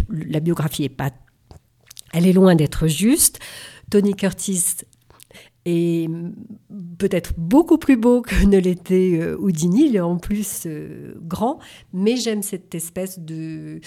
la 0.09 0.41
biographie 0.41 0.85
est 0.85 0.89
pas... 0.89 1.11
Elle 2.13 2.27
est 2.29 2.33
loin 2.33 2.55
d'être 2.55 2.87
juste. 2.87 3.41
Tony 3.91 4.15
Curtis 4.15 4.85
et 5.67 6.09
peut-être 6.99 7.33
beaucoup 7.39 7.79
plus 7.79 7.97
beau 7.97 8.23
que 8.23 8.45
ne 8.45 8.59
l'était 8.59 9.19
euh, 9.21 9.37
Houdini. 9.39 9.87
Il 9.87 9.97
est 9.97 10.01
en 10.01 10.19
plus 10.19 10.65
euh, 10.67 11.15
grand, 11.23 11.59
mais 11.93 12.17
j'aime 12.17 12.43
cette 12.43 12.75
espèce 12.75 13.19
de, 13.19 13.81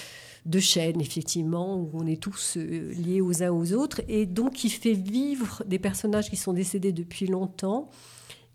de 0.46 0.60
chaîne, 0.60 1.00
effectivement, 1.02 1.78
où 1.78 1.92
on 1.94 2.08
est 2.08 2.22
tous 2.22 2.58
euh, 2.58 2.94
liés 2.94 3.22
aux 3.22 3.44
uns 3.44 3.52
aux 3.52 3.74
autres, 3.74 4.02
et 4.08 4.26
donc 4.26 4.54
qui 4.54 4.70
fait 4.70 4.94
vivre 4.94 5.64
des 5.68 5.80
personnages 5.80 6.30
qui 6.30 6.38
sont 6.38 6.54
décédés 6.54 6.94
depuis 6.94 7.28
longtemps, 7.28 7.90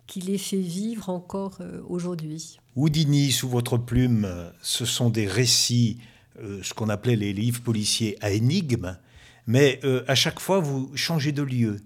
qui 0.06 0.20
les 0.20 0.38
fait 0.38 0.56
vivre 0.56 1.08
encore 1.08 1.60
aujourd'hui. 1.88 2.58
Houdini, 2.74 3.30
sous 3.30 3.48
votre 3.48 3.78
plume, 3.78 4.28
ce 4.60 4.84
sont 4.84 5.08
des 5.08 5.26
récits, 5.26 5.98
ce 6.36 6.74
qu'on 6.74 6.88
appelait 6.90 7.16
les 7.16 7.32
livres 7.32 7.62
policiers 7.62 8.18
à 8.20 8.30
énigmes, 8.32 8.98
mais 9.46 9.80
à 10.08 10.14
chaque 10.14 10.40
fois, 10.40 10.58
vous 10.58 10.90
changez 10.96 11.32
de 11.32 11.42
lieu 11.42 11.78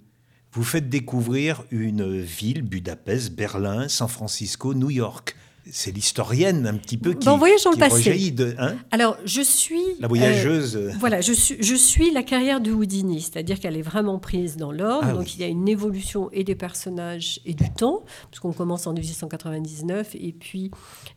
vous 0.57 0.65
faites 0.65 0.89
découvrir 0.89 1.65
une 1.71 2.19
ville, 2.19 2.63
Budapest, 2.63 3.35
Berlin, 3.35 3.89
San 3.89 4.09
Francisco, 4.09 4.73
New 4.73 4.89
York 4.89 5.37
c'est 5.71 5.91
l'historienne 5.91 6.67
un 6.67 6.75
petit 6.75 6.97
peu 6.97 7.15
qui, 7.15 7.29
voyage 7.29 7.65
dans 7.65 7.73
le 7.73 7.77
passé. 7.77 8.31
De, 8.31 8.55
hein 8.59 8.77
Alors, 8.91 9.17
je 9.25 9.41
suis... 9.41 9.83
La 9.99 10.09
voyageuse. 10.09 10.77
Euh, 10.77 10.93
voilà, 11.01 11.21
je 11.21 11.33
suis, 11.33 11.57
je 11.61 11.75
suis 11.75 12.13
la 12.13 12.23
carrière 12.23 12.61
de 12.61 12.71
Houdini, 12.71 13.21
c'est-à-dire 13.21 13.59
qu'elle 13.59 13.77
est 13.77 13.83
vraiment 13.83 14.19
prise 14.19 14.57
dans 14.57 14.71
l'ordre. 14.71 15.09
Ah 15.11 15.13
donc, 15.13 15.35
il 15.35 15.41
y 15.41 15.45
a 15.45 15.49
une 15.49 15.69
évolution 15.69 16.31
et 16.33 16.45
des 16.45 16.55
personnages 16.55 17.41
et 17.45 17.55
du 17.55 17.71
temps, 17.73 18.05
puisqu'on 18.31 18.53
commence 18.53 18.87
en 18.87 18.93
1899 18.93 20.15
et 20.15 20.33
puis 20.33 20.71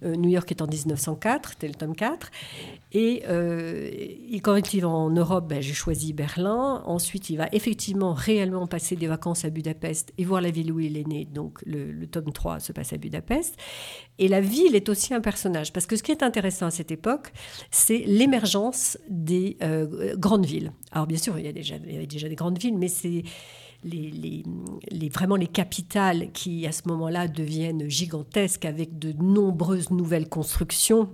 euh, 0.03 0.15
New 0.15 0.29
York 0.29 0.49
est 0.51 0.61
en 0.61 0.67
1904, 0.67 1.51
c'était 1.51 1.67
le 1.67 1.75
tome 1.75 1.95
4. 1.95 2.31
Et, 2.91 3.23
euh, 3.27 3.89
quand 4.41 4.73
il 4.73 4.81
va 4.81 4.89
en 4.89 5.11
Europe, 5.11 5.47
ben, 5.47 5.61
j'ai 5.61 5.73
choisi 5.73 6.13
Berlin. 6.13 6.81
Ensuite, 6.85 7.29
il 7.29 7.37
va 7.37 7.47
effectivement 7.51 8.13
réellement 8.13 8.65
passer 8.65 8.95
des 8.95 9.07
vacances 9.07 9.45
à 9.45 9.49
Budapest 9.49 10.11
et 10.17 10.25
voir 10.25 10.41
la 10.41 10.49
ville 10.49 10.71
où 10.71 10.79
il 10.79 10.97
est 10.97 11.07
né. 11.07 11.25
Donc, 11.25 11.59
le, 11.65 11.91
le 11.91 12.07
tome 12.07 12.31
3 12.31 12.59
se 12.59 12.71
passe 12.71 12.93
à 12.93 12.97
Budapest. 12.97 13.55
Et 14.17 14.27
la 14.27 14.38
ville 14.39 14.75
est 14.75 14.89
aussi 14.89 15.13
un 15.13 15.21
personnage, 15.21 15.73
parce 15.73 15.85
que 15.85 15.95
ce 15.95 16.03
qui 16.03 16.11
est 16.11 16.23
intéressant 16.23 16.67
à 16.67 16.71
cette 16.71 16.91
époque, 16.91 17.31
c'est 17.71 17.99
l'émergence 17.99 18.97
des 19.09 19.57
euh, 19.61 20.15
grandes 20.17 20.45
villes. 20.45 20.71
Alors 20.91 21.07
bien 21.07 21.17
sûr, 21.17 21.37
il 21.39 21.45
y, 21.45 21.49
a 21.49 21.53
déjà, 21.53 21.77
des 21.77 22.35
grandes 22.35 22.59
villes, 22.59 22.77
mais 22.77 22.87
c'est 22.87 23.23
vraiment 25.13 25.35
les 25.35 25.47
capitales 25.47 26.31
qui, 26.31 26.65
à 26.67 26.71
ce 26.71 26.83
moment-là, 26.87 27.27
deviennent 27.27 27.89
gigantesques 27.89 28.65
avec 28.65 28.99
de 28.99 29.13
nombreuses 29.13 29.91
nouvelles 29.91 30.29
constructions 30.29 31.09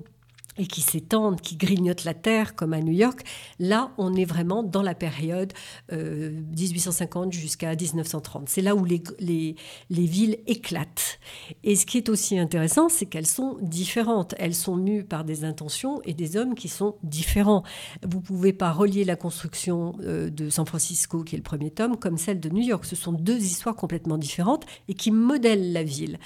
et 0.57 0.67
qui 0.67 0.81
s'étendent, 0.81 1.41
qui 1.41 1.55
grignotent 1.55 2.03
la 2.03 2.13
terre, 2.13 2.55
comme 2.55 2.73
à 2.73 2.81
New 2.81 2.93
York. 2.93 3.21
Là, 3.59 3.91
on 3.97 4.13
est 4.13 4.25
vraiment 4.25 4.63
dans 4.63 4.81
la 4.81 4.95
période 4.95 5.53
1850 5.91 7.27
euh, 7.27 7.31
jusqu'à 7.31 7.75
1930. 7.75 8.49
C'est 8.49 8.61
là 8.61 8.75
où 8.75 8.85
les, 8.85 9.03
les, 9.19 9.55
les, 9.89 10.05
villes 10.05 10.37
éclatent. 10.47 11.19
Et 11.63 11.75
ce 11.75 11.85
qui 11.85 11.97
est 11.97 12.09
aussi 12.09 12.37
intéressant, 12.37 12.89
c'est 12.89 13.05
qu'elles 13.05 13.25
sont 13.25 13.57
différentes. 13.61 14.35
Elles 14.37 14.55
sont 14.55 14.75
mues 14.75 15.03
par 15.03 15.23
des 15.23 15.43
intentions 15.43 16.01
et 16.03 16.13
des 16.13 16.37
hommes 16.37 16.55
qui 16.55 16.69
sont 16.69 16.95
différents. 17.03 17.63
Vous 18.07 18.19
ne 18.19 18.23
pouvez 18.23 18.53
pas 18.53 18.71
relier 18.71 19.03
la 19.03 19.15
construction 19.15 19.95
euh, 20.01 20.29
de 20.29 20.49
San 20.49 20.65
Francisco, 20.65 21.23
qui 21.23 21.35
est 21.35 21.39
le 21.39 21.43
premier 21.43 21.71
tome, 21.71 21.97
comme 21.97 22.17
celle 22.17 22.39
de 22.39 22.49
New 22.49 22.63
York. 22.63 22.85
Ce 22.85 22.95
sont 22.95 23.11
deux 23.11 23.37
histoires 23.37 23.75
complètement 23.75 24.17
différentes 24.17 24.65
et 24.87 24.93
qui 24.93 25.11
modèlent 25.11 25.73
la 25.73 25.83
ville 25.83 26.17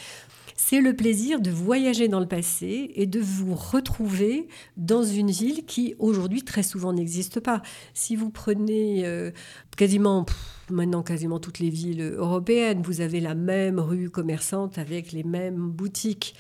c'est 0.62 0.82
le 0.82 0.94
plaisir 0.94 1.40
de 1.40 1.52
voyager 1.52 2.10
dans 2.10 2.20
le 2.20 2.28
passé 2.28 2.92
et 2.96 3.08
de 3.08 3.22
vous 3.22 3.56
retrouver 3.56 4.50
dans 4.76 5.04
une 5.04 5.32
ville 5.32 5.66
qui 5.66 5.96
aujourd'hui 6.00 6.44
très 6.44 6.64
souvent 6.64 6.92
n'existe 6.92 7.40
pas. 7.40 7.62
Si 7.94 8.18
vous 8.18 8.30
prenez 8.30 9.06
euh, 9.06 9.32
quasiment 9.78 10.26
maintenant 10.70 11.02
quasiment 11.02 11.40
toutes 11.40 11.60
les 11.60 11.70
villes 11.70 12.02
européennes, 12.02 12.82
vous 12.82 13.00
avez 13.00 13.22
la 13.22 13.36
même 13.36 13.80
rue 13.80 14.10
commerçante 14.10 14.78
avec 14.78 15.14
les 15.14 15.24
mêmes 15.24 15.70
boutiques 15.70 16.36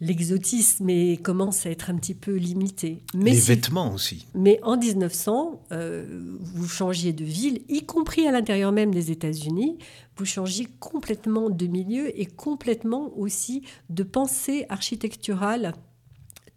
l'exotisme 0.00 0.90
commence 1.22 1.66
à 1.66 1.70
être 1.70 1.90
un 1.90 1.96
petit 1.96 2.14
peu 2.14 2.34
limité. 2.34 3.02
Mais 3.14 3.32
les 3.32 3.40
vêtements 3.40 3.92
aussi. 3.92 4.26
Mais 4.34 4.58
en 4.62 4.76
1900, 4.76 5.62
euh, 5.72 6.36
vous 6.40 6.68
changiez 6.68 7.12
de 7.12 7.24
ville, 7.24 7.62
y 7.68 7.84
compris 7.84 8.26
à 8.26 8.32
l'intérieur 8.32 8.72
même 8.72 8.94
des 8.94 9.10
États-Unis, 9.10 9.78
vous 10.16 10.24
changiez 10.24 10.66
complètement 10.80 11.50
de 11.50 11.66
milieu 11.66 12.18
et 12.18 12.26
complètement 12.26 13.12
aussi 13.16 13.62
de 13.88 14.02
pensée 14.02 14.66
architecturale 14.68 15.74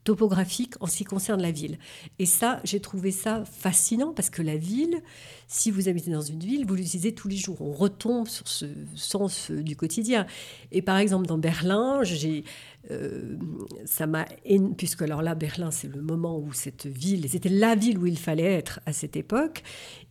topographique 0.03 0.73
en 0.79 0.87
ce 0.87 0.97
qui 0.97 1.03
concerne 1.03 1.41
la 1.41 1.51
ville. 1.51 1.77
Et 2.19 2.25
ça, 2.25 2.59
j'ai 2.63 2.79
trouvé 2.79 3.11
ça 3.11 3.43
fascinant 3.45 4.13
parce 4.13 4.29
que 4.29 4.41
la 4.41 4.57
ville, 4.57 5.01
si 5.47 5.71
vous 5.71 5.87
habitez 5.87 6.11
dans 6.11 6.21
une 6.21 6.39
ville, 6.39 6.65
vous 6.65 6.75
l'utilisez 6.75 7.13
tous 7.13 7.27
les 7.27 7.37
jours. 7.37 7.61
On 7.61 7.71
retombe 7.71 8.27
sur 8.27 8.47
ce 8.47 8.65
sens 8.95 9.51
du 9.51 9.75
quotidien. 9.75 10.25
Et 10.71 10.81
par 10.81 10.97
exemple, 10.97 11.25
dans 11.25 11.37
Berlin, 11.37 12.03
j'ai 12.03 12.43
euh, 12.91 13.37
ça 13.85 14.07
m'a 14.07 14.25
puisque 14.77 15.03
alors 15.03 15.21
là 15.21 15.35
Berlin 15.35 15.71
c'est 15.71 15.87
le 15.87 16.01
moment 16.01 16.37
où 16.37 16.51
cette 16.51 16.85
ville 16.85 17.29
c'était 17.29 17.47
la 17.47 17.75
ville 17.75 17.97
où 17.97 18.05
il 18.05 18.17
fallait 18.17 18.43
être 18.43 18.81
à 18.85 18.91
cette 18.91 19.15
époque 19.15 19.63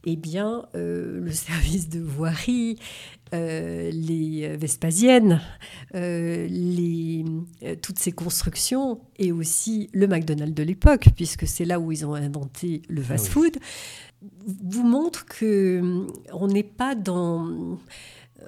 eh 0.06 0.16
bien 0.16 0.64
euh, 0.74 1.20
le 1.20 1.30
service 1.32 1.90
de 1.90 2.00
voirie 2.00 2.78
euh, 3.34 3.90
les 3.92 4.56
Vespasiennes 4.56 5.42
les, 5.92 7.24
toutes 7.82 7.98
ces 7.98 8.12
constructions 8.12 9.02
et 9.18 9.32
aussi 9.32 9.90
le 9.92 10.06
McDonald's 10.06 10.54
de 10.54 10.62
l'époque 10.62 11.08
puisque 11.14 11.46
c'est 11.46 11.66
là 11.66 11.78
où 11.78 11.92
ils 11.92 12.06
ont 12.06 12.14
inventé 12.14 12.80
le 12.88 13.02
ah 13.02 13.08
fast-food 13.08 13.58
vous 14.46 14.86
montrent 14.86 15.26
que 15.26 16.06
on 16.32 16.48
n'est 16.48 16.62
pas 16.62 16.94
dans 16.94 17.78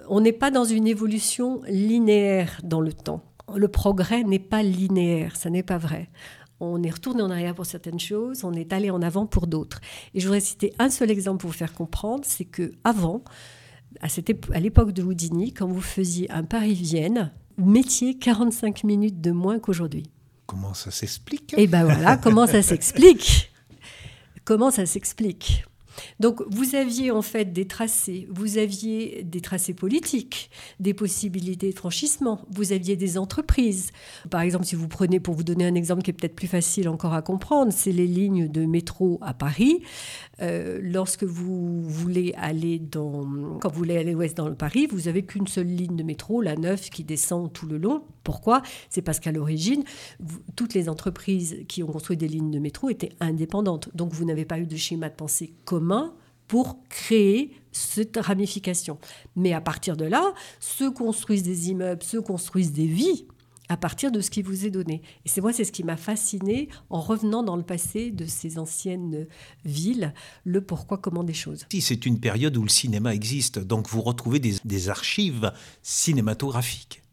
on 0.08 0.20
n'est 0.22 0.32
pas 0.32 0.50
dans 0.50 0.64
une 0.64 0.86
évolution 0.86 1.60
linéaire 1.68 2.60
dans 2.64 2.80
le 2.80 2.94
temps 2.94 3.22
le 3.54 3.68
progrès 3.68 4.22
n'est 4.22 4.38
pas 4.38 4.62
linéaire, 4.62 5.36
ça 5.36 5.50
n'est 5.50 5.62
pas 5.62 5.78
vrai. 5.78 6.08
On 6.60 6.82
est 6.82 6.90
retourné 6.90 7.22
en 7.22 7.30
arrière 7.30 7.54
pour 7.54 7.66
certaines 7.66 7.98
choses, 8.00 8.44
on 8.44 8.52
est 8.52 8.72
allé 8.72 8.90
en 8.90 9.02
avant 9.02 9.26
pour 9.26 9.46
d'autres. 9.46 9.80
Et 10.14 10.20
je 10.20 10.26
voudrais 10.26 10.40
citer 10.40 10.72
un 10.78 10.88
seul 10.88 11.10
exemple 11.10 11.40
pour 11.40 11.50
vous 11.50 11.56
faire 11.56 11.72
comprendre, 11.72 12.24
c'est 12.26 12.44
que 12.44 12.72
avant, 12.84 13.22
à, 14.00 14.60
l'époque 14.60 14.92
de 14.92 15.02
Houdini, 15.02 15.52
quand 15.52 15.66
vous 15.66 15.80
faisiez 15.80 16.30
un 16.30 16.44
Paris-Vienne, 16.44 17.32
mettiez 17.58 18.18
45 18.18 18.84
minutes 18.84 19.20
de 19.20 19.30
moins 19.30 19.58
qu'aujourd'hui. 19.58 20.04
Comment 20.46 20.74
ça 20.74 20.90
s'explique? 20.90 21.54
Eh 21.56 21.66
ben 21.66 21.84
voilà, 21.84 22.16
comment 22.16 22.46
ça 22.46 22.62
s'explique? 22.62 23.50
Comment 24.44 24.70
ça 24.70 24.86
s'explique? 24.86 25.64
Donc 26.20 26.42
vous 26.48 26.74
aviez 26.74 27.10
en 27.10 27.22
fait 27.22 27.52
des 27.52 27.66
tracés, 27.66 28.26
vous 28.30 28.58
aviez 28.58 29.22
des 29.22 29.40
tracés 29.40 29.74
politiques, 29.74 30.50
des 30.80 30.94
possibilités 30.94 31.72
de 31.72 31.76
franchissement, 31.76 32.40
vous 32.50 32.72
aviez 32.72 32.96
des 32.96 33.18
entreprises. 33.18 33.90
Par 34.30 34.40
exemple, 34.40 34.64
si 34.64 34.74
vous 34.74 34.88
prenez, 34.88 35.20
pour 35.20 35.34
vous 35.34 35.44
donner 35.44 35.66
un 35.66 35.74
exemple 35.74 36.02
qui 36.02 36.10
est 36.10 36.14
peut-être 36.14 36.34
plus 36.34 36.46
facile 36.46 36.88
encore 36.88 37.14
à 37.14 37.22
comprendre, 37.22 37.72
c'est 37.72 37.92
les 37.92 38.06
lignes 38.06 38.48
de 38.48 38.64
métro 38.64 39.18
à 39.22 39.34
Paris. 39.34 39.82
Euh, 40.40 40.80
lorsque 40.82 41.24
vous 41.24 41.82
voulez 41.82 42.32
aller 42.36 42.78
dans, 42.78 43.58
quand 43.60 43.70
vous 43.70 43.78
voulez 43.78 43.96
aller 43.96 44.14
ouest 44.14 44.36
dans 44.36 44.48
le 44.48 44.54
Paris, 44.54 44.86
vous 44.90 45.08
avez 45.08 45.24
qu'une 45.24 45.46
seule 45.46 45.66
ligne 45.66 45.96
de 45.96 46.02
métro, 46.02 46.40
la 46.40 46.56
9, 46.56 46.90
qui 46.90 47.04
descend 47.04 47.52
tout 47.52 47.66
le 47.66 47.78
long. 47.78 48.02
Pourquoi? 48.22 48.62
C'est 48.88 49.02
parce 49.02 49.20
qu'à 49.20 49.32
l'origine, 49.32 49.84
toutes 50.56 50.74
les 50.74 50.88
entreprises 50.88 51.58
qui 51.68 51.82
ont 51.82 51.88
construit 51.88 52.16
des 52.16 52.28
lignes 52.28 52.50
de 52.50 52.58
métro 52.58 52.88
étaient 52.88 53.12
indépendantes. 53.20 53.90
Donc 53.94 54.12
vous 54.12 54.24
n'avez 54.24 54.44
pas 54.44 54.58
eu 54.58 54.66
de 54.66 54.76
schéma 54.76 55.08
de 55.08 55.14
pensée 55.14 55.52
commun 55.64 55.83
pour 56.48 56.78
créer 56.88 57.52
cette 57.72 58.16
ramification. 58.16 58.98
Mais 59.36 59.52
à 59.52 59.60
partir 59.60 59.96
de 59.96 60.04
là, 60.04 60.34
se 60.60 60.88
construisent 60.88 61.42
des 61.42 61.70
immeubles, 61.70 62.02
se 62.02 62.18
construisent 62.18 62.72
des 62.72 62.86
vies 62.86 63.26
à 63.68 63.76
partir 63.76 64.12
de 64.12 64.20
ce 64.20 64.30
qui 64.30 64.42
vous 64.42 64.66
est 64.66 64.70
donné. 64.70 65.00
Et 65.24 65.28
c'est 65.28 65.40
moi, 65.40 65.52
c'est 65.52 65.64
ce 65.64 65.72
qui 65.72 65.84
m'a 65.84 65.96
fasciné 65.96 66.68
en 66.90 67.00
revenant 67.00 67.42
dans 67.42 67.56
le 67.56 67.62
passé 67.62 68.10
de 68.10 68.26
ces 68.26 68.58
anciennes 68.58 69.26
villes, 69.64 70.12
le 70.44 70.60
pourquoi, 70.60 70.98
comment 70.98 71.24
des 71.24 71.34
choses. 71.34 71.66
Si 71.72 71.80
c'est 71.80 72.04
une 72.04 72.20
période 72.20 72.56
où 72.56 72.62
le 72.62 72.68
cinéma 72.68 73.14
existe, 73.14 73.58
donc 73.58 73.88
vous 73.88 74.02
retrouvez 74.02 74.38
des 74.38 74.88
archives 74.90 75.52
cinématographiques. 75.82 77.03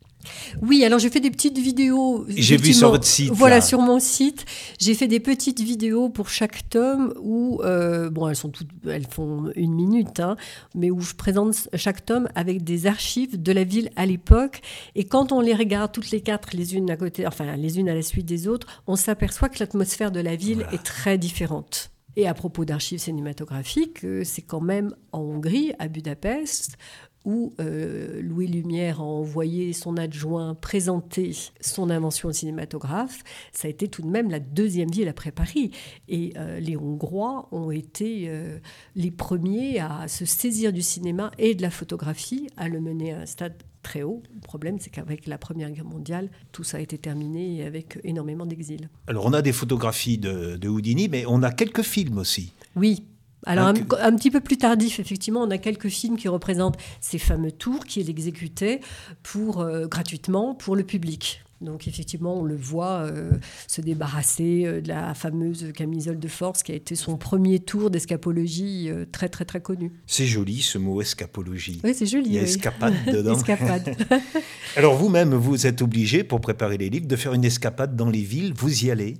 Oui, 0.61 0.83
alors 0.83 0.99
j'ai 0.99 1.09
fait 1.09 1.19
des 1.19 1.31
petites 1.31 1.57
vidéos. 1.57 2.25
J'ai 2.27 2.57
vu 2.57 2.73
sur 2.73 2.91
votre 2.91 3.05
site. 3.05 3.31
Voilà, 3.31 3.61
sur 3.61 3.79
mon 3.81 3.99
site, 3.99 4.45
j'ai 4.79 4.93
fait 4.93 5.07
des 5.07 5.19
petites 5.19 5.61
vidéos 5.61 6.09
pour 6.09 6.29
chaque 6.29 6.69
tome 6.69 7.13
où, 7.21 7.61
euh, 7.63 8.09
bon, 8.09 8.27
elles 8.27 8.35
sont 8.35 8.49
toutes, 8.49 8.69
elles 8.87 9.07
font 9.07 9.51
une 9.55 9.73
minute, 9.73 10.19
hein, 10.19 10.35
mais 10.75 10.91
où 10.91 11.01
je 11.01 11.13
présente 11.13 11.69
chaque 11.75 12.05
tome 12.05 12.29
avec 12.35 12.63
des 12.63 12.87
archives 12.87 13.41
de 13.41 13.51
la 13.51 13.63
ville 13.63 13.89
à 13.95 14.05
l'époque. 14.05 14.61
Et 14.95 15.03
quand 15.03 15.31
on 15.31 15.41
les 15.41 15.55
regarde 15.55 15.91
toutes 15.91 16.11
les 16.11 16.21
quatre, 16.21 16.49
les 16.53 16.75
unes 16.75 16.89
à 16.89 16.97
côté, 16.97 17.25
enfin 17.27 17.55
les 17.55 17.79
unes 17.79 17.89
à 17.89 17.95
la 17.95 18.01
suite 18.01 18.25
des 18.25 18.47
autres, 18.47 18.67
on 18.87 18.95
s'aperçoit 18.95 19.49
que 19.49 19.59
l'atmosphère 19.59 20.11
de 20.11 20.19
la 20.19 20.35
ville 20.35 20.65
est 20.71 20.83
très 20.83 21.17
différente. 21.17 21.91
Et 22.17 22.27
à 22.27 22.33
propos 22.33 22.65
d'archives 22.65 22.99
cinématographiques, 22.99 24.03
euh, 24.03 24.23
c'est 24.25 24.41
quand 24.41 24.59
même 24.59 24.93
en 25.11 25.19
Hongrie, 25.19 25.71
à 25.79 25.87
Budapest, 25.87 26.77
où 27.25 27.53
euh, 27.59 28.21
Louis 28.21 28.47
Lumière 28.47 28.99
a 28.99 29.03
envoyé 29.03 29.73
son 29.73 29.97
adjoint 29.97 30.55
présenter 30.55 31.35
son 31.59 31.89
invention 31.89 32.29
au 32.29 32.31
cinématographe, 32.31 33.23
ça 33.51 33.67
a 33.67 33.71
été 33.71 33.87
tout 33.87 34.01
de 34.01 34.07
même 34.07 34.29
la 34.29 34.39
deuxième 34.39 34.89
ville 34.89 35.07
après 35.07 35.31
Paris. 35.31 35.71
Et 36.07 36.33
euh, 36.37 36.59
les 36.59 36.77
Hongrois 36.77 37.47
ont 37.51 37.71
été 37.71 38.25
euh, 38.27 38.57
les 38.95 39.11
premiers 39.11 39.79
à 39.79 40.07
se 40.07 40.25
saisir 40.25 40.73
du 40.73 40.81
cinéma 40.81 41.31
et 41.37 41.55
de 41.55 41.61
la 41.61 41.69
photographie, 41.69 42.47
à 42.57 42.67
le 42.67 42.79
mener 42.79 43.13
à 43.13 43.21
un 43.21 43.25
stade 43.25 43.55
très 43.83 44.03
haut. 44.03 44.21
Le 44.33 44.41
problème, 44.41 44.77
c'est 44.79 44.89
qu'avec 44.89 45.27
la 45.27 45.37
Première 45.37 45.71
Guerre 45.71 45.85
mondiale, 45.85 46.29
tout 46.51 46.63
ça 46.63 46.77
a 46.77 46.79
été 46.79 46.97
terminé 46.97 47.65
avec 47.65 47.99
énormément 48.03 48.45
d'exil. 48.45 48.89
Alors 49.07 49.25
on 49.25 49.33
a 49.33 49.41
des 49.41 49.53
photographies 49.53 50.17
de, 50.17 50.55
de 50.57 50.69
Houdini, 50.69 51.09
mais 51.09 51.25
on 51.27 51.41
a 51.43 51.51
quelques 51.51 51.81
films 51.81 52.19
aussi. 52.19 52.53
Oui, 52.75 53.05
alors 53.45 53.67
un, 53.67 53.73
petit 54.15 54.29
peu 54.29 54.39
plus 54.39 54.57
tardif, 54.57 54.99
effectivement, 54.99 55.41
on 55.41 55.49
a 55.49 55.57
quelques 55.57 55.89
films 55.89 56.17
qui 56.17 56.27
représentent 56.27 56.77
ces 56.99 57.17
fameux 57.17 57.51
tours 57.51 57.85
qu'il 57.85 58.09
exécutait 58.09 58.81
pour, 59.23 59.61
euh, 59.61 59.87
gratuitement 59.87 60.53
pour 60.53 60.75
le 60.75 60.83
public. 60.83 61.43
Donc 61.59 61.87
effectivement, 61.87 62.39
on 62.39 62.43
le 62.43 62.55
voit 62.55 63.01
euh, 63.01 63.31
se 63.67 63.81
débarrasser 63.81 64.63
euh, 64.65 64.81
de 64.81 64.87
la 64.87 65.13
fameuse 65.13 65.71
camisole 65.75 66.17
de 66.17 66.27
force 66.27 66.63
qui 66.63 66.71
a 66.71 66.75
été 66.75 66.95
son 66.95 67.17
premier 67.17 67.59
tour 67.59 67.91
d'escapologie 67.91 68.89
très 69.11 69.29
très 69.29 69.45
très 69.45 69.61
connu. 69.61 69.91
C'est 70.07 70.25
joli 70.25 70.61
ce 70.61 70.79
mot 70.79 71.01
escapologie. 71.01 71.79
Oui, 71.83 71.93
c'est 71.95 72.07
joli. 72.07 72.29
Il 72.29 72.33
y 72.33 72.39
a 72.39 72.43
escapade 72.43 72.95
dedans. 73.11 73.35
escapade. 73.35 73.95
Alors 74.75 74.95
vous-même, 74.95 75.35
vous 75.35 75.67
êtes 75.67 75.83
obligé 75.83 76.23
pour 76.23 76.41
préparer 76.41 76.77
les 76.77 76.89
livres 76.89 77.07
de 77.07 77.15
faire 77.15 77.33
une 77.33 77.45
escapade 77.45 77.95
dans 77.95 78.09
les 78.09 78.23
villes. 78.23 78.53
Vous 78.55 78.85
y 78.85 78.89
allez? 78.89 79.17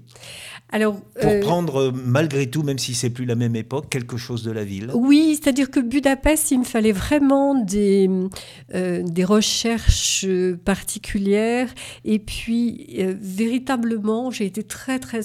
Alors, 0.74 1.02
pour 1.20 1.30
euh, 1.30 1.40
prendre, 1.42 1.92
malgré 1.92 2.50
tout, 2.50 2.64
même 2.64 2.80
si 2.80 2.94
c'est 2.94 3.10
plus 3.10 3.26
la 3.26 3.36
même 3.36 3.58
époque, 3.58 3.90
quelque 3.90 4.16
chose 4.16 4.42
de 4.44 4.52
la 4.52 4.64
ville. 4.64 4.90
Oui, 4.94 5.38
c'est-à-dire 5.42 5.70
que 5.70 5.82
Budapest, 5.82 6.52
il 6.52 6.60
me 6.60 6.64
fallait 6.64 6.94
vraiment 6.94 7.56
des, 7.56 8.10
euh, 8.74 9.04
des 9.04 9.26
recherches 9.26 10.26
particulières. 10.64 11.68
Et 12.06 12.20
puis, 12.20 12.88
euh, 13.00 13.14
véritablement, 13.20 14.32
j'ai 14.32 14.46
été 14.46 14.64
très, 14.64 15.00
très 15.00 15.22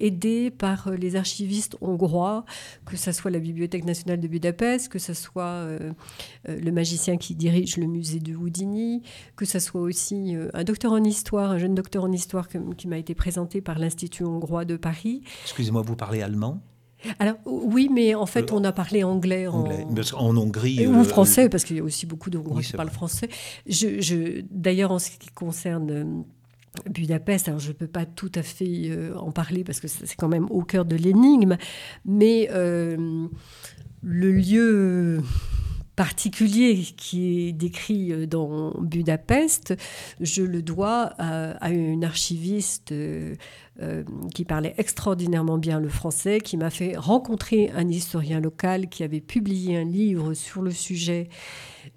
aidée 0.00 0.50
par 0.50 0.90
les 0.90 1.14
archivistes 1.14 1.76
hongrois, 1.80 2.44
que 2.84 2.96
ce 2.96 3.12
soit 3.12 3.30
la 3.30 3.38
Bibliothèque 3.38 3.84
nationale 3.84 4.18
de 4.18 4.26
Budapest, 4.26 4.88
que 4.88 4.98
ce 4.98 5.14
soit 5.14 5.66
le 6.46 6.70
magicien 6.72 7.16
qui 7.16 7.34
dirige 7.34 7.76
le 7.76 7.86
musée 7.86 8.18
de 8.18 8.34
Houdini, 8.34 9.02
que 9.36 9.44
ce 9.44 9.60
soit 9.60 9.80
aussi 9.80 10.34
un 10.52 10.64
docteur 10.64 10.92
en 10.92 11.04
histoire, 11.04 11.52
un 11.52 11.58
jeune 11.58 11.74
docteur 11.74 12.04
en 12.04 12.12
histoire 12.12 12.48
qui 12.76 12.88
m'a 12.88 12.98
été 12.98 13.14
présenté 13.14 13.60
par 13.60 13.78
l'Institut 13.78 14.24
hongrois 14.24 14.64
de 14.64 14.79
Paris. 14.80 15.22
Excusez-moi, 15.44 15.82
vous 15.82 15.96
parlez 15.96 16.22
allemand? 16.22 16.60
Alors 17.18 17.36
oui, 17.46 17.88
mais 17.90 18.14
en 18.14 18.26
fait, 18.26 18.52
on 18.52 18.62
a 18.64 18.72
parlé 18.72 19.04
anglais, 19.04 19.46
en, 19.46 19.64
en 19.64 20.36
Hongrie. 20.36 20.86
Ou 20.86 21.04
français, 21.04 21.48
parce 21.48 21.64
qu'il 21.64 21.76
y 21.76 21.80
a 21.80 21.82
aussi 21.82 22.04
beaucoup 22.04 22.28
de 22.28 22.36
Hongrois 22.38 22.60
qui 22.62 22.72
parlent 22.72 22.90
français. 22.90 23.28
Je, 23.66 24.42
D'ailleurs, 24.50 24.90
en 24.90 24.98
ce 24.98 25.10
qui 25.10 25.30
concerne 25.30 26.24
Budapest, 26.90 27.48
alors 27.48 27.60
je 27.60 27.68
ne 27.68 27.72
peux 27.72 27.86
pas 27.86 28.04
tout 28.04 28.32
à 28.34 28.42
fait 28.42 28.90
en 29.16 29.30
parler 29.30 29.64
parce 29.64 29.80
que 29.80 29.88
c'est 29.88 30.14
quand 30.16 30.28
même 30.28 30.46
au 30.50 30.62
cœur 30.62 30.84
de 30.84 30.96
l'énigme, 30.96 31.56
mais 32.04 32.50
le 32.52 34.32
lieu 34.32 35.22
particulier 36.00 36.86
qui 36.96 37.48
est 37.48 37.52
décrit 37.52 38.10
euh, 38.10 38.24
dans 38.24 38.72
Budapest, 38.80 39.74
je 40.18 40.42
le 40.42 40.62
dois 40.62 41.12
à, 41.18 41.68
une 41.68 42.04
archiviste 42.04 42.92
euh, 42.92 43.34
euh, 43.82 44.02
qui 44.34 44.46
parlait 44.46 44.74
extraordinairement 44.78 45.58
bien 45.58 45.78
le 45.78 45.90
français, 45.90 46.40
qui 46.40 46.56
m'a 46.56 46.70
fait 46.70 46.96
rencontrer 46.96 47.70
un 47.76 47.86
historien 47.86 48.40
local 48.40 48.88
qui 48.88 49.02
avait 49.02 49.20
publié 49.20 49.76
un 49.76 49.84
livre 49.84 50.32
sur 50.32 50.62
le 50.62 50.70
sujet 50.70 51.28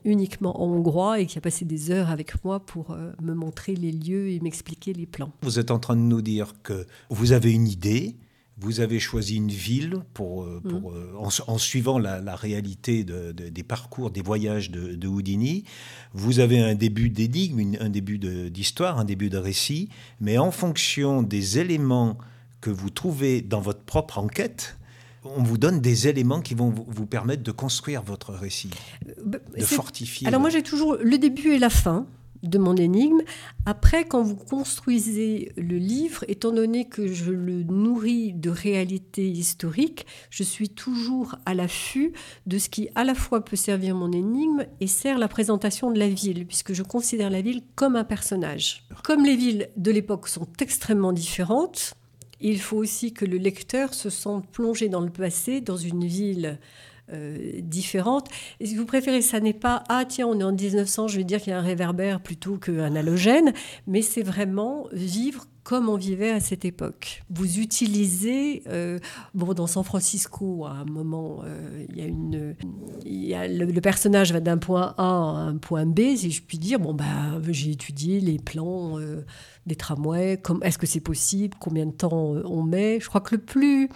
uniquement 0.03 0.61
en 0.61 0.67
hongrois 0.67 1.21
et 1.21 1.25
qui 1.25 1.37
a 1.37 1.41
passé 1.41 1.63
des 1.63 1.89
heures 1.89 2.09
avec 2.09 2.43
moi 2.43 2.59
pour 2.59 2.97
me 3.21 3.33
montrer 3.33 3.73
les 3.73 3.93
lieux 3.93 4.31
et 4.31 4.41
m'expliquer 4.41 4.91
les 4.91 5.05
plans. 5.05 5.31
Vous 5.43 5.59
êtes 5.59 5.71
en 5.71 5.79
train 5.79 5.95
de 5.95 6.01
nous 6.01 6.21
dire 6.21 6.51
que 6.61 6.85
vous 7.09 7.31
avez 7.31 7.53
une 7.53 7.69
idée, 7.69 8.17
vous 8.57 8.79
avez 8.79 8.99
choisi 8.99 9.37
une 9.37 9.49
ville 9.49 9.97
pour, 10.13 10.43
euh, 10.43 10.61
pour 10.61 10.91
mm. 10.91 10.95
euh, 10.95 11.29
en, 11.47 11.57
suivant 11.57 11.97
la, 11.97 12.35
réalité 12.35 13.03
des 13.03 13.63
parcours, 13.63 14.11
des 14.11 14.21
voyages 14.21 14.69
de, 14.71 15.07
Houdini. 15.07 15.63
Vous 16.13 16.39
avez 16.39 16.59
un 16.59 16.75
début 16.75 17.09
d'énigme, 17.09 17.75
un 17.79 17.89
début 17.89 18.17
d'histoire, 18.17 18.99
un 18.99 19.05
début 19.05 19.29
de 19.29 19.37
récit, 19.37 19.89
mais 20.21 20.37
en 20.37 20.51
fonction 20.51 21.23
des 21.23 21.59
éléments 21.59 22.17
que 22.61 22.69
vous 22.69 22.89
trouvez 22.89 23.41
dans 23.41 23.59
votre 23.59 23.81
propre 23.81 24.19
enquête, 24.19 24.77
on 25.25 25.43
vous 25.43 25.57
donne 25.57 25.79
des 25.79 26.07
éléments 26.07 26.41
qui 26.41 26.53
vont 26.53 26.69
vous 26.69 27.05
permettre 27.05 27.43
de 27.43 27.51
construire 27.51 28.03
votre 28.03 28.33
récit, 28.33 28.69
euh, 29.07 29.13
bah, 29.25 29.39
de 29.57 29.63
fortifier. 29.63 30.27
Alors 30.27 30.41
moi 30.41 30.49
j'ai 30.49 30.63
toujours 30.63 30.97
le 31.01 31.17
début 31.17 31.53
et 31.53 31.59
la 31.59 31.69
fin 31.69 32.05
de 32.43 32.57
mon 32.57 32.75
énigme. 32.75 33.21
Après, 33.65 34.05
quand 34.05 34.21
vous 34.21 34.35
construisez 34.35 35.51
le 35.57 35.77
livre, 35.77 36.23
étant 36.27 36.51
donné 36.51 36.85
que 36.85 37.07
je 37.07 37.31
le 37.31 37.63
nourris 37.63 38.33
de 38.33 38.49
réalités 38.49 39.27
historiques, 39.27 40.05
je 40.29 40.43
suis 40.43 40.69
toujours 40.69 41.35
à 41.45 41.53
l'affût 41.53 42.13
de 42.45 42.57
ce 42.57 42.69
qui 42.69 42.89
à 42.95 43.03
la 43.03 43.15
fois 43.15 43.43
peut 43.43 43.55
servir 43.55 43.95
mon 43.95 44.11
énigme 44.11 44.65
et 44.79 44.87
sert 44.87 45.17
la 45.17 45.27
présentation 45.27 45.91
de 45.91 45.99
la 45.99 46.09
ville, 46.09 46.45
puisque 46.45 46.73
je 46.73 46.83
considère 46.83 47.29
la 47.29 47.41
ville 47.41 47.63
comme 47.75 47.95
un 47.95 48.03
personnage. 48.03 48.85
Comme 49.03 49.25
les 49.25 49.35
villes 49.35 49.69
de 49.77 49.91
l'époque 49.91 50.27
sont 50.27 50.47
extrêmement 50.59 51.13
différentes, 51.13 51.93
il 52.41 52.59
faut 52.59 52.77
aussi 52.77 53.13
que 53.13 53.23
le 53.23 53.37
lecteur 53.37 53.93
se 53.93 54.09
sente 54.09 54.47
plongé 54.49 54.89
dans 54.89 54.99
le 54.99 55.09
passé, 55.09 55.61
dans 55.61 55.77
une 55.77 56.05
ville 56.05 56.59
euh, 57.13 57.61
différentes. 57.61 58.27
Et 58.59 58.65
si 58.65 58.75
vous 58.75 58.85
préférez, 58.85 59.21
ça 59.21 59.39
n'est 59.39 59.53
pas 59.53 59.83
ah 59.89 60.05
tiens, 60.07 60.27
on 60.27 60.39
est 60.39 60.43
en 60.43 60.51
1900, 60.51 61.07
je 61.07 61.17
vais 61.17 61.23
dire 61.23 61.41
qu'il 61.41 61.51
y 61.51 61.53
a 61.53 61.59
un 61.59 61.61
réverbère 61.61 62.21
plutôt 62.21 62.57
qu'un 62.57 62.95
halogène, 62.95 63.53
mais 63.87 64.01
c'est 64.01 64.23
vraiment 64.23 64.87
vivre 64.91 65.45
comme 65.63 65.87
on 65.87 65.95
vivait 65.95 66.31
à 66.31 66.41
cette 66.41 66.65
époque. 66.65 67.23
Vous 67.29 67.59
utilisez, 67.59 68.63
euh, 68.67 68.99
bon, 69.33 69.53
dans 69.53 69.65
San 69.65 69.85
Francisco, 69.85 70.65
à 70.65 70.71
un 70.71 70.85
moment, 70.85 71.39
euh, 71.45 71.85
il 71.87 71.97
y 71.97 72.01
a 72.01 72.05
une, 72.05 72.55
le, 73.05 73.79
personnage 73.79 74.33
va 74.33 74.41
d'un 74.41 74.57
point 74.57 74.93
A 74.97 75.03
à 75.03 75.07
un 75.07 75.55
point 75.55 75.85
B, 75.85 76.17
si 76.17 76.31
je 76.31 76.41
puis 76.41 76.57
dire. 76.57 76.79
Bon, 76.79 76.93
bah, 76.93 77.05
j'ai 77.47 77.71
étudié 77.71 78.19
les 78.19 78.39
plans 78.39 78.97
des 79.65 79.75
tramways, 79.75 80.41
est-ce 80.63 80.77
que 80.77 80.85
c'est 80.85 80.99
possible, 80.99 81.55
combien 81.59 81.85
de 81.85 81.91
temps 81.91 82.35
on 82.43 82.63
met. 82.63 82.99
Je 82.99 83.07
crois 83.07 83.21
que 83.21 83.35
le 83.35 83.41
plus 83.41 83.89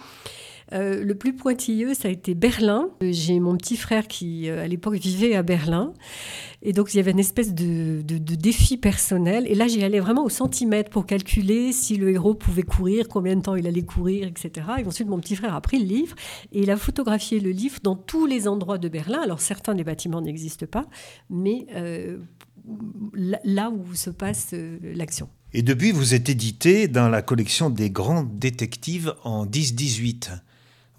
euh, 0.72 1.02
le 1.02 1.14
plus 1.14 1.32
pointilleux, 1.34 1.94
ça 1.94 2.08
a 2.08 2.10
été 2.10 2.34
Berlin. 2.34 2.90
J'ai 3.00 3.40
mon 3.40 3.56
petit 3.56 3.76
frère 3.76 4.06
qui, 4.06 4.48
euh, 4.48 4.62
à 4.62 4.68
l'époque, 4.68 4.94
vivait 4.94 5.34
à 5.34 5.42
Berlin. 5.42 5.94
Et 6.62 6.72
donc, 6.72 6.92
il 6.92 6.98
y 6.98 7.00
avait 7.00 7.12
une 7.12 7.18
espèce 7.18 7.54
de, 7.54 8.02
défi 8.02 8.76
personnel. 8.76 9.46
Et 9.46 9.54
là, 9.54 9.66
j'y 9.66 9.82
allais 9.82 10.00
vraiment 10.00 10.24
au 10.24 10.28
centimètre 10.28 10.90
pour 10.90 11.06
calculer 11.06 11.72
si 11.72 11.96
le 11.96 12.10
héros 12.10 12.34
pouvait 12.34 12.62
courir, 12.62 13.08
combien 13.08 13.36
de 13.36 13.42
temps 13.42 13.54
il 13.54 13.66
allait 13.66 13.82
courir, 13.82 14.28
etc. 14.28 14.66
Et 14.78 14.84
ensuite, 14.86 15.08
mon 15.08 15.18
petit 15.18 15.36
frère 15.36 15.54
a 15.54 15.60
pris 15.60 15.78
le 15.78 15.86
livre 15.86 16.14
et 16.52 16.62
il 16.62 16.70
a 16.70 16.76
photographié 16.76 17.40
le 17.40 17.50
livre 17.50 17.78
dans 17.82 17.96
tous 17.96 18.26
les 18.26 18.46
endroits 18.46 18.78
de 18.78 18.88
Berlin. 18.88 19.20
Alors, 19.22 19.40
certains 19.40 19.74
des 19.74 19.84
bâtiments 19.84 20.20
n'existent 20.20 20.66
pas, 20.66 20.86
mais 21.30 21.66
euh, 21.74 22.18
là 23.44 23.70
où 23.70 23.94
se 23.94 24.10
passe 24.10 24.54
l'action. 24.82 25.28
Et 25.54 25.62
depuis, 25.62 25.92
vous 25.92 26.14
êtes 26.14 26.28
édité 26.28 26.88
dans 26.88 27.08
la 27.08 27.22
collection 27.22 27.70
des 27.70 27.90
grands 27.90 28.24
détectives 28.24 29.14
en 29.24 29.46
10-18 29.46 30.40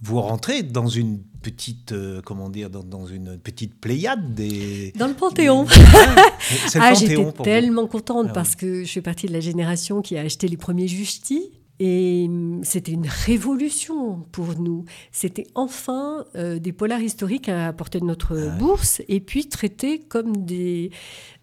vous 0.02 0.22
rentrez 0.22 0.64
dans 0.64 0.88
une 0.88 1.20
petite, 1.42 1.92
euh, 1.92 2.22
comment 2.24 2.50
dire, 2.50 2.70
dans, 2.70 3.06
une 3.06 3.38
petite 3.38 3.80
pléiade 3.80 4.34
des... 4.34 4.94
Dans 4.98 5.08
le 5.08 5.14
Panthéon. 5.14 5.66
ah, 6.76 6.94
j'étais 6.94 7.32
tellement 7.44 7.88
contente 7.88 8.28
ah 8.30 8.34
parce 8.34 8.56
que 8.56 8.84
je 8.84 8.92
fais 8.92 9.02
partie 9.02 9.28
de 9.28 9.34
la 9.34 9.40
génération 9.40 10.02
qui 10.02 10.18
a 10.18 10.22
acheté 10.22 10.48
les 10.48 10.58
premiers 10.58 10.88
Justis. 10.88 11.52
Et 11.80 12.26
hum, 12.28 12.62
c'était 12.64 12.92
une 12.92 13.08
révolution 13.08 14.26
pour 14.32 14.60
nous. 14.60 14.84
C'était 15.12 15.48
enfin 15.56 16.26
euh, 16.36 16.60
des 16.60 16.74
polars 16.74 17.02
historiques 17.02 17.50
à 17.50 17.72
portée 17.74 18.00
de 18.00 18.06
notre 18.06 18.38
ah 18.38 18.58
bourse 18.58 19.02
et 19.08 19.20
puis 19.20 19.48
traités 19.48 20.00
comme 20.00 20.46
des, 20.46 20.92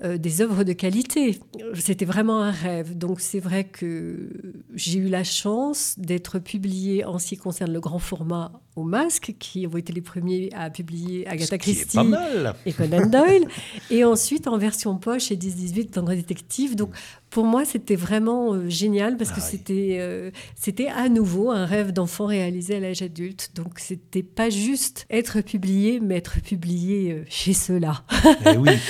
euh, 0.05 0.19
des 0.19 0.43
œuvres 0.43 0.63
de 0.65 0.73
qualité. 0.73 1.41
C'était 1.75 2.05
vraiment 2.05 2.43
un 2.43 2.51
rêve. 2.51 2.97
Donc 2.97 3.21
c'est 3.21 3.41
vrai 3.41 3.65
que 3.65 4.31
j'ai 4.75 4.99
eu 4.99 5.09
la 5.09 5.25
chance 5.25 5.95
d'être 5.99 6.39
publié 6.39 7.05
en 7.05 7.19
ce 7.19 7.29
qui 7.29 7.37
concerne 7.37 7.73
le 7.73 7.81
grand 7.81 7.99
format 7.99 8.53
au 8.77 8.85
masque, 8.85 9.35
qui 9.39 9.67
ont 9.67 9.77
été 9.77 9.93
les 9.93 10.03
premiers 10.03 10.51
à 10.55 10.71
publier 10.71 11.27
Agatha 11.27 11.59
Christie 11.59 11.99
et 12.67 12.73
Conan 12.73 13.07
Doyle, 13.07 13.47
et 13.91 14.05
ensuite 14.05 14.47
en 14.47 14.59
version 14.59 14.97
poche 14.97 15.31
et 15.31 15.37
10-18 15.37 15.95
dans 15.95 16.03
Détective. 16.03 16.77
Donc 16.77 16.91
pour 17.31 17.45
moi, 17.45 17.65
c'était 17.65 17.97
vraiment 17.97 18.55
euh, 18.55 18.69
génial 18.69 19.17
parce 19.17 19.31
que 19.31 19.41
ah 19.41 19.49
c'était 19.51 19.97
euh, 20.01 20.31
c'était 20.55 20.89
à 20.89 21.09
nouveau 21.09 21.51
un 21.51 21.67
rêve 21.67 21.93
d'enfant 21.93 22.27
réalisé 22.27 22.77
à 22.77 22.81
l'âge 22.81 23.03
adulte. 23.03 23.51
Donc 23.55 23.79
c'était 23.79 24.23
pas 24.23 24.51
juste 24.51 25.07
être 25.11 25.41
publié, 25.41 26.01
mais 26.01 26.17
être 26.17 26.41
publié 26.41 27.13
euh, 27.13 27.25
chez 27.29 27.53
ceux-là. 27.53 28.05
Eh 28.47 28.57
oui. 28.57 28.71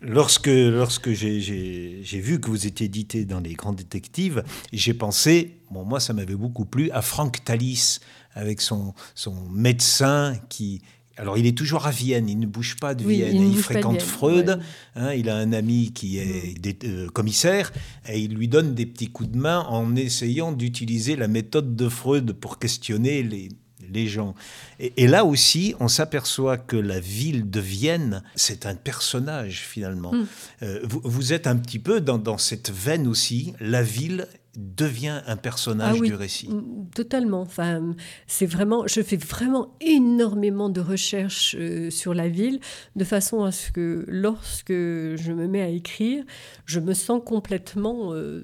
Lorsque, 0.00 0.46
lorsque 0.46 1.10
j'ai 1.10 2.20
vu 2.20 2.38
que 2.40 2.48
vous 2.48 2.68
étiez 2.68 2.86
édité 2.86 3.24
dans 3.24 3.40
les 3.40 3.54
grands 3.54 3.72
détectives, 3.72 4.44
j'ai 4.72 4.94
pensé, 4.94 5.58
bon, 5.72 5.84
moi 5.84 5.98
ça 5.98 6.12
m'avait 6.12 6.36
beaucoup 6.36 6.64
plu, 6.64 6.88
à 6.92 7.02
Franck 7.02 7.42
Talis, 7.44 7.98
avec 8.34 8.60
son, 8.60 8.94
son 9.14 9.34
médecin 9.50 10.34
qui, 10.48 10.82
alors, 11.18 11.36
il 11.36 11.46
est 11.46 11.56
toujours 11.56 11.86
à 11.86 11.90
Vienne, 11.90 12.28
il 12.28 12.38
ne 12.38 12.46
bouge 12.46 12.76
pas 12.76 12.94
de 12.94 13.04
Vienne. 13.04 13.50
Il, 13.50 13.58
fréquente 13.58 14.00
Freud. 14.00 14.60
Hein, 14.94 15.14
il 15.14 15.28
a 15.28 15.36
un 15.36 15.52
ami 15.52 15.92
qui 15.92 16.18
est 16.18 16.84
euh, 16.84 17.08
commissaire 17.08 17.72
et 18.08 18.20
il 18.20 18.34
lui 18.34 18.46
donne 18.46 18.74
des 18.74 18.86
petits 18.86 19.08
coups 19.08 19.30
de 19.30 19.36
main 19.36 19.66
en 19.68 19.96
essayant 19.96 20.52
d'utiliser 20.52 21.16
la 21.16 21.26
méthode 21.26 21.74
de 21.74 21.88
Freud 21.88 22.32
pour 22.32 22.60
questionner 22.60 23.24
les, 23.24 23.48
les 23.92 24.06
gens. 24.06 24.34
Et, 24.78 25.06
là 25.06 25.24
aussi, 25.24 25.74
on 25.80 25.88
s'aperçoit 25.88 26.56
que 26.56 26.76
la 26.76 27.00
ville 27.00 27.50
de 27.50 27.60
Vienne, 27.60 28.22
c'est 28.34 28.66
un 28.66 28.74
personnage 28.74 29.60
finalement. 29.60 30.12
Mm. 30.12 30.26
Euh, 30.62 30.80
vous, 30.84 31.32
êtes 31.32 31.46
un 31.46 31.56
petit 31.56 31.78
peu 31.78 32.00
dans, 32.00 32.38
cette 32.38 32.70
veine 32.70 33.06
aussi. 33.06 33.54
La 33.60 33.82
ville 33.82 34.28
devient 34.56 35.22
un 35.26 35.36
personnage 35.36 35.98
ah 36.00 36.04
du 36.04 36.14
récit. 36.14 36.48
Mm, 36.48 36.90
totalement. 36.94 37.42
Enfin, 37.42 37.94
c'est 38.26 38.46
vraiment. 38.46 38.86
Je 38.86 39.02
fais 39.02 39.16
vraiment 39.16 39.74
énormément 39.80 40.68
de 40.68 40.80
recherches 40.80 41.56
euh, 41.58 41.90
sur 41.90 42.14
la 42.14 42.28
ville, 42.28 42.60
de 42.96 43.04
façon 43.04 43.44
à 43.44 43.52
ce 43.52 43.70
que 43.70 44.04
lorsque 44.08 44.72
je 44.72 45.32
me 45.32 45.46
mets 45.46 45.62
à 45.62 45.68
écrire, 45.68 46.24
je 46.64 46.80
me 46.80 46.94
sens 46.94 47.20
complètement. 47.24 48.12
Euh, 48.14 48.42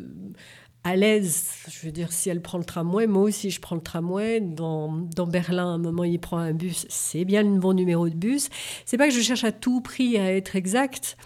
à 0.84 0.96
l'aise. 0.96 1.48
Je 1.70 1.86
veux 1.86 1.92
dire, 1.92 2.12
si 2.12 2.28
elle 2.28 2.42
prend 2.42 2.58
le 2.58 2.64
tramway, 2.64 3.06
moi 3.06 3.22
aussi 3.22 3.50
je 3.50 3.58
prends 3.60 3.74
le 3.74 3.82
tramway. 3.82 4.40
Dans, 4.40 4.92
dans 4.92 5.26
Berlin, 5.26 5.64
à 5.64 5.74
un 5.74 5.78
moment, 5.78 6.04
il 6.04 6.20
prend 6.20 6.36
un 6.36 6.52
bus. 6.52 6.86
C'est 6.90 7.24
bien 7.24 7.42
le 7.42 7.58
bon 7.58 7.72
numéro 7.72 8.08
de 8.08 8.14
bus. 8.14 8.50
C'est 8.84 8.98
pas 8.98 9.08
que 9.08 9.14
je 9.14 9.22
cherche 9.22 9.44
à 9.44 9.52
tout 9.52 9.80
prix 9.80 10.18
à 10.18 10.30
être 10.30 10.56
exact, 10.56 11.16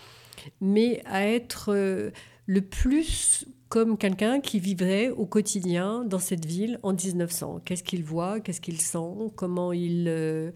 mais 0.61 1.03
à 1.07 1.27
être 1.27 1.73
euh, 1.75 2.11
le 2.47 2.63
plus 2.63 3.45
comme 3.69 3.99
quelqu'un 3.99 4.41
qui 4.41 4.61
vivrait 4.61 5.11
au 5.11 5.27
quotidien 5.27 6.05
dans 6.05 6.19
cette 6.19 6.47
ville 6.47 6.79
en 6.83 6.93
1900. 6.93 7.61
Qu'est-ce 7.65 7.83
qu'il 7.83 8.03
voit, 8.03 8.41
qu'est-ce 8.41 8.61
qu'il 8.61 8.81
sent, 8.81 9.31
comment 9.37 9.73
il... 9.73 10.07
Euh, 10.09 10.51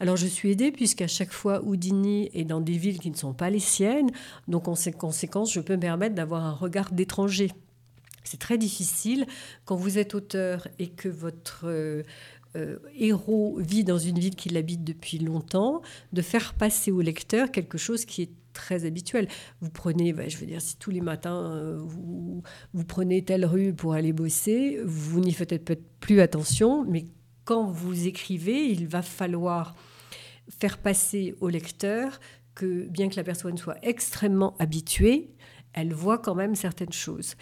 alors 0.00 0.16
je 0.16 0.26
suis 0.26 0.50
aidée 0.50 0.70
puisqu'à 0.70 1.06
chaque 1.06 1.32
fois 1.32 1.62
Houdini 1.64 2.30
est 2.34 2.44
dans 2.44 2.60
des 2.60 2.76
villes 2.76 2.98
qui 2.98 3.10
ne 3.10 3.16
sont 3.16 3.32
pas 3.32 3.50
les 3.50 3.58
siennes, 3.58 4.10
donc 4.48 4.68
en 4.68 4.74
conséquence 4.92 5.52
je 5.52 5.60
peux 5.60 5.76
me 5.76 5.80
permettre 5.80 6.14
d'avoir 6.14 6.44
un 6.44 6.52
regard 6.52 6.92
d'étranger 6.92 7.50
c'est 8.28 8.38
très 8.38 8.58
difficile 8.58 9.26
quand 9.64 9.76
vous 9.76 9.96
êtes 9.96 10.14
auteur 10.14 10.68
et 10.78 10.88
que 10.88 11.08
votre 11.08 11.62
euh, 11.64 12.02
euh, 12.56 12.78
héros 12.94 13.58
vit 13.58 13.84
dans 13.84 13.98
une 13.98 14.18
ville 14.18 14.36
qu'il 14.36 14.56
habite 14.56 14.84
depuis 14.84 15.18
longtemps, 15.18 15.80
de 16.12 16.22
faire 16.22 16.54
passer 16.54 16.90
au 16.90 17.00
lecteur 17.00 17.50
quelque 17.50 17.78
chose 17.78 18.04
qui 18.04 18.22
est 18.22 18.30
très 18.58 18.84
habituel. 18.84 19.28
Vous 19.60 19.70
prenez, 19.70 20.12
bah, 20.12 20.28
je 20.28 20.36
veux 20.36 20.46
dire, 20.46 20.60
si 20.60 20.76
tous 20.76 20.90
les 20.90 21.00
matins 21.00 21.52
euh, 21.52 21.78
vous, 21.78 22.42
vous, 22.74 22.84
prenez 22.84 23.24
telle 23.24 23.46
rue 23.46 23.72
pour 23.72 23.94
aller 23.94 24.12
bosser, 24.12 24.80
vous 24.84 25.20
n'y 25.20 25.32
faites 25.32 25.64
peut-être 25.64 25.88
plus 26.00 26.20
attention, 26.20 26.84
mais 26.84 27.06
quand 27.44 27.70
vous 27.70 28.06
écrivez, 28.06 28.66
il 28.66 28.88
va 28.88 29.00
falloir 29.00 29.74
faire 30.50 30.78
passer 30.78 31.34
au 31.40 31.48
lecteur 31.48 32.18
que 32.54 32.88
bien 32.88 33.08
que 33.08 33.16
la 33.16 33.24
personne 33.24 33.56
soit 33.56 33.78
extrêmement 33.82 34.56
habituée, 34.58 35.30
elle 35.72 35.94
voit 35.94 36.18
quand 36.18 36.34
même 36.34 36.56
certaines 36.56 36.92
choses. 36.92 37.36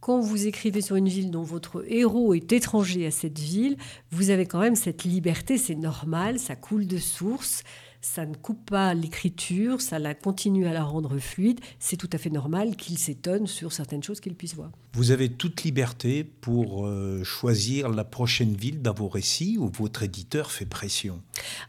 Quand 0.00 0.20
vous 0.20 0.46
écrivez 0.46 0.80
sur 0.80 0.96
une 0.96 1.08
ville 1.08 1.30
dont 1.30 1.42
votre 1.42 1.84
héros 1.86 2.34
est 2.34 2.50
étranger 2.52 3.06
à 3.06 3.10
cette 3.10 3.38
ville, 3.38 3.76
vous 4.10 4.30
avez 4.30 4.46
quand 4.46 4.58
même 4.58 4.74
cette 4.74 5.04
liberté, 5.04 5.58
c'est 5.58 5.76
normal, 5.76 6.38
ça 6.38 6.56
coule 6.56 6.86
de 6.86 6.98
source, 6.98 7.62
ça 8.02 8.26
ne 8.26 8.34
coupe 8.34 8.68
pas 8.68 8.94
l'écriture, 8.94 9.80
ça 9.80 10.00
la 10.00 10.14
continue 10.14 10.66
à 10.66 10.72
la 10.72 10.82
rendre 10.82 11.16
fluide. 11.18 11.60
C'est 11.78 11.96
tout 11.96 12.10
à 12.12 12.18
fait 12.18 12.30
normal 12.30 12.74
qu'il 12.74 12.98
s'étonne 12.98 13.46
sur 13.46 13.72
certaines 13.72 14.02
choses 14.02 14.20
qu'il 14.20 14.34
puisse 14.34 14.56
voir. 14.56 14.70
Vous 14.94 15.12
avez 15.12 15.28
toute 15.28 15.62
liberté 15.62 16.24
pour 16.24 16.84
euh, 16.84 17.22
choisir 17.22 17.88
la 17.88 18.02
prochaine 18.02 18.54
ville 18.54 18.82
dans 18.82 18.92
vos 18.92 19.08
récits 19.08 19.56
ou 19.56 19.70
votre 19.78 20.02
éditeur 20.02 20.50
fait 20.50 20.66
pression? 20.66 21.22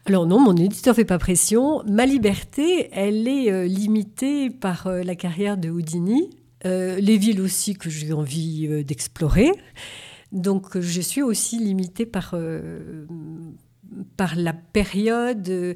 Alors 0.06 0.26
non, 0.26 0.40
mon 0.40 0.56
éditeur 0.56 0.96
fait 0.96 1.04
pas 1.04 1.18
pression. 1.18 1.84
Ma 1.84 2.04
liberté, 2.04 2.88
elle 2.92 3.28
est 3.28 3.52
euh, 3.52 3.66
limitée 3.66 4.50
par 4.50 4.88
euh, 4.88 5.02
la 5.04 5.14
carrière 5.14 5.56
de 5.56 5.70
Houdini, 5.70 6.30
les 6.64 7.18
villes 7.18 7.42
aussi 7.42 7.74
que 7.74 7.90
j'ai 7.90 8.14
envie 8.14 8.82
d'explorer. 8.84 9.50
Donc 10.32 10.80
je 10.80 11.00
suis 11.02 11.20
aussi 11.20 11.58
limitée 11.58 12.06
par 12.06 12.34
par 14.16 14.34
la 14.36 14.52
période. 14.52 15.48
Euh, 15.48 15.74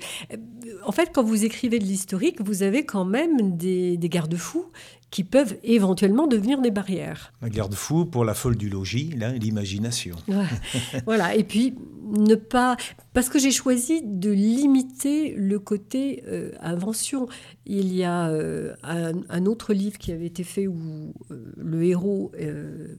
en 0.84 0.92
fait, 0.92 1.10
quand 1.12 1.22
vous 1.22 1.44
écrivez 1.44 1.78
de 1.78 1.84
l'historique, 1.84 2.40
vous 2.40 2.62
avez 2.62 2.84
quand 2.84 3.04
même 3.04 3.56
des, 3.56 3.98
garde-fous 4.00 4.66
qui 5.10 5.24
peuvent 5.24 5.56
éventuellement 5.64 6.26
devenir 6.26 6.60
des 6.60 6.70
barrières. 6.70 7.32
Un 7.40 7.48
garde-fou 7.48 8.04
pour 8.04 8.24
la 8.26 8.34
folle 8.34 8.56
du 8.56 8.68
logis, 8.68 9.14
l'imagination. 9.40 10.16
voilà, 11.06 11.34
et 11.34 11.44
puis 11.44 11.74
ne 12.04 12.34
pas... 12.34 12.76
Parce 13.14 13.30
que 13.30 13.38
j'ai 13.38 13.50
choisi 13.50 14.02
de 14.04 14.30
limiter 14.30 15.34
le 15.34 15.58
côté 15.58 16.22
euh, 16.26 16.52
invention. 16.60 17.26
Il 17.64 17.94
y 17.94 18.04
a 18.04 18.28
euh, 18.28 18.74
un, 18.82 19.46
autre 19.46 19.72
livre 19.72 19.96
qui 19.96 20.12
avait 20.12 20.26
été 20.26 20.44
fait 20.44 20.66
où 20.66 21.14
le 21.56 21.84
héros, 21.84 22.32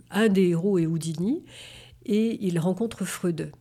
un 0.09 0.27
des 0.29 0.49
héros 0.49 0.79
est 0.79 0.87
Houdini, 0.87 1.43
et 2.05 2.43
il 2.43 2.57
rencontre 2.57 3.05
Freud 3.05 3.51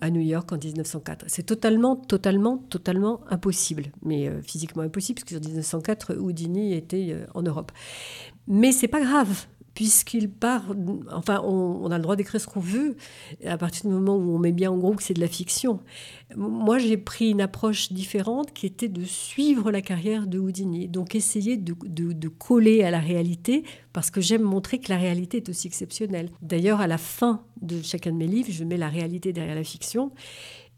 à 0.00 0.10
New 0.10 0.20
York 0.20 0.50
en 0.52 0.58
1904. 0.58 1.24
C'est 1.28 1.44
totalement, 1.44 1.96
totalement, 1.96 2.58
totalement 2.58 3.20
impossible, 3.30 3.86
mais 4.02 4.28
euh, 4.28 4.40
physiquement 4.42 4.82
impossible, 4.82 5.20
parce 5.20 5.32
qu'en 5.32 5.46
1904, 5.46 6.14
Houdini 6.16 6.74
était 6.74 7.08
euh, 7.10 7.26
en 7.34 7.42
Europe. 7.42 7.72
Mais 8.46 8.72
c'est 8.72 8.88
pas 8.88 9.00
grave, 9.00 9.46
puisqu'il 9.78 10.28
part. 10.28 10.74
Enfin, 11.12 11.40
on, 11.44 11.88
a 11.92 11.98
le 11.98 12.02
droit 12.02 12.16
d'écrire 12.16 12.40
ce 12.40 12.48
qu'on 12.48 12.58
veut, 12.58 12.96
à 13.46 13.56
partir 13.56 13.88
du 13.88 13.94
moment 13.94 14.16
où 14.16 14.34
on 14.34 14.38
met 14.40 14.50
bien 14.50 14.72
en 14.72 14.76
gros 14.76 14.92
que 14.92 15.04
c'est 15.04 15.14
de 15.14 15.20
la 15.20 15.28
fiction. 15.28 15.78
Moi, 16.34 16.78
j'ai 16.78 16.96
pris 16.96 17.30
une 17.30 17.40
approche 17.40 17.92
différente 17.92 18.52
qui 18.52 18.66
était 18.66 18.88
de 18.88 19.04
suivre 19.04 19.70
la 19.70 19.80
carrière 19.80 20.26
de 20.26 20.40
Houdini, 20.40 20.88
donc 20.88 21.14
essayer 21.14 21.56
de, 21.56 21.76
de 21.84 22.28
coller 22.28 22.82
à 22.82 22.90
la 22.90 22.98
réalité, 22.98 23.62
parce 23.92 24.10
que 24.10 24.20
j'aime 24.20 24.42
montrer 24.42 24.80
que 24.80 24.90
la 24.90 24.98
réalité 24.98 25.36
est 25.36 25.48
aussi 25.48 25.68
exceptionnelle. 25.68 26.30
D'ailleurs, 26.42 26.80
à 26.80 26.88
la 26.88 26.98
fin 26.98 27.44
de 27.62 27.80
chacun 27.80 28.10
de 28.10 28.16
mes 28.16 28.26
livres, 28.26 28.50
je 28.50 28.64
mets 28.64 28.78
la 28.78 28.88
réalité 28.88 29.32
derrière 29.32 29.54
la 29.54 29.62
fiction. 29.62 30.10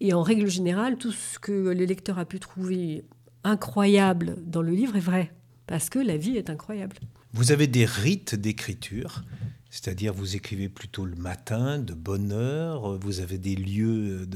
Et 0.01 0.13
en 0.13 0.21
règle 0.21 0.47
générale, 0.47 0.99
tout 0.99 1.13
ce 1.13 1.39
que 1.39 1.53
le 1.53 1.87
lecteur 1.87 2.19
a 2.19 2.27
pu 2.27 2.39
trouver 2.39 3.05
incroyable 3.45 4.37
dans 4.45 4.61
le 4.61 4.73
livre 4.73 4.97
est 4.97 5.01
vrai, 5.01 5.33
parce 5.67 5.89
que 5.89 5.99
la 5.99 6.19
vie 6.19 6.37
est 6.37 6.51
incroyable. 6.51 6.97
Vous 7.33 7.53
avez 7.53 7.67
des 7.67 7.85
rites 7.85 8.35
d'écriture, 8.35 9.25
c'est-à-dire 9.71 10.13
vous 10.13 10.35
écrivez 10.35 10.69
plutôt 10.69 11.05
le 11.05 11.15
matin, 11.15 11.79
de 11.79 11.95
bonne 11.95 12.33
heure, 12.33 12.99
vous 12.99 13.21
avez 13.21 13.39
des 13.39 13.55
lieux 13.55 14.29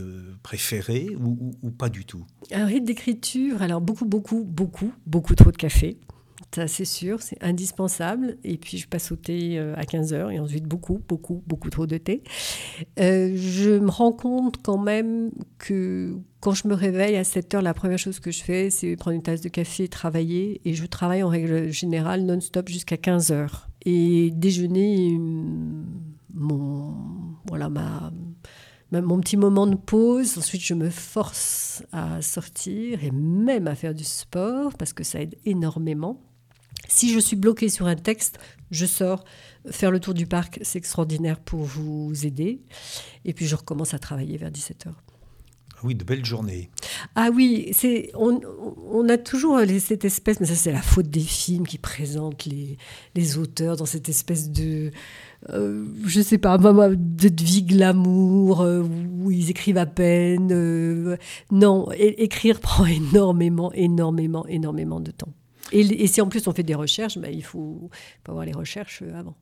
préférés 0.43 1.09
ou, 1.19 1.71
pas 1.71 1.89
du 1.89 2.05
tout? 2.05 2.25
Un 2.53 2.67
rite 2.67 2.85
d'écriture, 2.85 3.63
alors 3.63 3.81
beaucoup, 3.81 4.05
beaucoup, 4.05 4.45
beaucoup, 4.45 4.93
beaucoup 5.07 5.35
trop 5.35 5.51
de 5.51 5.57
café. 5.57 5.99
Ça, 6.55 6.69
c'est 6.69 6.85
sûr, 6.85 7.21
c'est 7.21 7.43
indispensable. 7.43 8.37
Et 8.45 8.59
puis, 8.59 8.79
je 8.79 8.87
passe 8.87 9.11
au 9.11 9.17
thé 9.17 9.59
euh, 9.59 9.75
à 9.77 9.85
15 9.85 10.13
heures 10.13 10.31
et 10.31 10.39
ensuite 10.39 10.65
beaucoup, 10.65 11.01
beaucoup, 11.09 11.43
beaucoup 11.49 11.69
trop 11.69 11.87
de 11.87 11.97
thé. 11.97 12.23
Euh, 13.01 13.33
je 13.35 13.71
me 13.81 13.91
rends 13.91 14.13
compte 14.13 14.63
quand 14.63 14.79
même 14.79 15.33
que 15.59 16.17
quand 16.45 16.53
je 16.53 16.69
me 16.69 16.75
réveille 16.75 17.17
à 17.17 17.25
7 17.25 17.55
heures, 17.55 17.63
la 17.63 17.73
première 17.73 17.99
chose 17.99 18.21
que 18.21 18.31
je 18.31 18.43
fais, 18.43 18.69
c'est 18.69 18.97
prendre 18.97 19.15
une 19.15 19.23
tasse 19.23 19.41
de 19.41 19.49
café 19.49 19.85
et 19.85 19.89
travailler. 19.89 20.61
Et 20.67 20.75
je 20.75 20.85
travaille 20.85 21.23
en 21.23 21.31
règle 21.31 21.73
générale 21.73 22.21
non-stop 22.27 22.69
jusqu'à 22.69 22.99
15 22.99 23.33
heures. 23.33 23.71
Et 23.87 24.31
déjeuner, 24.31 25.19
mon, 26.35 26.93
voilà, 27.49 27.71
ma, 27.71 28.13
mon 28.93 29.21
petit 29.21 29.39
moment 29.39 29.67
de 29.67 29.75
pause. 29.75 30.37
Ensuite, 30.37 30.63
je 30.63 30.75
me 30.75 30.91
force 30.91 31.83
à 31.93 32.21
sortir 32.21 33.03
et 33.03 33.11
même 33.11 33.67
à 33.67 33.75
faire 33.75 33.95
du 33.95 34.05
sport 34.05 34.75
parce 34.75 34.93
que 34.93 35.03
ça 35.03 35.23
aide 35.23 35.37
énormément. 35.47 36.21
Si 36.89 37.11
je 37.11 37.21
suis 37.21 37.37
bloquée 37.37 37.71
sur 37.71 37.87
un 37.87 37.97
texte, 37.97 38.39
je 38.71 38.85
sors 38.85 39.25
faire 39.71 39.91
le 39.91 39.99
tour 39.99 40.13
du 40.13 40.27
parc, 40.27 40.61
c'est 40.61 40.77
extraordinaire 40.77 41.41
pour 41.41 41.61
vous 41.61 42.27
aider. 42.27 42.61
Et 43.25 43.33
puis 43.33 43.47
je 43.47 43.57
recommence 43.57 43.95
à 43.95 43.99
travailler 43.99 44.37
vers 44.37 44.51
17h. 44.51 44.93
Oui, 45.85 45.95
de 45.95 46.03
belles 46.03 46.25
journées. 46.25 46.71
Ah 47.15 47.29
oui, 47.31 47.69
c'est 47.73 48.11
on, 48.15 48.41
on, 48.91 49.07
a 49.11 49.19
toujours 49.19 49.61
cette 49.79 50.07
espèce, 50.07 50.41
mais 50.41 50.47
ça 50.47 50.55
c'est 50.55 50.73
la 50.73 50.81
faute 50.81 51.11
des 51.11 51.21
films 51.21 51.67
qui 51.67 51.77
présentent 51.77 52.47
les, 52.47 52.79
les 53.15 53.37
auteurs 53.37 53.77
dans 53.77 53.85
cette 53.85 54.09
espèce 54.09 54.51
de, 54.51 54.93
euh, 55.51 55.85
je 56.07 56.23
sais 56.23 56.39
pas, 56.39 56.57
de 56.57 57.45
vie 57.45 57.65
glamour 57.65 58.63
euh, 58.63 58.83
où 58.83 59.31
ils 59.31 59.51
écrivent 59.51 59.77
à 59.77 59.85
peine. 59.85 60.49
Euh, 60.53 61.19
non, 61.51 61.91
écrire 61.93 62.61
prend 62.63 62.87
énormément, 62.87 63.71
énormément, 63.75 64.47
énormément 64.47 65.01
de 65.01 65.11
temps. 65.11 65.35
Et, 65.71 65.81
et, 65.81 66.07
si 66.07 66.23
en 66.23 66.29
plus 66.29 66.49
on 66.49 66.53
fait 66.53 66.63
des 66.63 66.75
recherches, 66.75 67.19
ben, 67.19 67.31
il 67.31 67.45
faut, 67.45 67.91
faut 68.25 68.33
avoir 68.33 68.47
les 68.47 68.53
recherches 68.53 69.03
avant. 69.15 69.37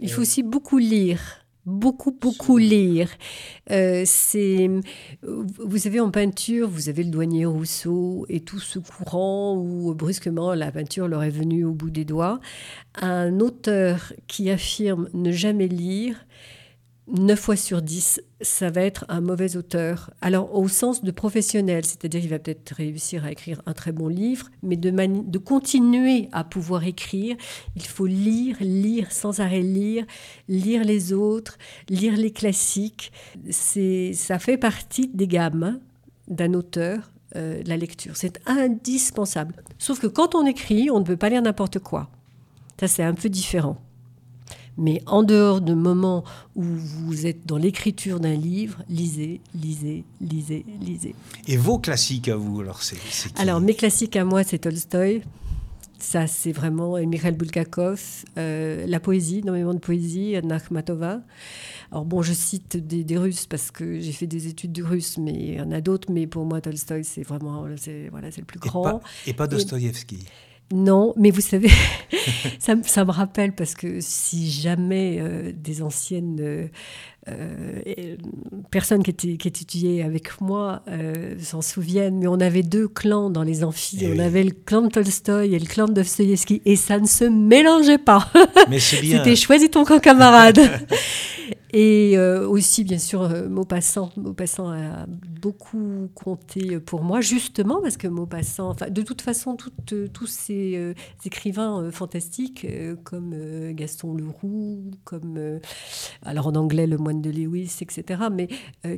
Il 0.00 0.10
faut 0.10 0.22
aussi 0.22 0.42
beaucoup 0.42 0.78
lire 0.78 1.45
beaucoup, 1.66 2.12
beaucoup 2.12 2.56
lire. 2.56 3.10
Euh, 3.70 4.04
c'est, 4.06 4.70
vous 5.22 5.78
savez, 5.78 6.00
en 6.00 6.10
peinture, 6.10 6.68
vous 6.68 6.88
avez 6.88 7.02
le 7.02 7.10
douanier 7.10 7.44
Rousseau 7.44 8.24
et 8.28 8.40
tout 8.40 8.60
ce 8.60 8.78
courant 8.78 9.56
où 9.56 9.94
brusquement 9.94 10.54
la 10.54 10.70
peinture 10.70 11.08
leur 11.08 11.24
est 11.24 11.30
venue 11.30 11.64
au 11.64 11.72
bout 11.72 11.90
des 11.90 12.04
doigts. 12.04 12.40
Un 12.94 13.40
auteur 13.40 14.12
qui 14.28 14.50
affirme 14.50 15.08
ne 15.12 15.32
jamais 15.32 15.68
lire 15.68 16.24
9 17.08 17.38
fois 17.38 17.56
sur 17.56 17.82
10, 17.82 18.20
ça 18.40 18.70
va 18.70 18.80
être 18.82 19.04
un 19.08 19.20
mauvais 19.20 19.56
auteur. 19.56 20.10
Alors, 20.20 20.54
au 20.56 20.66
sens 20.66 21.04
de 21.04 21.10
professionnel, 21.12 21.84
c'est-à-dire 21.84 22.20
qu'il 22.20 22.30
va 22.30 22.40
peut-être 22.40 22.72
réussir 22.72 23.24
à 23.24 23.30
écrire 23.30 23.62
un 23.66 23.74
très 23.74 23.92
bon 23.92 24.08
livre, 24.08 24.48
mais 24.62 24.76
de, 24.76 24.90
de 24.90 25.38
continuer 25.38 26.28
à 26.32 26.42
pouvoir 26.42 26.84
écrire, 26.84 27.36
il 27.76 27.86
faut 27.86 28.06
lire, 28.06 28.56
lire, 28.60 29.12
sans 29.12 29.40
arrêt 29.40 29.62
lire, 29.62 30.04
lire 30.48 30.82
les 30.82 31.12
autres, 31.12 31.58
lire 31.88 32.16
les 32.16 32.32
classiques. 32.32 33.12
Ça 33.50 34.38
fait 34.40 34.58
partie 34.58 35.08
des 35.08 35.28
gammes 35.28 35.78
d'un 36.26 36.54
auteur, 36.54 37.12
euh, 37.36 37.62
la 37.66 37.76
lecture. 37.76 38.16
C'est 38.16 38.40
indispensable. 38.46 39.54
Sauf 39.78 40.00
que 40.00 40.08
quand 40.08 40.34
on 40.34 40.44
écrit, 40.44 40.90
on 40.90 40.98
ne 40.98 41.04
peut 41.04 41.16
pas 41.16 41.28
lire 41.28 41.42
n'importe 41.42 41.78
quoi. 41.78 42.10
Ça, 42.80 42.88
c'est 42.88 43.04
un 43.04 43.14
peu 43.14 43.28
différent. 43.28 43.78
Mais 44.78 45.02
en 45.06 45.22
dehors 45.22 45.60
de 45.60 45.74
moments 45.74 46.24
où 46.54 46.62
vous 46.62 47.26
êtes 47.26 47.46
dans 47.46 47.56
l'écriture 47.56 48.20
d'un 48.20 48.34
livre, 48.34 48.82
lisez, 48.88 49.40
lisez, 49.54 50.04
lisez, 50.20 50.66
lisez. 50.80 51.14
Et 51.48 51.56
vos 51.56 51.78
classiques 51.78 52.28
à 52.28 52.36
vous, 52.36 52.60
alors 52.60 52.82
c'est 52.82 52.98
Alors 53.36 53.60
mes 53.60 53.74
classiques 53.74 54.16
à 54.16 54.24
moi, 54.24 54.44
c'est 54.44 54.58
Tolstoï. 54.58 55.22
Ça, 55.98 56.26
c'est 56.26 56.52
vraiment 56.52 56.98
et 56.98 57.06
Mikhail 57.06 57.32
Bulgakov, 57.32 58.24
euh, 58.36 58.84
la 58.86 59.00
poésie, 59.00 59.38
énormément 59.38 59.72
de 59.72 59.78
poésie, 59.78 60.36
Anna 60.36 60.56
Akhmatova. 60.56 61.22
Alors 61.90 62.04
bon, 62.04 62.20
je 62.20 62.34
cite 62.34 62.76
des, 62.76 63.16
Russes 63.16 63.46
parce 63.46 63.70
que 63.70 63.98
j'ai 63.98 64.12
fait 64.12 64.26
des 64.26 64.46
études 64.46 64.72
de 64.72 64.82
russe, 64.82 65.16
mais 65.16 65.32
il 65.32 65.54
y 65.54 65.60
en 65.60 65.70
a 65.72 65.80
d'autres. 65.80 66.12
Mais 66.12 66.26
pour 66.26 66.44
moi, 66.44 66.60
Tolstoï, 66.60 67.02
c'est 67.02 67.22
vraiment, 67.22 67.64
c'est 67.76 68.08
voilà, 68.10 68.30
c'est 68.30 68.42
le 68.42 68.46
plus 68.46 68.60
grand. 68.60 69.00
Et 69.26 69.32
pas, 69.32 69.46
Dostoïevski. 69.46 70.18
Non, 70.72 71.14
mais 71.16 71.30
vous 71.30 71.40
savez, 71.40 71.70
ça, 72.58 72.74
me 72.74 73.10
rappelle 73.10 73.52
parce 73.52 73.74
que 73.74 73.98
si 74.00 74.50
jamais 74.50 75.18
euh, 75.20 75.52
des 75.54 75.80
anciennes 75.80 76.38
euh, 76.40 76.66
euh, 77.28 78.16
personnes 78.72 79.04
qui, 79.04 79.10
étaient, 79.10 79.36
qui 79.36 79.46
étudiaient 79.46 80.02
avec 80.02 80.40
moi 80.40 80.82
s'en 81.40 81.62
souviennent, 81.62 82.18
mais 82.18 82.26
on 82.26 82.40
avait 82.40 82.64
deux 82.64 82.88
clans 82.88 83.30
dans 83.30 83.44
les 83.44 83.62
amphis. 83.62 83.98
Eh 84.00 84.12
on 84.12 84.18
avait 84.18 84.42
le 84.42 84.50
clan 84.50 84.82
de 84.82 84.88
Tolstoï 84.88 85.54
et 85.54 85.58
le 85.58 85.66
clan 85.66 85.86
de 85.86 85.92
Dostoïevski, 85.92 86.62
et 86.64 86.74
ça 86.74 86.98
ne 86.98 87.06
se 87.06 87.24
mélangeait 87.24 87.98
pas. 87.98 88.28
Mais 88.68 88.80
c'est 88.80 89.00
bien. 89.00 89.18
C'était 89.18 89.36
choisi 89.36 89.70
ton 89.70 89.84
camp 89.84 90.00
camarade. 90.00 90.58
Et 91.78 92.16
euh, 92.16 92.48
aussi, 92.48 92.84
bien 92.84 92.96
sûr, 92.96 93.20
euh, 93.20 93.50
Maupassant. 93.50 94.10
Maupassant 94.16 94.70
a 94.70 95.04
beaucoup 95.06 96.08
compté 96.14 96.80
pour 96.80 97.02
moi, 97.02 97.20
justement 97.20 97.82
parce 97.82 97.98
que 97.98 98.08
Maupassant, 98.08 98.70
enfin, 98.70 98.88
de 98.88 99.02
toute 99.02 99.20
façon, 99.20 99.58
tous 99.84 100.26
ces 100.26 100.94
écrivains 101.26 101.90
fantastiques, 101.90 102.66
comme 103.04 103.34
Gaston 103.72 104.14
Leroux, 104.14 104.90
comme, 105.04 105.60
alors 106.22 106.46
en 106.46 106.54
anglais, 106.54 106.86
Le 106.86 106.96
Moine 106.96 107.20
de 107.20 107.28
Lewis, 107.28 107.76
etc., 107.82 108.22
mais 108.32 108.48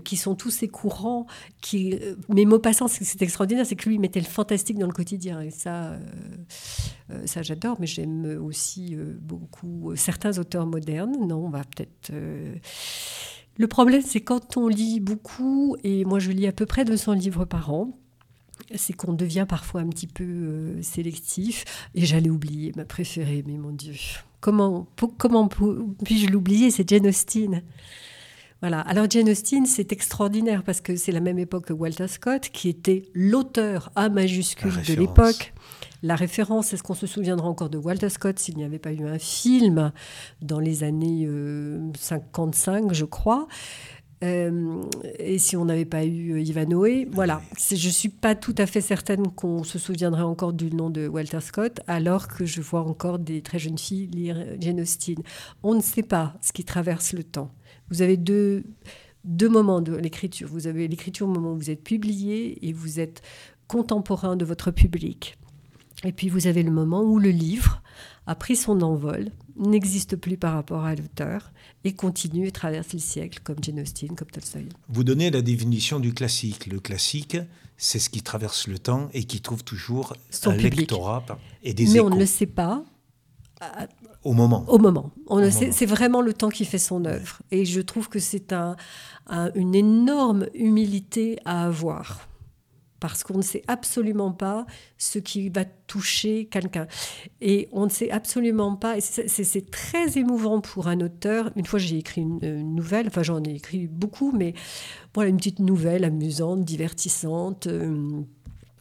qui 0.04 0.16
sont 0.16 0.36
tous 0.36 0.50
ces 0.50 0.68
courants 0.68 1.26
qui. 1.60 1.98
mais 2.28 2.44
Maupassant, 2.44 2.86
c'est 2.86 3.22
extraordinaire, 3.22 3.66
c'est 3.66 3.74
que 3.74 3.88
lui, 3.88 3.98
mettait 3.98 4.20
le 4.20 4.26
fantastique 4.26 4.78
dans 4.78 4.86
le 4.86 4.92
quotidien. 4.92 5.40
Et 5.40 5.50
ça, 5.50 5.98
ça 7.24 7.42
j'adore, 7.42 7.78
mais 7.80 7.88
j'aime 7.88 8.38
aussi 8.40 8.96
beaucoup 9.20 9.96
certains 9.96 10.38
auteurs 10.38 10.66
modernes. 10.66 11.16
Non, 11.26 11.46
on 11.46 11.50
va 11.50 11.64
peut-être 11.64 12.12
le 13.58 13.66
problème, 13.66 14.02
c'est 14.04 14.20
quand 14.20 14.56
on 14.56 14.68
lit 14.68 15.00
beaucoup, 15.00 15.76
et 15.82 16.04
moi 16.04 16.20
je 16.20 16.30
lis 16.30 16.46
à 16.46 16.52
peu 16.52 16.64
près 16.64 16.84
200 16.84 17.14
livres 17.14 17.44
par 17.44 17.72
an, 17.72 17.98
c'est 18.74 18.92
qu'on 18.92 19.12
devient 19.12 19.46
parfois 19.48 19.80
un 19.80 19.88
petit 19.88 20.06
peu 20.06 20.24
euh, 20.24 20.82
sélectif. 20.82 21.64
Et 21.94 22.04
j'allais 22.04 22.30
oublier 22.30 22.72
ma 22.76 22.84
préférée, 22.84 23.42
mais 23.46 23.56
mon 23.56 23.70
Dieu. 23.70 23.94
Comment, 24.40 24.86
comment 25.16 25.48
puis-je 25.48 26.28
l'oublier 26.28 26.70
C'est 26.70 26.88
Jane 26.88 27.06
Austen? 27.06 27.62
Voilà. 28.60 28.80
Alors 28.80 29.08
Jane 29.08 29.28
Austen, 29.28 29.66
c'est 29.66 29.92
extraordinaire 29.92 30.62
parce 30.62 30.80
que 30.80 30.96
c'est 30.96 31.12
la 31.12 31.20
même 31.20 31.38
époque 31.38 31.66
que 31.66 31.72
Walter 31.72 32.08
Scott, 32.08 32.48
qui 32.52 32.68
était 32.68 33.02
l'auteur 33.14 33.90
A 33.96 34.08
majuscule 34.08 34.82
de 34.86 34.94
l'époque. 34.94 35.52
La 36.02 36.14
référence, 36.14 36.72
est-ce 36.72 36.82
qu'on 36.82 36.94
se 36.94 37.06
souviendra 37.06 37.48
encore 37.48 37.70
de 37.70 37.78
Walter 37.78 38.08
Scott 38.08 38.38
s'il 38.38 38.56
n'y 38.56 38.64
avait 38.64 38.78
pas 38.78 38.92
eu 38.92 39.06
un 39.06 39.18
film 39.18 39.92
dans 40.40 40.60
les 40.60 40.84
années 40.84 41.28
55, 41.98 42.84
euh, 42.84 42.94
je 42.94 43.04
crois? 43.04 43.48
Euh, 44.24 44.82
et 45.18 45.38
si 45.38 45.56
on 45.56 45.64
n'avait 45.64 45.84
pas 45.84 46.04
eu 46.04 46.32
euh, 46.32 46.40
Ivanhoe, 46.40 47.06
voilà. 47.10 47.40
Je 47.58 47.74
ne 47.74 47.92
suis 47.92 48.08
pas 48.08 48.34
tout 48.34 48.54
à 48.58 48.66
fait 48.66 48.80
certaine 48.80 49.28
qu'on 49.28 49.62
se 49.62 49.78
souviendrait 49.78 50.22
encore 50.22 50.52
du 50.52 50.70
nom 50.70 50.90
de 50.90 51.06
Walter 51.06 51.40
Scott, 51.40 51.80
alors 51.86 52.28
que 52.28 52.44
je 52.44 52.60
vois 52.60 52.82
encore 52.82 53.18
des 53.18 53.42
très 53.42 53.58
jeunes 53.58 53.78
filles 53.78 54.06
lire 54.08 54.44
Jane 54.60 54.80
Austen. 54.80 55.22
On 55.62 55.74
ne 55.74 55.80
sait 55.80 56.02
pas 56.02 56.34
ce 56.42 56.52
qui 56.52 56.64
traverse 56.64 57.12
le 57.12 57.22
temps. 57.22 57.52
Vous 57.90 58.02
avez 58.02 58.16
deux, 58.16 58.64
deux 59.24 59.48
moments 59.48 59.80
de 59.80 59.94
l'écriture. 59.94 60.48
Vous 60.48 60.66
avez 60.66 60.88
l'écriture 60.88 61.28
au 61.28 61.30
moment 61.30 61.52
où 61.52 61.56
vous 61.56 61.70
êtes 61.70 61.84
publié 61.84 62.66
et 62.66 62.72
vous 62.72 62.98
êtes 62.98 63.22
contemporain 63.68 64.36
de 64.36 64.44
votre 64.44 64.70
public. 64.70 65.37
Et 66.04 66.12
puis 66.12 66.28
vous 66.28 66.46
avez 66.46 66.62
le 66.62 66.70
moment 66.70 67.02
où 67.02 67.18
le 67.18 67.30
livre 67.30 67.82
a 68.26 68.34
pris 68.34 68.56
son 68.56 68.82
envol, 68.82 69.30
n'existe 69.56 70.16
plus 70.16 70.36
par 70.36 70.52
rapport 70.52 70.84
à 70.84 70.94
l'auteur 70.94 71.50
et 71.84 71.94
continue 71.94 72.46
et 72.46 72.52
traverse 72.52 72.92
les 72.92 72.98
siècles 72.98 73.40
comme 73.42 73.56
Jane 73.62 73.80
Austen, 73.80 74.14
comme 74.14 74.28
Tolstoï. 74.28 74.68
Vous 74.88 75.02
donnez 75.02 75.30
la 75.30 75.42
définition 75.42 75.98
du 75.98 76.12
classique. 76.12 76.66
Le 76.66 76.78
classique, 76.78 77.38
c'est 77.76 77.98
ce 77.98 78.10
qui 78.10 78.22
traverse 78.22 78.68
le 78.68 78.78
temps 78.78 79.08
et 79.12 79.24
qui 79.24 79.40
trouve 79.40 79.64
toujours 79.64 80.14
son 80.30 80.50
un 80.50 80.56
lectorat 80.56 81.24
et 81.62 81.74
des 81.74 81.86
Mais 81.88 82.00
on 82.00 82.10
ne 82.10 82.18
le 82.18 82.26
sait 82.26 82.46
pas. 82.46 82.84
Au 84.22 84.34
moment. 84.34 84.64
Au 84.68 84.78
moment. 84.78 85.10
On 85.26 85.50
C'est 85.50 85.86
vraiment 85.86 86.20
le 86.20 86.32
temps 86.32 86.50
qui 86.50 86.64
fait 86.64 86.78
son 86.78 87.04
œuvre. 87.06 87.40
Et 87.50 87.64
je 87.64 87.80
trouve 87.80 88.08
que 88.08 88.18
c'est 88.20 88.52
un, 88.52 88.76
une 89.54 89.74
énorme 89.74 90.46
humilité 90.54 91.38
à 91.44 91.64
avoir 91.64 92.28
parce 93.00 93.22
qu'on 93.22 93.38
ne 93.38 93.42
sait 93.42 93.62
absolument 93.68 94.32
pas 94.32 94.66
ce 94.96 95.18
qui 95.18 95.48
va 95.48 95.64
toucher 95.64 96.46
quelqu'un. 96.46 96.86
Et 97.40 97.68
on 97.72 97.84
ne 97.84 97.90
sait 97.90 98.10
absolument 98.10 98.76
pas, 98.76 99.00
c'est 99.00 99.70
très 99.70 100.18
émouvant 100.18 100.60
pour 100.60 100.88
un 100.88 101.00
auteur. 101.00 101.50
Une 101.56 101.66
fois, 101.66 101.78
j'ai 101.78 101.98
écrit 101.98 102.22
une, 102.22 102.74
nouvelle, 102.74 103.06
enfin 103.08 103.22
j'en 103.22 103.42
ai 103.42 103.54
écrit 103.54 103.86
beaucoup, 103.86 104.32
mais 104.32 104.54
voilà, 105.14 105.30
une 105.30 105.36
petite 105.36 105.60
nouvelle 105.60 106.04
amusante, 106.04 106.64
divertissante. 106.64 107.66
Euh, 107.66 108.22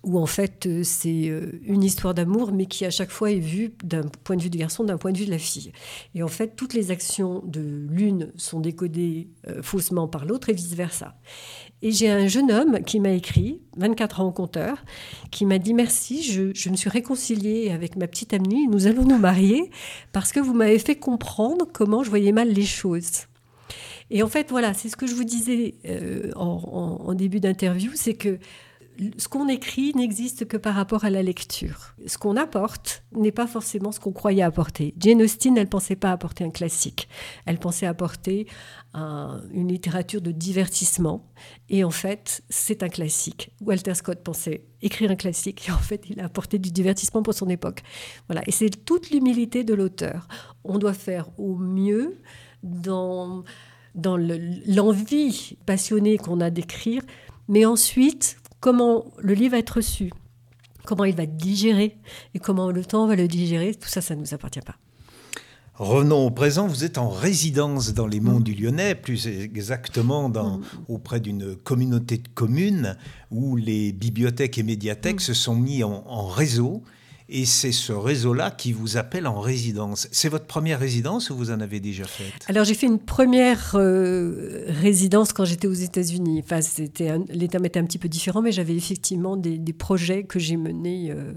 où 0.03 0.20
en 0.20 0.26
fait 0.26 0.68
euh, 0.68 0.84
c'est 0.84 1.28
euh, 1.28 1.59
une 1.63 1.84
histoire 1.84 2.13
d'amour, 2.13 2.53
mais 2.53 2.65
qui 2.65 2.86
à 2.86 2.91
chaque 2.91 3.09
fois 3.09 3.32
est 3.32 3.39
vue 3.39 3.74
d'un 3.84 4.03
point 4.24 4.38
de 4.38 4.41
vue 4.41 4.49
du 4.49 4.57
garçon, 4.57 4.86
d'un 4.86 4.97
point 4.97 5.11
de 5.11 5.18
vue 5.18 5.26
de 5.26 5.32
la 5.32 5.39
fille. 5.39 5.74
Et 6.15 6.24
en 6.24 6.30
fait, 6.30 6.55
toutes 6.55 6.74
les 6.74 6.91
actions 6.91 7.43
de 7.45 7.88
l'une 7.89 8.32
sont 8.38 8.61
décodées 8.61 9.28
faussement 9.61 10.07
par 10.07 10.26
l'autre 10.26 10.49
et 10.49 10.53
vice-versa. 10.53 11.18
Et 11.84 11.91
j'ai 11.91 12.09
un 12.09 12.28
jeune 12.28 12.51
homme 12.51 12.80
qui 12.84 12.99
m'a 12.99 13.11
écrit, 13.11 13.61
24 13.78 14.21
ans 14.21 14.28
au 14.28 14.32
compteur, 14.32 14.84
qui 15.30 15.45
m'a 15.45 15.59
dit 15.59 15.75
merci, 15.75 16.23
je, 16.23 16.69
me 16.69 16.75
suis 16.75 16.89
réconciliée 16.89 17.69
avec 17.69 17.95
ma 17.95 18.07
petite 18.07 18.34
amie, 18.34 18.67
nous 18.67 18.88
allons 18.88 19.03
nous 19.03 19.19
marier 19.19 19.69
parce 20.11 20.32
que 20.32 20.39
vous 20.39 20.53
m'avez 20.53 20.80
fait 20.80 20.95
comprendre 20.95 21.67
comment 21.71 22.03
je 22.03 22.09
voyais 22.09 22.32
mal 22.32 22.49
les 22.49 22.65
choses. 22.65 23.28
Et 24.09 24.23
en 24.23 24.28
fait, 24.28 24.49
voilà, 24.49 24.73
c'est 24.73 24.89
ce 24.89 24.95
que 24.95 25.05
je 25.05 25.13
vous 25.13 25.25
disais 25.25 25.75
euh, 25.86 26.32
en, 26.36 27.13
début 27.13 27.39
d'interview, 27.39 27.91
c'est 27.93 28.15
que 28.15 28.39
ce 29.17 29.27
qu'on 29.27 29.47
écrit 29.47 29.93
n'existe 29.93 30.45
que 30.45 30.57
par 30.57 30.75
rapport 30.75 31.05
à 31.05 31.09
la 31.09 31.21
lecture. 31.21 31.95
Ce 32.05 32.17
qu'on 32.17 32.35
apporte 32.35 33.03
n'est 33.11 33.31
pas 33.31 33.47
forcément 33.47 33.91
ce 33.91 33.99
qu'on 33.99 34.11
croyait 34.11 34.41
apporter. 34.41 34.93
Jane 34.97 35.21
Austen, 35.21 35.57
elle 35.57 35.69
pensait 35.69 35.95
pas 35.95 36.11
apporter 36.11 36.43
un 36.43 36.49
classique. 36.49 37.07
Elle 37.45 37.59
pensait 37.59 37.85
apporter 37.85 38.47
une 38.93 39.67
littérature 39.67 40.21
de 40.21 40.31
divertissement. 40.31 41.31
Et 41.69 41.83
en 41.83 41.91
fait, 41.91 42.43
c'est 42.49 42.81
un 42.81 42.89
classique. 42.89 43.51
Walter 43.61 43.93
Scott 43.93 44.23
pensait 44.23 44.65
écrire 44.81 45.11
un 45.11 45.15
classique. 45.15 45.67
Et 45.67 45.71
en 45.71 45.77
fait, 45.77 46.05
il 46.09 46.19
a 46.19 46.25
apporté 46.25 46.57
du 46.57 46.71
divertissement 46.71 47.21
pour 47.21 47.33
son 47.33 47.49
époque. 47.49 47.83
Voilà. 48.27 48.41
Et 48.47 48.51
c'est 48.51 48.85
toute 48.85 49.11
l'humilité 49.11 49.63
de 49.63 49.73
l'auteur. 49.73 50.27
On 50.63 50.79
doit 50.79 50.93
faire 50.93 51.29
au 51.37 51.55
mieux 51.55 52.17
dans, 52.63 53.43
dans 53.93 54.17
l'envie 54.17 55.57
passionnée 55.65 56.17
qu'on 56.17 56.41
a 56.41 56.49
d'écrire. 56.49 57.03
Mais 57.47 57.65
ensuite, 57.65 58.37
comment 58.60 59.05
le 59.20 59.34
livre 59.34 59.51
va 59.51 59.60
être 59.60 59.78
reçu, 59.78 60.12
comment 60.86 61.05
il 61.05 61.16
va 61.16 61.24
être 61.24 61.38
digéré 61.38 61.97
et 62.34 62.39
comment 62.39 62.72
le 62.72 62.84
temps 62.84 63.08
va 63.08 63.16
le 63.16 63.28
digérer, 63.28 63.76
tout 63.76 63.89
ça, 63.89 64.01
ça 64.01 64.16
ne 64.16 64.22
nous 64.22 64.34
appartient 64.34 64.62
pas. 64.62 64.76
Revenons 65.76 66.26
au 66.26 66.32
présent, 66.32 66.66
vous 66.66 66.84
êtes 66.84 66.97
en 66.97 67.10
résidence 67.10 67.93
dans 67.93 68.08
les 68.08 68.20
monts 68.20 68.39
mm. 68.39 68.43
du 68.43 68.55
Lyonnais, 68.55 68.95
plus 68.95 69.28
exactement 69.28 70.28
dans, 70.28 70.58
mm. 70.58 70.64
auprès 70.88 71.20
d'une 71.20 71.55
communauté 71.55 72.18
de 72.18 72.28
communes 72.28 72.97
où 73.30 73.55
les 73.55 73.91
bibliothèques 73.91 74.58
et 74.58 74.64
médiathèques 74.64 75.18
mm. 75.18 75.20
se 75.20 75.34
sont 75.36 75.55
mis 75.55 75.84
en 75.84 76.28
réseau 76.28 76.82
et 77.30 77.45
c'est 77.45 77.71
ce 77.71 77.91
réseau-là 77.91 78.51
qui 78.51 78.71
vous 78.71 78.97
appelle 78.97 79.28
en 79.28 79.39
résidence. 79.39 80.07
C'est 80.11 80.30
votre 80.30 80.45
première 80.45 80.80
résidence 80.80 81.30
ou 81.30 81.36
vous 81.36 81.51
en 81.51 81.59
avez 81.59 81.80
déjà 81.80 82.05
fait 82.05 82.32
Alors 82.47 82.63
j'ai 82.63 82.73
fait 82.73 82.88
une 82.88 82.99
première 82.99 83.71
euh, 83.75 84.65
résidence 84.82 85.34
quand 85.34 85.43
j'étais 85.43 85.67
aux 85.67 85.73
États-Unis. 85.73 86.41
Enfin, 86.43 86.61
c'était 86.61 87.17
l'état 87.30 87.59
était 87.63 87.80
un 87.80 87.86
petit 87.86 87.97
peu 87.97 88.07
différent, 88.07 88.41
mais 88.41 88.51
j'avais 88.51 88.75
effectivement 88.75 89.36
des, 89.36 89.73
projets 89.73 90.23
que 90.23 90.39
j'ai 90.39 90.57
menés 90.57 91.11
euh, 91.11 91.34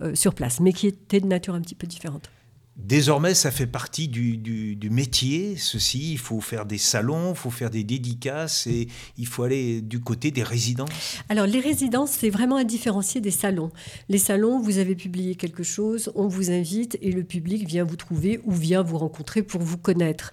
euh, 0.00 0.14
sur 0.14 0.34
place, 0.34 0.60
mais 0.60 0.72
qui 0.72 0.86
étaient 0.86 1.20
de 1.20 1.26
nature 1.26 1.54
un 1.54 1.60
petit 1.60 1.74
peu 1.74 1.86
différente. 1.86 2.30
Désormais, 2.76 3.34
ça 3.34 3.52
fait 3.52 3.68
partie 3.68 4.08
du, 4.08 4.76
métier, 4.90 5.56
ceci. 5.56 6.12
Il 6.12 6.18
faut 6.18 6.40
faire 6.40 6.66
des 6.66 6.78
salons, 6.78 7.30
il 7.30 7.36
faut 7.36 7.50
faire 7.50 7.70
des 7.70 7.84
dédicaces 7.84 8.66
et 8.66 8.88
il 9.16 9.26
faut 9.26 9.44
aller 9.44 9.80
du 9.80 10.00
côté 10.00 10.32
des 10.32 10.42
résidences. 10.42 10.90
Alors, 11.28 11.46
les 11.46 11.60
résidences, 11.60 12.10
c'est 12.10 12.30
vraiment 12.30 12.56
à 12.56 12.64
différencier 12.64 13.20
des 13.20 13.30
salons. 13.30 13.70
Les 14.08 14.18
salons, 14.18 14.60
vous 14.60 14.78
avez 14.78 14.96
publié 14.96 15.36
quelque 15.36 15.62
chose, 15.62 16.10
on 16.16 16.26
vous 16.26 16.50
invite 16.50 16.98
et 17.00 17.12
le 17.12 17.22
public 17.22 17.66
vient 17.66 17.84
vous 17.84 17.96
trouver 17.96 18.40
ou 18.44 18.52
vient 18.52 18.82
vous 18.82 18.98
rencontrer 18.98 19.42
pour 19.42 19.62
vous 19.62 19.78
connaître. 19.78 20.32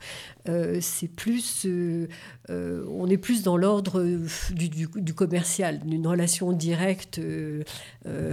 Euh, 0.49 0.79
c'est 0.81 1.07
plus, 1.07 1.65
euh, 1.65 2.07
euh, 2.49 2.83
on 2.89 3.07
est 3.07 3.17
plus 3.17 3.43
dans 3.43 3.57
l'ordre 3.57 4.03
du, 4.51 5.13
commercial, 5.13 5.79
d'une 5.85 6.07
relation 6.07 6.51
directe 6.51 7.21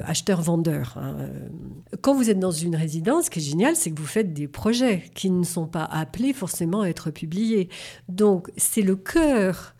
acheteur-vendeur. 0.05 0.97
Hein. 0.97 1.17
Quand 2.01 2.15
vous 2.15 2.31
êtes 2.31 2.41
dans 2.41 2.51
une 2.51 2.77
résidence, 2.77 3.27
ce 3.27 3.31
qui 3.31 3.41
est 3.41 3.43
génial, 3.43 3.77
c'est 3.77 3.91
que 3.91 3.98
vous 3.99 4.07
faites 4.07 4.33
des 4.33 4.49
projets 4.49 5.05
qui 5.15 5.31
ne 5.31 5.45
sont 5.45 5.67
pas 5.67 5.85
appelés 5.85 6.33
forcément 6.33 6.83
à 6.83 6.89
être 6.89 7.11
publiés. 7.11 7.69
Donc 8.09 8.51
c'est 8.57 8.83
le 8.83 8.97
cœur 8.97 9.75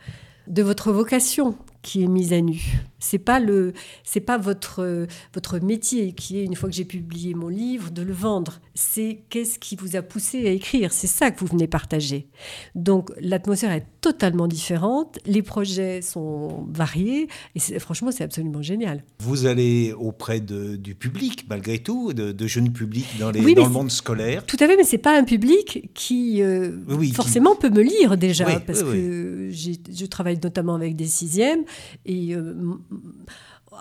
de 0.47 0.63
votre 0.63 0.93
vocation 0.93 1.57
qui 1.83 2.03
est 2.03 2.09
mise 2.09 2.33
à 2.33 2.41
nu. 2.41 2.61
C'est 2.99 3.19
pas 3.19 3.41
le, 3.41 3.73
c'est 4.05 4.21
pas 4.21 4.39
votre 4.39 5.07
votre 5.35 5.59
métier 5.59 6.13
qui 6.13 6.39
est 6.39 6.45
une 6.45 6.57
fois 6.57 6.69
que 6.69 6.75
j'ai 6.75 6.85
publié 6.85 7.35
mon 7.35 7.49
livre 7.49 7.91
de 7.91 8.03
le 8.03 8.13
vendre. 8.13 8.61
C'est 8.75 9.21
qu'est-ce 9.31 9.59
qui 9.59 9.77
vous 9.77 9.97
a 9.97 10.03
poussé 10.03 10.47
à 10.47 10.51
écrire. 10.51 10.93
C'est 10.93 11.07
ça 11.07 11.31
que 11.31 11.41
vous 11.41 11.47
venez 11.47 11.67
partager. 11.67 12.29
Donc 12.75 13.11
l'atmosphère 13.21 13.73
est 13.73 13.87
totalement 14.01 14.47
différente. 14.47 15.19
Les 15.27 15.43
projets 15.43 16.03
sont 16.03 16.67
variés 16.71 17.29
et 17.55 17.79
franchement 17.79 18.11
c'est 18.11 18.25
absolument 18.25 18.63
génial. 18.63 19.05
Vous 19.21 19.47
allez 19.47 19.93
auprès 19.93 20.41
de, 20.41 20.77
du 20.77 20.95
public 20.95 21.47
malgré 21.49 21.79
tout, 21.79 22.13
de, 22.13 22.47
jeunes 22.47 22.73
publics 22.73 23.19
dans, 23.19 23.31
les, 23.31 23.55
dans 23.55 23.65
le 23.65 23.71
monde 23.71 23.91
scolaire. 23.91 24.45
Tout 24.47 24.57
à 24.61 24.67
fait, 24.67 24.77
mais 24.77 24.85
c'est 24.85 24.99
pas 24.99 25.19
un 25.19 25.25
public 25.25 25.91
qui 25.95 26.43
euh, 26.43 26.73
forcément 27.15 27.55
peut 27.57 27.71
me 27.71 27.83
lire 27.83 28.17
déjà 28.17 28.61
parce 28.61 28.83
que 28.83 29.51
je 29.51 30.07
travaille 30.07 30.39
notamment 30.43 30.75
avec 30.75 30.97
des 30.97 31.07
sixièmes 31.07 31.65
et 32.07 32.35
euh, 32.35 32.55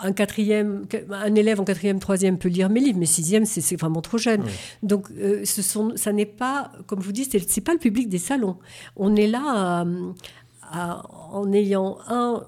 un 0.01 0.11
quatrième, 0.11 0.85
un 1.11 1.35
élève 1.35 1.59
en 1.59 1.63
quatrième, 1.63 1.99
troisième 1.99 2.37
peut 2.37 2.49
lire 2.49 2.69
mes 2.69 2.79
livres, 2.79 2.99
mais 2.99 3.05
sixième, 3.05 3.45
c'est 3.45 3.75
vraiment 3.79 4.01
trop 4.01 4.17
jeune. 4.17 4.43
Donc, 4.83 5.07
euh, 5.11 5.43
ce 5.43 5.61
sont, 5.61 5.93
ça 5.95 6.13
n'est 6.13 6.25
pas, 6.25 6.71
comme 6.85 7.01
je 7.01 7.05
vous 7.05 7.11
dis, 7.11 7.25
c'est 7.25 7.61
pas 7.61 7.73
le 7.73 7.79
public 7.79 8.09
des 8.09 8.19
salons. 8.19 8.57
On 8.95 9.15
est 9.15 9.27
là 9.27 9.85
en 10.71 11.51
ayant 11.53 11.97
un 12.07 12.43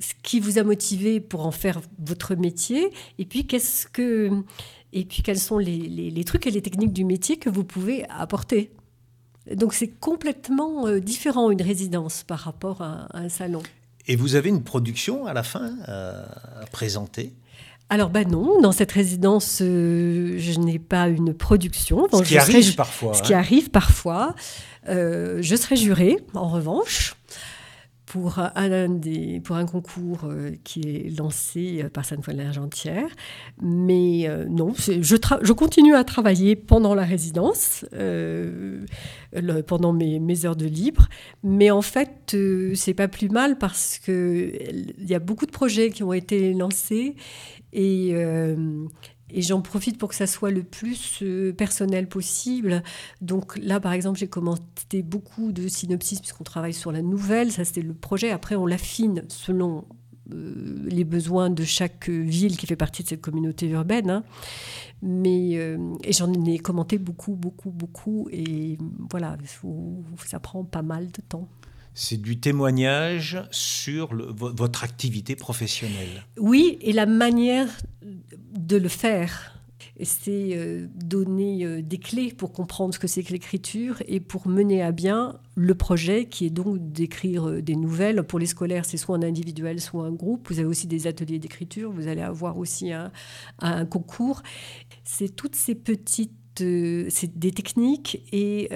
ce 0.00 0.14
qui 0.22 0.40
vous 0.40 0.58
a 0.58 0.62
motivé 0.62 1.20
pour 1.20 1.46
en 1.46 1.50
faire 1.50 1.80
votre 1.98 2.34
métier, 2.34 2.90
et 3.18 3.26
puis 3.26 3.46
qu'est-ce 3.46 3.86
que, 3.86 4.30
et 4.92 5.04
puis 5.04 5.22
quels 5.22 5.38
sont 5.38 5.58
les, 5.58 5.76
les, 6.10 6.24
trucs 6.24 6.46
et 6.46 6.50
les 6.50 6.62
techniques 6.62 6.92
du 6.92 7.04
métier 7.04 7.36
que 7.36 7.50
vous 7.50 7.64
pouvez 7.64 8.08
apporter. 8.08 8.72
Donc 9.54 9.74
c'est 9.74 9.88
complètement 9.88 10.86
euh, 10.86 11.00
différent 11.00 11.50
une 11.50 11.62
résidence 11.62 12.24
par 12.24 12.40
rapport 12.40 12.82
à, 12.82 13.08
un 13.16 13.28
salon. 13.28 13.62
Et 14.06 14.16
vous 14.16 14.34
avez 14.34 14.48
une 14.48 14.62
production 14.62 15.26
à 15.26 15.32
la 15.32 15.42
fin 15.42 15.72
euh, 15.88 16.24
à 16.60 16.66
présenter? 16.66 17.32
Alors 17.88 18.10
ben 18.10 18.28
non, 18.28 18.60
dans 18.60 18.72
cette 18.72 18.92
résidence, 18.92 19.60
euh, 19.62 20.36
je 20.38 20.58
n'ai 20.60 20.78
pas 20.78 21.08
une 21.08 21.34
production. 21.34 22.06
ce, 22.12 22.22
qui 22.22 22.38
arrive 22.38 22.76
parfois, 22.76 23.14
ce 23.14 23.22
qui 23.22 23.34
hein. 23.34 23.38
arrive 23.38 23.70
parfois. 23.70 24.34
je 24.86 25.56
serai 25.58 25.76
jurée, 25.76 26.16
en 26.34 26.48
revanche 26.48 27.14
pour 28.10 28.40
un, 28.40 29.66
concours 29.66 30.24
euh, 30.24 30.50
qui 30.64 30.80
est 30.80 31.16
lancé 31.16 31.82
euh, 31.82 31.88
par 31.88 32.04
Sainte-Foy 32.04 32.34
de 32.34 32.42
l'Argentière. 32.42 33.08
Mais 33.62 34.28
euh, 34.28 34.46
non, 34.46 34.74
je, 34.76 35.52
continue 35.52 35.94
à 35.94 36.02
travailler 36.02 36.56
pendant 36.56 36.96
la 36.96 37.04
résidence, 37.04 37.84
pendant 39.66 39.92
mes, 39.92 40.44
heures 40.44 40.56
de 40.56 40.66
libre. 40.66 41.06
Mais 41.44 41.70
en 41.70 41.82
fait, 41.82 42.36
c'est 42.74 42.94
pas 42.94 43.06
plus 43.06 43.28
mal 43.28 43.58
parce 43.58 43.98
qu'il 43.98 44.94
y 44.98 45.14
a 45.14 45.20
beaucoup 45.20 45.46
de 45.46 45.52
projets 45.52 45.90
qui 45.90 46.02
ont 46.02 46.12
été 46.12 46.52
lancés 46.52 47.14
et 47.72 48.14
et 49.32 49.42
j'en 49.42 49.60
profite 49.60 49.98
pour 49.98 50.08
que 50.08 50.14
ça 50.14 50.26
soit 50.26 50.50
le 50.50 50.62
plus 50.62 51.20
euh, 51.22 51.52
personnel 51.52 52.08
possible. 52.08 52.82
Donc 53.20 53.58
là, 53.58 53.80
par 53.80 53.92
exemple, 53.92 54.18
j'ai 54.18 54.28
commenté 54.28 55.02
beaucoup 55.02 55.52
de 55.52 55.68
synopsis 55.68 56.20
puisqu'on 56.20 56.44
travaille 56.44 56.74
sur 56.74 56.92
la 56.92 57.02
nouvelle. 57.02 57.52
Ça, 57.52 57.64
c'était 57.64 57.82
le 57.82 57.94
projet. 57.94 58.30
Après, 58.30 58.54
on 58.56 58.66
l'affine 58.66 59.24
selon 59.28 59.84
euh, 60.32 60.54
les 60.86 61.04
besoins 61.04 61.50
de 61.50 61.64
chaque 61.64 62.08
ville 62.08 62.56
qui 62.56 62.66
fait 62.66 62.76
partie 62.76 63.02
de 63.02 63.08
cette 63.08 63.20
communauté 63.20 63.68
urbaine. 63.68 64.10
Hein. 64.10 64.24
Mais 65.02 65.56
euh, 65.58 65.78
et 66.04 66.12
j'en 66.12 66.32
ai 66.44 66.58
commenté 66.58 66.98
beaucoup, 66.98 67.34
beaucoup, 67.34 67.70
beaucoup. 67.70 68.28
Et 68.30 68.78
voilà, 69.10 69.36
ça 70.26 70.40
prend 70.40 70.64
pas 70.64 70.82
mal 70.82 71.06
de 71.06 71.22
temps. 71.22 71.48
C'est 72.02 72.16
du 72.16 72.40
témoignage 72.40 73.42
sur 73.50 74.08
votre 74.14 74.84
activité 74.84 75.36
professionnelle. 75.36 76.24
Oui, 76.38 76.78
et 76.80 76.94
la 76.94 77.04
manière 77.04 77.68
de 78.02 78.78
le 78.78 78.88
faire. 78.88 79.60
C'est 80.02 80.56
euh, 80.56 80.86
donner 80.94 81.62
euh, 81.66 81.82
des 81.82 81.98
clés 81.98 82.32
pour 82.32 82.54
comprendre 82.54 82.94
ce 82.94 82.98
que 82.98 83.06
c'est 83.06 83.22
que 83.22 83.34
l'écriture 83.34 84.02
et 84.06 84.18
pour 84.18 84.48
mener 84.48 84.82
à 84.82 84.92
bien 84.92 85.38
le 85.56 85.74
projet 85.74 86.24
qui 86.24 86.46
est 86.46 86.50
donc 86.50 86.78
d'écrire 86.90 87.46
euh, 87.46 87.60
des 87.60 87.76
nouvelles. 87.76 88.22
Pour 88.22 88.38
les 88.38 88.46
scolaires, 88.46 88.86
c'est 88.86 88.96
soit 88.96 89.18
un 89.18 89.22
individuel, 89.22 89.78
soit 89.78 90.06
un 90.06 90.12
groupe. 90.12 90.48
Vous 90.48 90.58
avez 90.58 90.68
aussi 90.68 90.86
des 90.86 91.06
ateliers 91.06 91.38
d'écriture, 91.38 91.92
vous 91.92 92.08
allez 92.08 92.22
avoir 92.22 92.56
aussi 92.56 92.92
un, 92.92 93.10
concours. 93.84 94.42
C'est 95.04 95.36
toutes 95.36 95.54
ces 95.54 95.74
petites... 95.74 96.32
c'est 96.56 97.38
des 97.38 97.52
techniques 97.52 98.22
et 98.32 98.70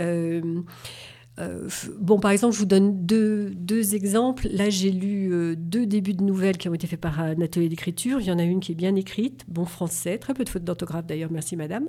bon, 1.99 2.21
par 2.21 2.31
exemple, 2.31 2.55
je 2.55 2.61
vous 2.61 2.67
donne 2.67 3.05
deux, 3.05 3.51
deux 3.55 3.95
exemples. 3.95 4.49
Là, 4.51 4.71
j'ai 4.71 4.91
lu 4.91 5.33
euh, 5.33 5.55
deux 5.57 5.87
débuts 5.87 6.15
de 6.15 6.23
nouvelles 6.23 6.57
qui 6.57 6.69
ont 6.69 6.75
été 6.75 6.87
faits 6.87 7.01
par 7.01 7.21
un 7.21 7.41
atelier 7.41 7.69
d'écriture. 7.69 8.21
Il 8.21 8.27
y 8.27 8.33
en 8.33 8.39
a 8.39 8.45
une 8.45 8.61
qui 8.61 8.73
est 8.73 8.77
bien 8.77 8.95
écrite, 8.95 9.45
bon 9.49 9.65
français, 9.65 10.19
très 10.19 10.35
peu 10.35 10.45
de 10.45 10.49
fautes 10.49 10.65
d'orthographe 10.65 11.07
d'ailleurs, 11.07 11.31
merci 11.33 11.57
madame. 11.57 11.87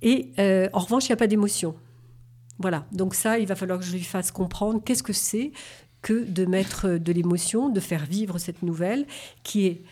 Et 0.00 0.32
euh, 0.38 0.68
en 0.72 0.80
revanche, 0.80 1.08
il 1.08 1.12
n'y 1.12 1.14
a 1.14 1.16
pas 1.16 1.28
d'émotion. 1.28 1.74
Voilà, 2.58 2.86
donc 2.92 3.14
ça, 3.14 3.38
il 3.38 3.46
va 3.46 3.56
falloir 3.56 3.78
que 3.78 3.84
je 3.84 3.92
lui 3.92 4.02
fasse 4.02 4.30
comprendre 4.30 4.82
qu'est-ce 4.84 5.02
que 5.02 5.12
c'est 5.12 5.52
que 6.02 6.24
de 6.24 6.44
mettre 6.44 6.98
de 6.98 7.12
l'émotion, 7.12 7.68
de 7.68 7.80
faire 7.80 8.04
vivre 8.04 8.38
cette 8.38 8.62
nouvelle 8.62 9.06
qui 9.44 9.66
est 9.66 9.82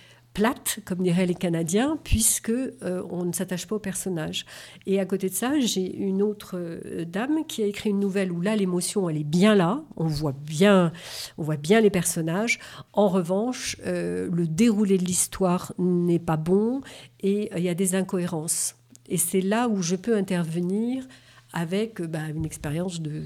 plate, 0.40 0.78
comme 0.86 1.02
diraient 1.02 1.26
les 1.26 1.34
Canadiens, 1.34 1.98
puisque 2.02 2.48
euh, 2.48 3.02
on 3.10 3.26
ne 3.26 3.32
s'attache 3.32 3.66
pas 3.66 3.76
au 3.76 3.78
personnage. 3.78 4.46
Et 4.86 4.98
à 4.98 5.04
côté 5.04 5.28
de 5.28 5.34
ça, 5.34 5.60
j'ai 5.60 5.94
une 5.94 6.22
autre 6.22 6.52
euh, 6.54 7.04
dame 7.04 7.44
qui 7.46 7.62
a 7.62 7.66
écrit 7.66 7.90
une 7.90 8.00
nouvelle 8.00 8.32
où 8.32 8.40
là 8.40 8.56
l'émotion 8.56 9.10
elle 9.10 9.18
est 9.18 9.24
bien 9.24 9.54
là, 9.54 9.82
on 9.98 10.06
voit 10.06 10.32
bien, 10.32 10.92
on 11.36 11.42
voit 11.42 11.58
bien 11.58 11.82
les 11.82 11.90
personnages. 11.90 12.58
En 12.94 13.08
revanche, 13.08 13.76
euh, 13.84 14.30
le 14.32 14.46
déroulé 14.46 14.96
de 14.96 15.04
l'histoire 15.04 15.74
n'est 15.76 16.18
pas 16.18 16.38
bon 16.38 16.80
et 17.20 17.50
il 17.54 17.62
y 17.62 17.68
a 17.68 17.74
des 17.74 17.94
incohérences. 17.94 18.76
Et 19.10 19.18
c'est 19.18 19.42
là 19.42 19.68
où 19.68 19.82
je 19.82 19.94
peux 19.94 20.16
intervenir 20.16 21.06
avec 21.52 22.00
bah, 22.00 22.30
une 22.34 22.46
expérience 22.46 23.02
de 23.02 23.22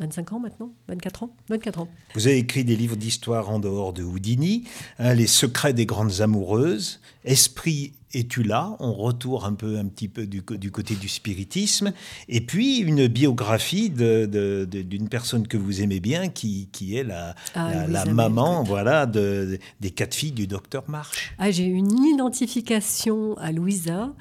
25 0.00 0.32
ans 0.32 0.40
maintenant 0.40 0.72
24 0.88 1.22
ans 1.22 1.36
24 1.48 1.80
ans. 1.80 1.88
Vous 2.14 2.26
avez 2.26 2.38
écrit 2.38 2.64
des 2.64 2.76
livres 2.76 2.96
d'histoire 2.96 3.50
en 3.50 3.58
dehors 3.58 3.92
de 3.92 4.02
Houdini, 4.02 4.64
hein, 4.98 5.14
Les 5.14 5.26
secrets 5.26 5.72
des 5.72 5.86
grandes 5.86 6.20
amoureuses, 6.20 7.00
Esprit 7.24 7.92
es-tu 8.14 8.42
là? 8.42 8.76
On 8.80 8.92
retourne 8.92 9.44
un 9.44 9.54
peu, 9.54 9.78
un 9.78 9.86
petit 9.86 10.08
peu 10.08 10.26
du, 10.26 10.42
du, 10.42 10.70
côté 10.70 10.94
du 10.94 11.08
spiritisme. 11.08 11.92
Et 12.28 12.40
puis 12.40 12.78
une 12.78 13.06
biographie 13.08 13.90
d'une 13.90 14.28
de, 14.28 15.08
personne 15.10 15.46
que 15.46 15.56
vous 15.56 15.82
aimez 15.82 16.00
bien, 16.00 16.28
qui, 16.28 16.68
qui 16.72 16.96
est 16.96 17.04
la, 17.04 17.34
ah, 17.54 17.86
la, 17.88 18.04
maman 18.04 18.62
voilà, 18.62 19.06
de, 19.06 19.58
des 19.80 19.90
quatre 19.90 20.14
filles 20.14 20.32
du 20.32 20.46
docteur 20.46 20.84
March. 20.88 21.32
Ah, 21.38 21.50
J'ai 21.50 21.64
une 21.64 22.04
identification 22.04 23.36
à 23.38 23.52
Louisa 23.52 24.12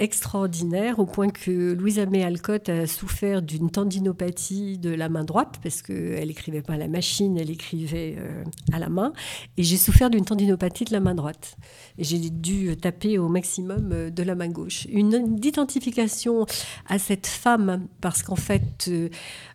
extraordinaire 0.00 0.98
au 0.98 1.04
point 1.04 1.28
que 1.28 1.74
Louisa 1.74 2.06
May 2.06 2.24
Alcott 2.24 2.68
a 2.70 2.86
souffert 2.86 3.42
d'une 3.42 3.70
tendinopathie 3.70 4.78
de 4.78 4.90
la 4.90 5.10
main 5.10 5.24
droite 5.24 5.60
parce 5.62 5.82
qu'elle 5.82 6.30
écrivait 6.30 6.62
pas 6.62 6.72
à 6.72 6.78
la 6.78 6.88
machine, 6.88 7.36
elle 7.36 7.50
écrivait 7.50 8.16
euh, 8.18 8.42
à 8.72 8.78
la 8.78 8.88
main. 8.88 9.12
Et 9.58 9.62
j'ai 9.62 9.76
souffert 9.76 10.08
d'une 10.08 10.24
tendinopathie 10.24 10.86
de 10.86 10.92
la 10.92 11.00
main 11.00 11.14
droite. 11.14 11.56
Et 11.98 12.04
j'ai 12.04 12.18
dû 12.30 12.74
taper 12.78 13.18
au 13.18 13.28
maximum 13.28 13.90
euh, 13.92 14.10
de 14.10 14.22
la 14.22 14.34
main 14.34 14.48
gauche. 14.48 14.86
Une 14.90 15.38
identification 15.44 16.46
à 16.88 16.98
cette 16.98 17.26
femme 17.26 17.86
parce 18.00 18.22
qu'en 18.22 18.36
fait, 18.36 18.88
euh, 18.88 19.10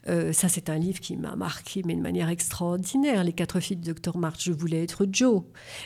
ça 0.06 0.50
c'est 0.50 0.70
un 0.70 0.78
livre 0.78 1.00
qui 1.00 1.18
m'a 1.18 1.36
marqué 1.36 1.82
mais 1.86 1.96
de 1.96 2.02
manière 2.02 2.30
extraordinaire. 2.30 3.24
Les 3.24 3.34
quatre 3.34 3.60
filles 3.60 3.78
de 3.78 3.94
Dr 3.94 4.18
March, 4.18 4.44
je 4.44 4.52
voulais 4.52 4.84
être 4.84 5.08
Joe. 5.12 5.44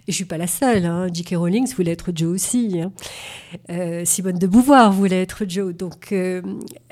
Et 0.07 0.11
je 0.11 0.15
suis 0.15 0.25
pas 0.25 0.37
la 0.37 0.47
seule. 0.47 0.85
Hein. 0.85 1.07
J.K. 1.11 1.35
Rowling 1.35 1.67
voulait 1.73 1.91
être 1.91 2.11
Joe 2.13 2.33
aussi. 2.33 2.81
Hein. 2.81 4.03
Simone 4.05 4.37
de 4.37 4.47
Beauvoir 4.47 4.91
voulait 4.91 5.21
être 5.21 5.45
Joe. 5.47 5.73
Donc, 5.73 6.11
euh, 6.11 6.41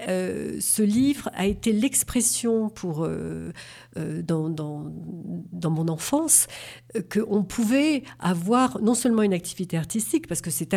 euh, 0.07 0.57
ce 0.59 0.81
livre 0.81 1.29
a 1.33 1.45
été 1.45 1.71
l'expression 1.71 2.69
pour 2.69 3.05
euh, 3.05 3.51
dans, 3.95 4.49
dans, 4.49 5.69
mon 5.69 5.87
enfance 5.89 6.47
qu'on 7.11 7.43
pouvait 7.43 8.03
avoir 8.19 8.81
non 8.81 8.93
seulement 8.93 9.23
une 9.23 9.33
activité 9.33 9.77
artistique, 9.77 10.27
parce 10.27 10.41
que 10.41 10.49
c'est 10.49 10.73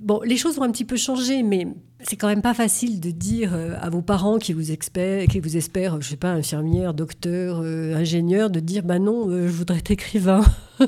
Bon, 0.00 0.20
les 0.24 0.36
choses 0.36 0.58
ont 0.58 0.62
un 0.62 0.70
petit 0.70 0.84
peu 0.84 0.96
changé, 0.96 1.42
mais 1.42 1.66
c'est 2.02 2.16
quand 2.16 2.28
même 2.28 2.42
pas 2.42 2.54
facile 2.54 3.00
de 3.00 3.10
dire 3.10 3.52
à 3.80 3.90
vos 3.90 4.02
parents 4.02 4.38
qui 4.38 4.52
vous, 4.52 4.70
espèrent, 4.70 5.26
qui 5.26 5.40
vous 5.40 5.56
espèrent, 5.56 6.00
je 6.00 6.10
sais 6.10 6.16
pas, 6.16 6.30
infirmière, 6.30 6.94
docteur, 6.94 7.60
ingénieur, 7.60 8.50
de 8.50 8.60
dire, 8.60 8.84
bah 8.84 9.00
non, 9.00 9.28
je 9.30 9.50
voudrais 9.50 9.78
être 9.78 9.90
écrivain. 9.90 10.42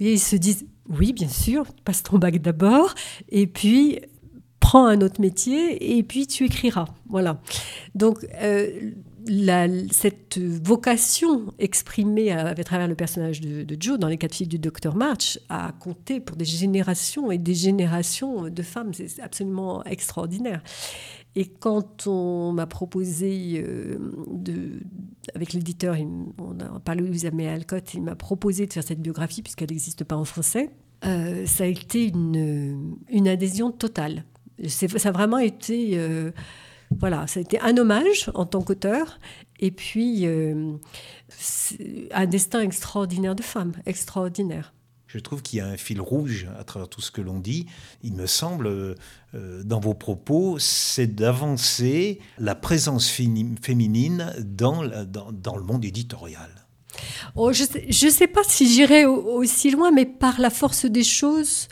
ils 0.00 0.20
se 0.20 0.36
disent, 0.36 0.66
oui, 0.88 1.12
bien 1.12 1.28
sûr, 1.28 1.64
passe 1.84 2.02
ton 2.02 2.18
bac 2.18 2.40
d'abord, 2.40 2.94
et 3.30 3.46
puis 3.46 4.00
prends 4.60 4.86
un 4.86 5.00
autre 5.00 5.20
métier, 5.20 5.98
et 5.98 6.02
puis 6.02 6.26
tu 6.26 6.44
écriras. 6.44 6.86
Voilà. 7.08 7.40
Donc, 7.94 8.26
euh, 8.42 8.92
cette 9.90 10.38
vocation 10.38 11.52
exprimée 11.58 12.32
à, 12.32 12.54
travers 12.54 12.88
le 12.88 12.94
personnage 12.94 13.40
de, 13.40 13.76
Joe 13.78 13.98
dans 13.98 14.08
les 14.08 14.18
quatre 14.18 14.34
filles 14.34 14.48
du 14.48 14.58
docteur 14.58 14.94
March 14.94 15.38
a 15.48 15.72
compté 15.72 16.20
pour 16.20 16.36
des 16.36 16.44
générations 16.44 17.30
et 17.30 17.38
des 17.38 17.54
générations 17.54 18.48
de 18.48 18.62
femmes. 18.62 18.92
C'est 18.94 19.20
absolument 19.22 19.82
extraordinaire. 19.84 20.62
Et 21.36 21.46
quand 21.46 22.06
on 22.06 22.52
m'a 22.52 22.66
proposé, 22.66 23.54
euh, 23.56 23.98
de, 24.30 24.80
avec 25.34 25.52
l'éditeur, 25.52 25.96
on 26.38 26.60
a 26.60 26.78
parlé 26.80 27.02
de 27.02 27.08
Louisa 27.08 27.30
May 27.32 27.48
Alcott, 27.48 27.92
il 27.94 28.02
m'a 28.02 28.14
proposé 28.14 28.66
de 28.66 28.72
faire 28.72 28.84
cette 28.84 29.00
biographie 29.00 29.42
puisqu'elle 29.42 29.70
n'existe 29.70 30.04
pas 30.04 30.16
en 30.16 30.24
français. 30.24 30.70
Euh, 31.04 31.44
ça 31.46 31.64
a 31.64 31.66
été 31.66 32.06
une, 32.06 32.96
une 33.08 33.28
adhésion 33.28 33.72
totale. 33.72 34.24
Ça 34.68 34.86
a 35.08 35.12
vraiment 35.12 35.38
été, 35.38 35.92
euh, 35.94 36.30
voilà, 36.98 37.26
ça 37.26 37.40
a 37.40 37.42
été 37.42 37.60
un 37.60 37.76
hommage 37.76 38.30
en 38.34 38.46
tant 38.46 38.62
qu'auteur, 38.62 39.18
et 39.60 39.70
puis 39.70 40.26
un 42.12 42.26
destin 42.26 42.60
extraordinaire 42.60 43.34
de 43.34 43.42
femme, 43.42 43.72
extraordinaire. 43.86 44.74
Je 45.14 45.20
trouve 45.20 45.42
qu'il 45.42 45.60
y 45.60 45.62
a 45.62 45.66
un 45.66 45.76
fil 45.76 46.00
rouge 46.00 46.48
à 46.58 46.64
travers 46.64 46.88
tout 46.88 47.00
ce 47.00 47.12
que 47.12 47.20
l'on 47.20 47.38
dit. 47.38 47.66
Il 48.02 48.14
me 48.14 48.26
semble, 48.26 48.66
euh, 48.66 49.62
dans 49.62 49.78
vos 49.78 49.94
propos, 49.94 50.58
c'est 50.58 51.06
d'avancer 51.06 52.18
la 52.36 52.56
présence 52.56 53.08
féminine 53.08 54.32
dans, 54.40 54.84
dans, 55.04 55.30
dans, 55.30 55.56
le 55.56 55.62
monde 55.62 55.84
éditorial. 55.84 56.50
oh, 57.36 57.52
Je 57.52 58.06
ne 58.06 58.10
sais, 58.10 58.26
pas 58.26 58.42
si 58.42 58.66
j'irai 58.66 59.04
aussi 59.06 59.70
loin, 59.70 59.92
mais 59.92 60.04
par 60.04 60.40
la 60.40 60.50
force 60.50 60.84
des 60.84 61.04
choses, 61.04 61.68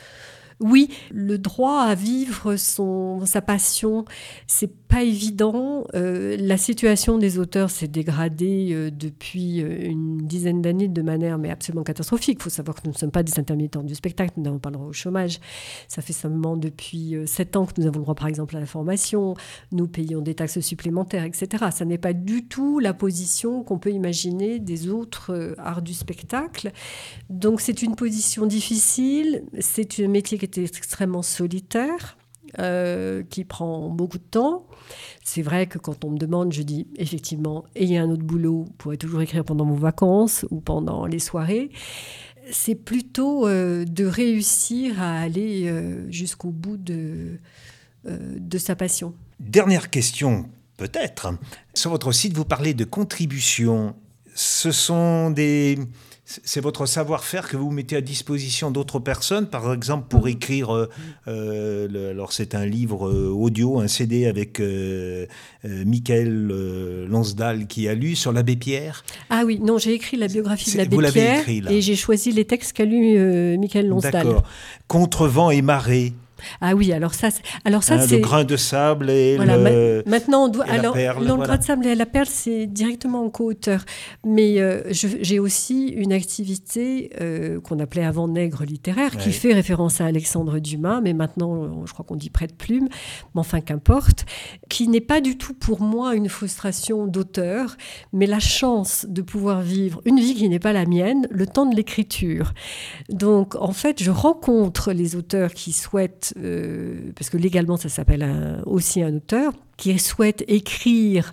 oui, 0.60 0.90
le 1.10 1.36
droit 1.36 1.80
à 1.80 1.96
vivre 1.96 2.54
son, 2.54 3.26
sa 3.26 3.42
passion, 3.42 4.04
c'est 4.46 4.81
pas 4.92 5.02
évident. 5.02 5.86
Euh, 5.94 6.36
la 6.38 6.58
situation 6.58 7.16
des 7.16 7.38
auteurs 7.38 7.70
s'est 7.70 7.88
dégradée 7.88 8.68
euh, 8.72 8.90
depuis 8.90 9.62
euh, 9.62 9.88
une 9.88 10.18
dizaine 10.18 10.60
d'années 10.60 10.86
de 10.86 11.00
manière 11.00 11.38
mais 11.38 11.50
absolument 11.50 11.82
catastrophique. 11.82 12.36
Il 12.38 12.42
faut 12.42 12.50
savoir 12.50 12.76
que 12.76 12.82
nous 12.84 12.92
ne 12.92 12.98
sommes 12.98 13.10
pas 13.10 13.22
des 13.22 13.38
intermittents 13.38 13.82
du 13.82 13.94
spectacle, 13.94 14.34
nous 14.36 14.42
n'avons 14.42 14.58
pas 14.58 14.68
le 14.68 14.74
droit 14.74 14.88
au 14.88 14.92
chômage. 14.92 15.40
Ça 15.88 16.02
fait 16.02 16.12
seulement 16.12 16.58
depuis 16.58 17.16
sept 17.24 17.56
ans 17.56 17.64
que 17.64 17.80
nous 17.80 17.86
avons 17.86 18.00
le 18.00 18.02
droit, 18.02 18.14
par 18.14 18.26
exemple, 18.26 18.54
à 18.54 18.60
la 18.60 18.66
formation. 18.66 19.34
Nous 19.72 19.88
payons 19.88 20.20
des 20.20 20.34
taxes 20.34 20.60
supplémentaires, 20.60 21.24
etc. 21.24 21.64
Ça 21.70 21.86
n'est 21.86 21.96
pas 21.96 22.12
du 22.12 22.46
tout 22.46 22.78
la 22.78 22.92
position 22.92 23.64
qu'on 23.64 23.78
peut 23.78 23.92
imaginer 23.92 24.58
des 24.58 24.90
autres 24.90 25.54
arts 25.56 25.80
du 25.80 25.94
spectacle. 25.94 26.70
Donc 27.30 27.62
c'est 27.62 27.80
une 27.80 27.96
position 27.96 28.44
difficile. 28.44 29.44
C'est 29.58 30.00
un 30.00 30.08
métier 30.08 30.36
qui 30.36 30.44
est 30.44 30.58
extrêmement 30.58 31.22
solitaire. 31.22 32.18
Euh, 32.58 33.22
qui 33.30 33.44
prend 33.44 33.88
beaucoup 33.88 34.18
de 34.18 34.24
temps. 34.24 34.66
C'est 35.24 35.40
vrai 35.40 35.66
que 35.66 35.78
quand 35.78 36.04
on 36.04 36.10
me 36.10 36.18
demande, 36.18 36.52
je 36.52 36.60
dis 36.60 36.86
effectivement, 36.96 37.64
ayez 37.74 37.96
un 37.96 38.10
autre 38.10 38.24
boulot, 38.24 38.64
vous 38.66 38.72
pourrez 38.76 38.98
toujours 38.98 39.22
écrire 39.22 39.42
pendant 39.42 39.64
vos 39.64 39.74
vacances 39.74 40.44
ou 40.50 40.60
pendant 40.60 41.06
les 41.06 41.18
soirées. 41.18 41.70
C'est 42.50 42.74
plutôt 42.74 43.48
euh, 43.48 43.86
de 43.86 44.04
réussir 44.04 45.00
à 45.00 45.18
aller 45.18 45.66
euh, 45.66 46.10
jusqu'au 46.10 46.50
bout 46.50 46.76
de, 46.76 47.38
de 48.04 48.58
sa 48.58 48.76
passion. 48.76 49.14
Dernière 49.40 49.88
question, 49.88 50.50
peut-être. 50.76 51.32
Sur 51.72 51.90
votre 51.90 52.12
site, 52.12 52.36
vous 52.36 52.44
parlez 52.44 52.74
de 52.74 52.84
contributions. 52.84 53.96
Ce 54.34 54.72
sont 54.72 55.30
des 55.30 55.78
c'est 56.44 56.60
votre 56.60 56.86
savoir-faire 56.86 57.48
que 57.48 57.56
vous 57.56 57.70
mettez 57.70 57.96
à 57.96 58.00
disposition 58.00 58.70
d'autres 58.70 58.98
personnes, 58.98 59.46
par 59.46 59.72
exemple 59.72 60.06
pour 60.08 60.26
mm-hmm. 60.26 60.32
écrire. 60.32 60.74
Euh, 60.74 60.88
euh, 61.28 62.10
alors 62.10 62.32
c'est 62.32 62.54
un 62.54 62.66
livre 62.66 63.08
euh, 63.08 63.28
audio, 63.28 63.80
un 63.80 63.88
CD 63.88 64.26
avec 64.26 64.60
euh, 64.60 65.26
Michael 65.64 66.48
Lonsdal 67.08 67.66
qui 67.66 67.88
a 67.88 67.94
lu 67.94 68.14
sur 68.14 68.32
l'abbé 68.32 68.56
Pierre. 68.56 69.04
Ah 69.30 69.42
oui, 69.46 69.58
non, 69.60 69.78
j'ai 69.78 69.94
écrit 69.94 70.16
la 70.16 70.28
biographie 70.28 70.72
de 70.72 70.78
l'abbé 70.78 70.96
Pierre 71.12 71.40
écrit, 71.40 71.60
là. 71.60 71.72
et 71.72 71.80
j'ai 71.80 71.96
choisi 71.96 72.32
les 72.32 72.44
textes 72.44 72.72
qu'a 72.72 72.84
lu 72.84 73.18
Michael 73.58 73.88
Lonsdal. 73.88 74.12
D'accord. 74.12 74.44
Contre 74.88 75.26
vent 75.26 75.50
et 75.50 75.62
marée. 75.62 76.12
Ah 76.60 76.74
oui, 76.74 76.92
alors 76.92 77.14
ça, 77.14 77.28
alors 77.64 77.82
ça 77.82 77.94
hein, 77.94 78.04
c'est 78.06 78.16
le 78.16 78.22
grain 78.22 78.44
de 78.44 78.56
sable 78.56 79.10
et 79.10 79.36
le, 79.38 80.02
maintenant 80.06 80.44
on 80.44 80.48
doit 80.48 80.64
alors 80.64 80.96
le 80.96 81.36
grain 81.36 81.58
de 81.58 81.62
sable 81.62 81.86
et 81.86 81.94
la 81.94 82.06
perle 82.06 82.26
c'est 82.26 82.66
directement 82.66 83.24
en 83.24 83.30
co-auteur, 83.30 83.84
mais 84.24 84.60
euh, 84.60 84.82
j'ai 84.92 85.38
aussi 85.38 85.88
une 85.88 86.12
activité 86.12 87.10
euh, 87.20 87.60
qu'on 87.60 87.78
appelait 87.78 88.04
avant 88.04 88.28
nègre 88.28 88.64
littéraire 88.64 89.16
qui 89.16 89.32
fait 89.32 89.52
référence 89.52 90.00
à 90.00 90.06
Alexandre 90.06 90.58
Dumas, 90.58 91.00
mais 91.00 91.12
maintenant 91.12 91.84
je 91.86 91.92
crois 91.92 92.04
qu'on 92.04 92.16
dit 92.16 92.30
prête 92.30 92.56
plume, 92.56 92.88
mais 93.34 93.40
enfin 93.40 93.60
qu'importe, 93.60 94.24
qui 94.68 94.88
n'est 94.88 95.00
pas 95.00 95.20
du 95.20 95.36
tout 95.36 95.54
pour 95.54 95.80
moi 95.80 96.14
une 96.14 96.28
frustration 96.28 97.06
d'auteur, 97.06 97.76
mais 98.12 98.26
la 98.26 98.40
chance 98.40 99.06
de 99.08 99.22
pouvoir 99.22 99.62
vivre 99.62 100.00
une 100.04 100.18
vie 100.18 100.34
qui 100.34 100.48
n'est 100.48 100.58
pas 100.58 100.72
la 100.72 100.86
mienne, 100.86 101.26
le 101.30 101.46
temps 101.46 101.66
de 101.66 101.74
l'écriture. 101.74 102.52
Donc 103.08 103.54
en 103.56 103.72
fait 103.72 104.02
je 104.02 104.10
rencontre 104.10 104.92
les 104.92 105.16
auteurs 105.16 105.54
qui 105.54 105.72
souhaitent 105.72 106.31
euh, 106.38 107.12
parce 107.16 107.30
que 107.30 107.36
légalement 107.36 107.76
ça 107.76 107.88
s'appelle 107.88 108.60
aussi 108.66 109.02
un 109.02 109.16
auteur, 109.16 109.52
qui 109.76 109.98
souhaite 109.98 110.44
écrire 110.48 111.32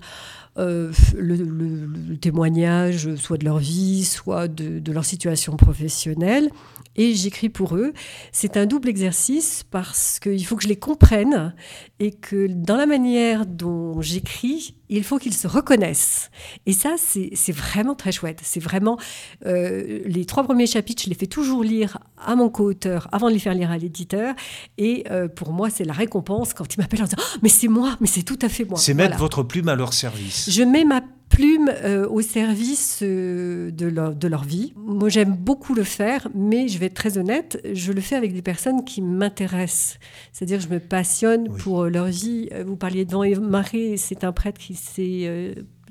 euh, 0.58 0.92
le, 1.16 2.16
témoignage, 2.18 3.16
soit 3.16 3.38
de 3.38 3.46
leur 3.46 3.60
vie, 3.60 4.04
soit 4.04 4.48
de 4.48 4.92
leur 4.92 5.06
situation 5.06 5.56
professionnelle, 5.56 6.50
et 7.00 7.16
j'écris 7.16 7.48
pour 7.48 7.78
eux. 7.78 7.94
C'est 8.34 8.58
un 8.58 8.66
double 8.66 8.90
exercice 8.90 9.64
parce 9.72 10.20
qu'il 10.20 10.46
faut 10.46 10.58
que 10.58 10.64
je 10.64 10.68
les 10.68 10.76
comprenne 10.76 11.56
et 12.00 12.12
que 12.12 12.48
dans 12.48 12.76
la 12.76 12.86
manière 12.86 13.46
dont 13.46 14.02
j'écris, 14.02 14.76
il 14.90 15.04
faut 15.06 15.18
qu'ils 15.18 15.34
se 15.34 15.48
reconnaissent. 15.48 16.30
Et 16.66 16.74
ça, 16.74 16.96
c'est 16.98 17.52
vraiment 17.54 17.96
très 17.96 18.12
chouette. 18.12 18.42
C'est 18.44 18.60
vraiment 18.60 18.98
euh, 19.46 20.02
les 20.06 20.26
trois 20.26 20.44
premiers 20.44 20.68
chapitres, 20.68 21.04
je 21.04 21.10
les 21.10 21.16
fais 21.16 21.28
toujours 21.28 21.64
lire 21.64 22.00
à 22.18 22.36
mon 22.36 22.50
co-auteur 22.50 23.08
avant 23.14 23.30
de 23.30 23.34
les 23.34 23.40
faire 23.40 23.54
lire 23.54 23.72
à 23.72 23.78
l'éditeur. 23.78 24.36
Et 24.78 25.06
euh, 25.10 25.30
pour 25.30 25.54
moi, 25.54 25.70
c'est 25.70 25.86
la 25.86 25.94
récompense 25.94 26.54
quand 26.54 26.76
ils 26.76 26.82
m'appellent 26.82 27.04
en 27.04 27.06
disant 27.06 27.18
oh, 27.22 27.38
Mais 27.42 27.50
c'est 27.50 27.70
moi, 27.70 27.96
mais 28.02 28.08
c'est 28.08 28.24
tout 28.24 28.40
à 28.42 28.50
fait 28.50 28.66
moi. 28.66 28.78
C'est 28.78 28.94
mettre 28.94 29.18
votre 29.18 29.44
plume 29.44 29.70
à 29.70 29.76
leur 29.76 29.94
service. 29.94 30.50
Je 30.50 30.64
mets 30.64 30.84
ma 30.84 31.02
plume 31.40 31.72
euh, 31.84 32.08
au 32.10 32.22
service 32.22 33.00
euh, 33.02 33.72
de, 33.72 33.88
leur, 33.88 34.14
de, 34.14 34.28
leur, 34.28 34.44
vie. 34.44 34.74
Moi, 34.76 35.08
j'aime 35.08 35.34
beaucoup 35.34 35.74
le 35.74 35.84
faire, 35.84 36.28
mais 36.36 36.68
je 36.68 36.78
vais 36.80 36.88
être 36.88 36.96
très 36.96 37.18
honnête, 37.18 37.62
je 37.74 37.94
le 37.94 38.02
fais 38.02 38.16
avec 38.16 38.34
des 38.34 38.42
personnes 38.42 38.84
qui 38.84 39.02
m'intéressent. 39.02 40.00
C'est-à-dire, 40.34 40.60
je 40.60 40.68
me 40.68 40.80
passionne 40.80 41.48
pour 41.58 41.86
leur 41.86 42.08
vie. 42.08 42.50
Vous 42.66 42.76
parliez 42.76 43.06
de 43.06 43.12
Vent 43.12 43.24
Marée, 43.42 43.96
c'est 43.96 44.24
un 44.26 44.34
prêtre 44.34 44.60
qui, 44.60 44.78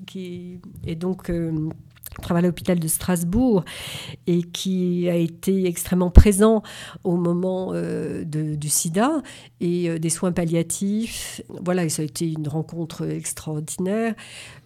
qui 0.07 0.61
est 0.87 0.95
donc 0.95 1.31
travaille 2.23 2.45
à 2.45 2.47
l'hôpital 2.47 2.79
de 2.79 2.89
Strasbourg 2.89 3.65
et 4.27 4.43
qui 4.43 5.09
a 5.09 5.15
été 5.15 5.67
extrêmement 5.67 6.11
présent 6.11 6.63
au 7.05 7.17
moment 7.17 7.71
euh, 7.73 8.25
du 8.25 8.69
sida 8.69 9.23
et 9.61 9.89
euh, 9.89 9.99
des 9.99 10.11
soins 10.11 10.33
palliatifs. 10.33 11.43
Voilà, 11.49 11.89
ça 11.89 12.03
a 12.03 12.05
été 12.05 12.31
une 12.31 12.49
rencontre 12.49 13.09
extraordinaire. 13.09 14.15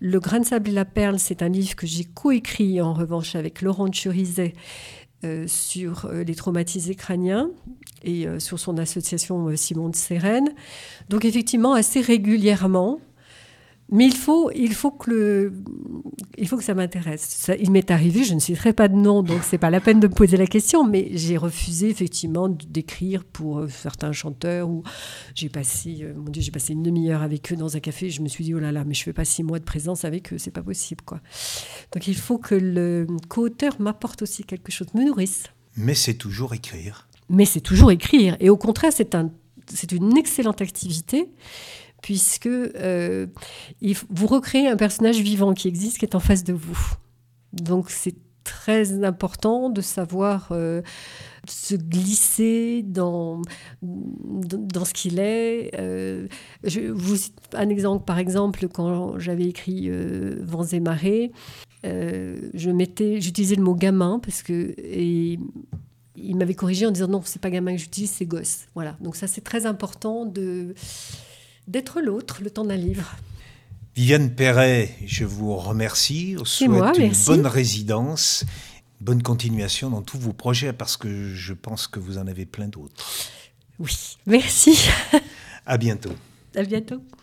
Le 0.01 0.21
Grain 0.21 0.41
de 0.41 0.47
sable 0.47 0.71
et 0.71 0.73
la 0.73 0.85
perle, 0.85 1.19
c'est 1.19 1.43
un 1.43 1.49
livre 1.49 1.77
que 1.77 1.87
j'ai 1.87 2.05
coécrit 2.05 2.81
en 2.81 2.95
revanche 2.95 3.35
avec 3.35 3.63
Laurent 3.63 3.91
Churizet 3.91 4.55
euh, 5.25 5.45
sur 5.47 6.11
les 6.11 6.35
traumatisés 6.35 6.95
crâniens 6.95 7.51
et 8.03 8.27
sur 8.41 8.59
son 8.59 8.79
association 8.79 9.55
Simon 9.57 9.89
de 9.89 9.97
Sérène. 9.97 10.49
Donc 11.09 11.25
effectivement, 11.25 11.75
assez 11.75 12.01
régulièrement, 12.01 12.99
mais 13.93 14.07
il 14.07 14.17
faut, 14.17 14.51
il 14.53 14.73
faut, 14.73 14.91
que, 14.91 15.11
le, 15.11 15.53
il 16.39 16.49
faut 16.49 16.57
que 16.57 16.65
ça 16.65 16.73
m'intéresse. 16.73 17.51
il 17.61 17.71
m'est 17.71 17.91
arrivé, 17.91 18.25
je 18.25 18.33
ne 18.33 18.41
citerai 18.41 18.73
pas 18.73 18.89
de 18.89 18.97
nom, 18.97 19.23
donc 19.23 19.43
c'est 19.43 19.59
pas 19.59 19.69
la 19.69 19.81
peine 19.81 20.01
de 20.01 20.09
me 20.09 20.15
poser 20.15 20.39
la 20.39 20.47
question, 20.47 20.83
mais 20.83 21.11
j'ai 21.13 21.37
refusé 21.37 21.91
effectivement 21.91 22.49
d'écrire 22.49 23.23
pour 23.23 23.59
euh, 23.59 23.69
certains 23.69 24.13
chanteurs 24.13 24.71
où 24.71 24.83
j'ai 25.35 25.51
passé, 25.51 25.99
euh, 26.01 26.15
mon 26.17 26.31
Dieu, 26.31 26.41
j'ai 26.41 26.51
passé 26.51 26.73
une 26.73 26.83
demi-heure 26.83 27.21
avec 27.21 27.53
eux 27.53 27.57
dans 27.57 27.77
un 27.77 27.81
café. 27.81 28.07
Et 28.07 28.11
je 28.11 28.23
me 28.23 28.29
suis 28.29 28.45
dit, 28.45 28.55
oh 28.55 28.59
là 28.59 28.73
là, 28.73 28.85
mais 28.85 28.95
je 28.95 29.03
fais 29.03 29.13
pas 29.13 29.27
six 29.27 29.43
mois 29.43 29.59
de 29.59 29.65
présence 29.65 30.07
avec 30.07 30.33
eux, 30.33 30.39
c'est 30.39 30.51
pas 30.51 30.63
possible, 30.63 31.03
quoi. 31.05 31.21
Donc 31.93 32.07
il 32.09 32.17
faut 32.17 32.39
que 32.39 32.55
le 32.55 33.07
co-auteur 33.29 33.79
m'apporte 33.79 34.23
aussi 34.23 34.43
quelque 34.45 34.73
chose, 34.73 34.87
me 34.95 35.05
nourrisse. 35.05 35.45
Mais 35.77 35.95
c'est 35.95 36.15
toujours 36.15 36.55
écrire. 36.55 37.09
Mais 37.29 37.45
c'est 37.45 37.61
toujours 37.61 37.91
écrire. 37.91 38.39
Et 38.41 38.49
au 38.49 38.57
contraire, 38.57 38.93
c'est 38.95 39.15
un, 39.15 39.31
c'est 39.67 39.93
une 39.93 40.17
excellente 40.17 40.63
activité 40.63 41.29
puisque 42.03 42.47
euh, 42.47 43.27
vous 44.11 44.27
recréez 44.27 44.69
un 44.69 44.77
personnage 44.77 45.21
vivant 45.21 45.55
qui 45.55 45.69
existe, 45.69 45.99
qui 45.99 46.05
est 46.05 46.15
en 46.15 46.21
face 46.21 46.45
de 46.45 46.53
vous. 46.53 46.95
Donc 47.53 47.91
c'est 47.91 48.17
très 48.45 49.05
important 49.05 49.71
de 49.71 49.81
savoir 49.81 50.49
euh, 50.51 50.83
se 51.49 51.77
glisser 51.77 52.83
dans, 52.83 53.41
dans 53.83 54.85
ce 54.85 54.93
qu'il 54.93 55.21
est. 55.21 55.71
Euh, 55.79 56.27
je 56.65 56.81
vous 56.81 57.17
cite 57.17 57.39
un 57.55 57.69
exemple, 57.69 58.05
par 58.05 58.19
exemple, 58.19 58.67
quand 58.69 59.19
j'avais 59.19 59.47
écrit 59.47 59.89
Vents 60.41 60.67
et 60.67 60.81
marées, 60.81 61.31
j'utilisais 61.85 63.55
le 63.55 63.63
mot 63.63 63.75
gamin 63.75 64.19
parce 64.19 64.43
que 64.43 64.75
et 64.77 65.39
il 66.17 66.37
m'avait 66.37 66.55
corrigé 66.55 66.87
en 66.87 66.91
disant 66.91 67.09
non, 67.09 67.23
c'est 67.25 67.41
pas 67.41 67.51
gamin 67.51 67.73
que 67.73 67.81
j'utilise, 67.81 68.11
c'est 68.11 68.27
gosse. 68.27 68.67
Voilà. 68.75 68.97
Donc 69.01 69.17
ça 69.17 69.27
c'est 69.27 69.41
très 69.41 69.67
important 69.67 70.27
de 70.27 70.75
d'être 71.69 72.01
l'autre 72.01 72.43
le 72.43 72.51
temps 72.51 72.65
d'un 72.65 72.77
livre. 72.77 73.15
Viviane 73.95 74.35
Perret, 74.35 74.97
je 75.05 75.25
vous 75.25 75.55
remercie. 75.57 76.37
Je 76.39 76.45
souhaite 76.45 76.99
une 76.99 77.13
bonne 77.27 77.47
résidence, 77.47 78.45
bonne 79.01 79.23
continuation 79.23 79.91
dans 79.91 80.03
tous 80.03 80.19
vos 80.19 80.33
projets 80.33 80.73
parce 80.73 80.97
que 80.97 81.35
je 81.35 81.53
pense 81.53 81.87
que 81.87 82.01
vous 82.01 82.17
en 82.19 82.27
avez 82.27 82.47
plein 82.47 82.69
d'autres. 82.69 83.07
Oui, 83.79 84.17
merci. 84.27 84.89
À 85.67 85.77
bientôt. 85.77 86.13
À 86.57 86.63
bientôt. 86.63 87.03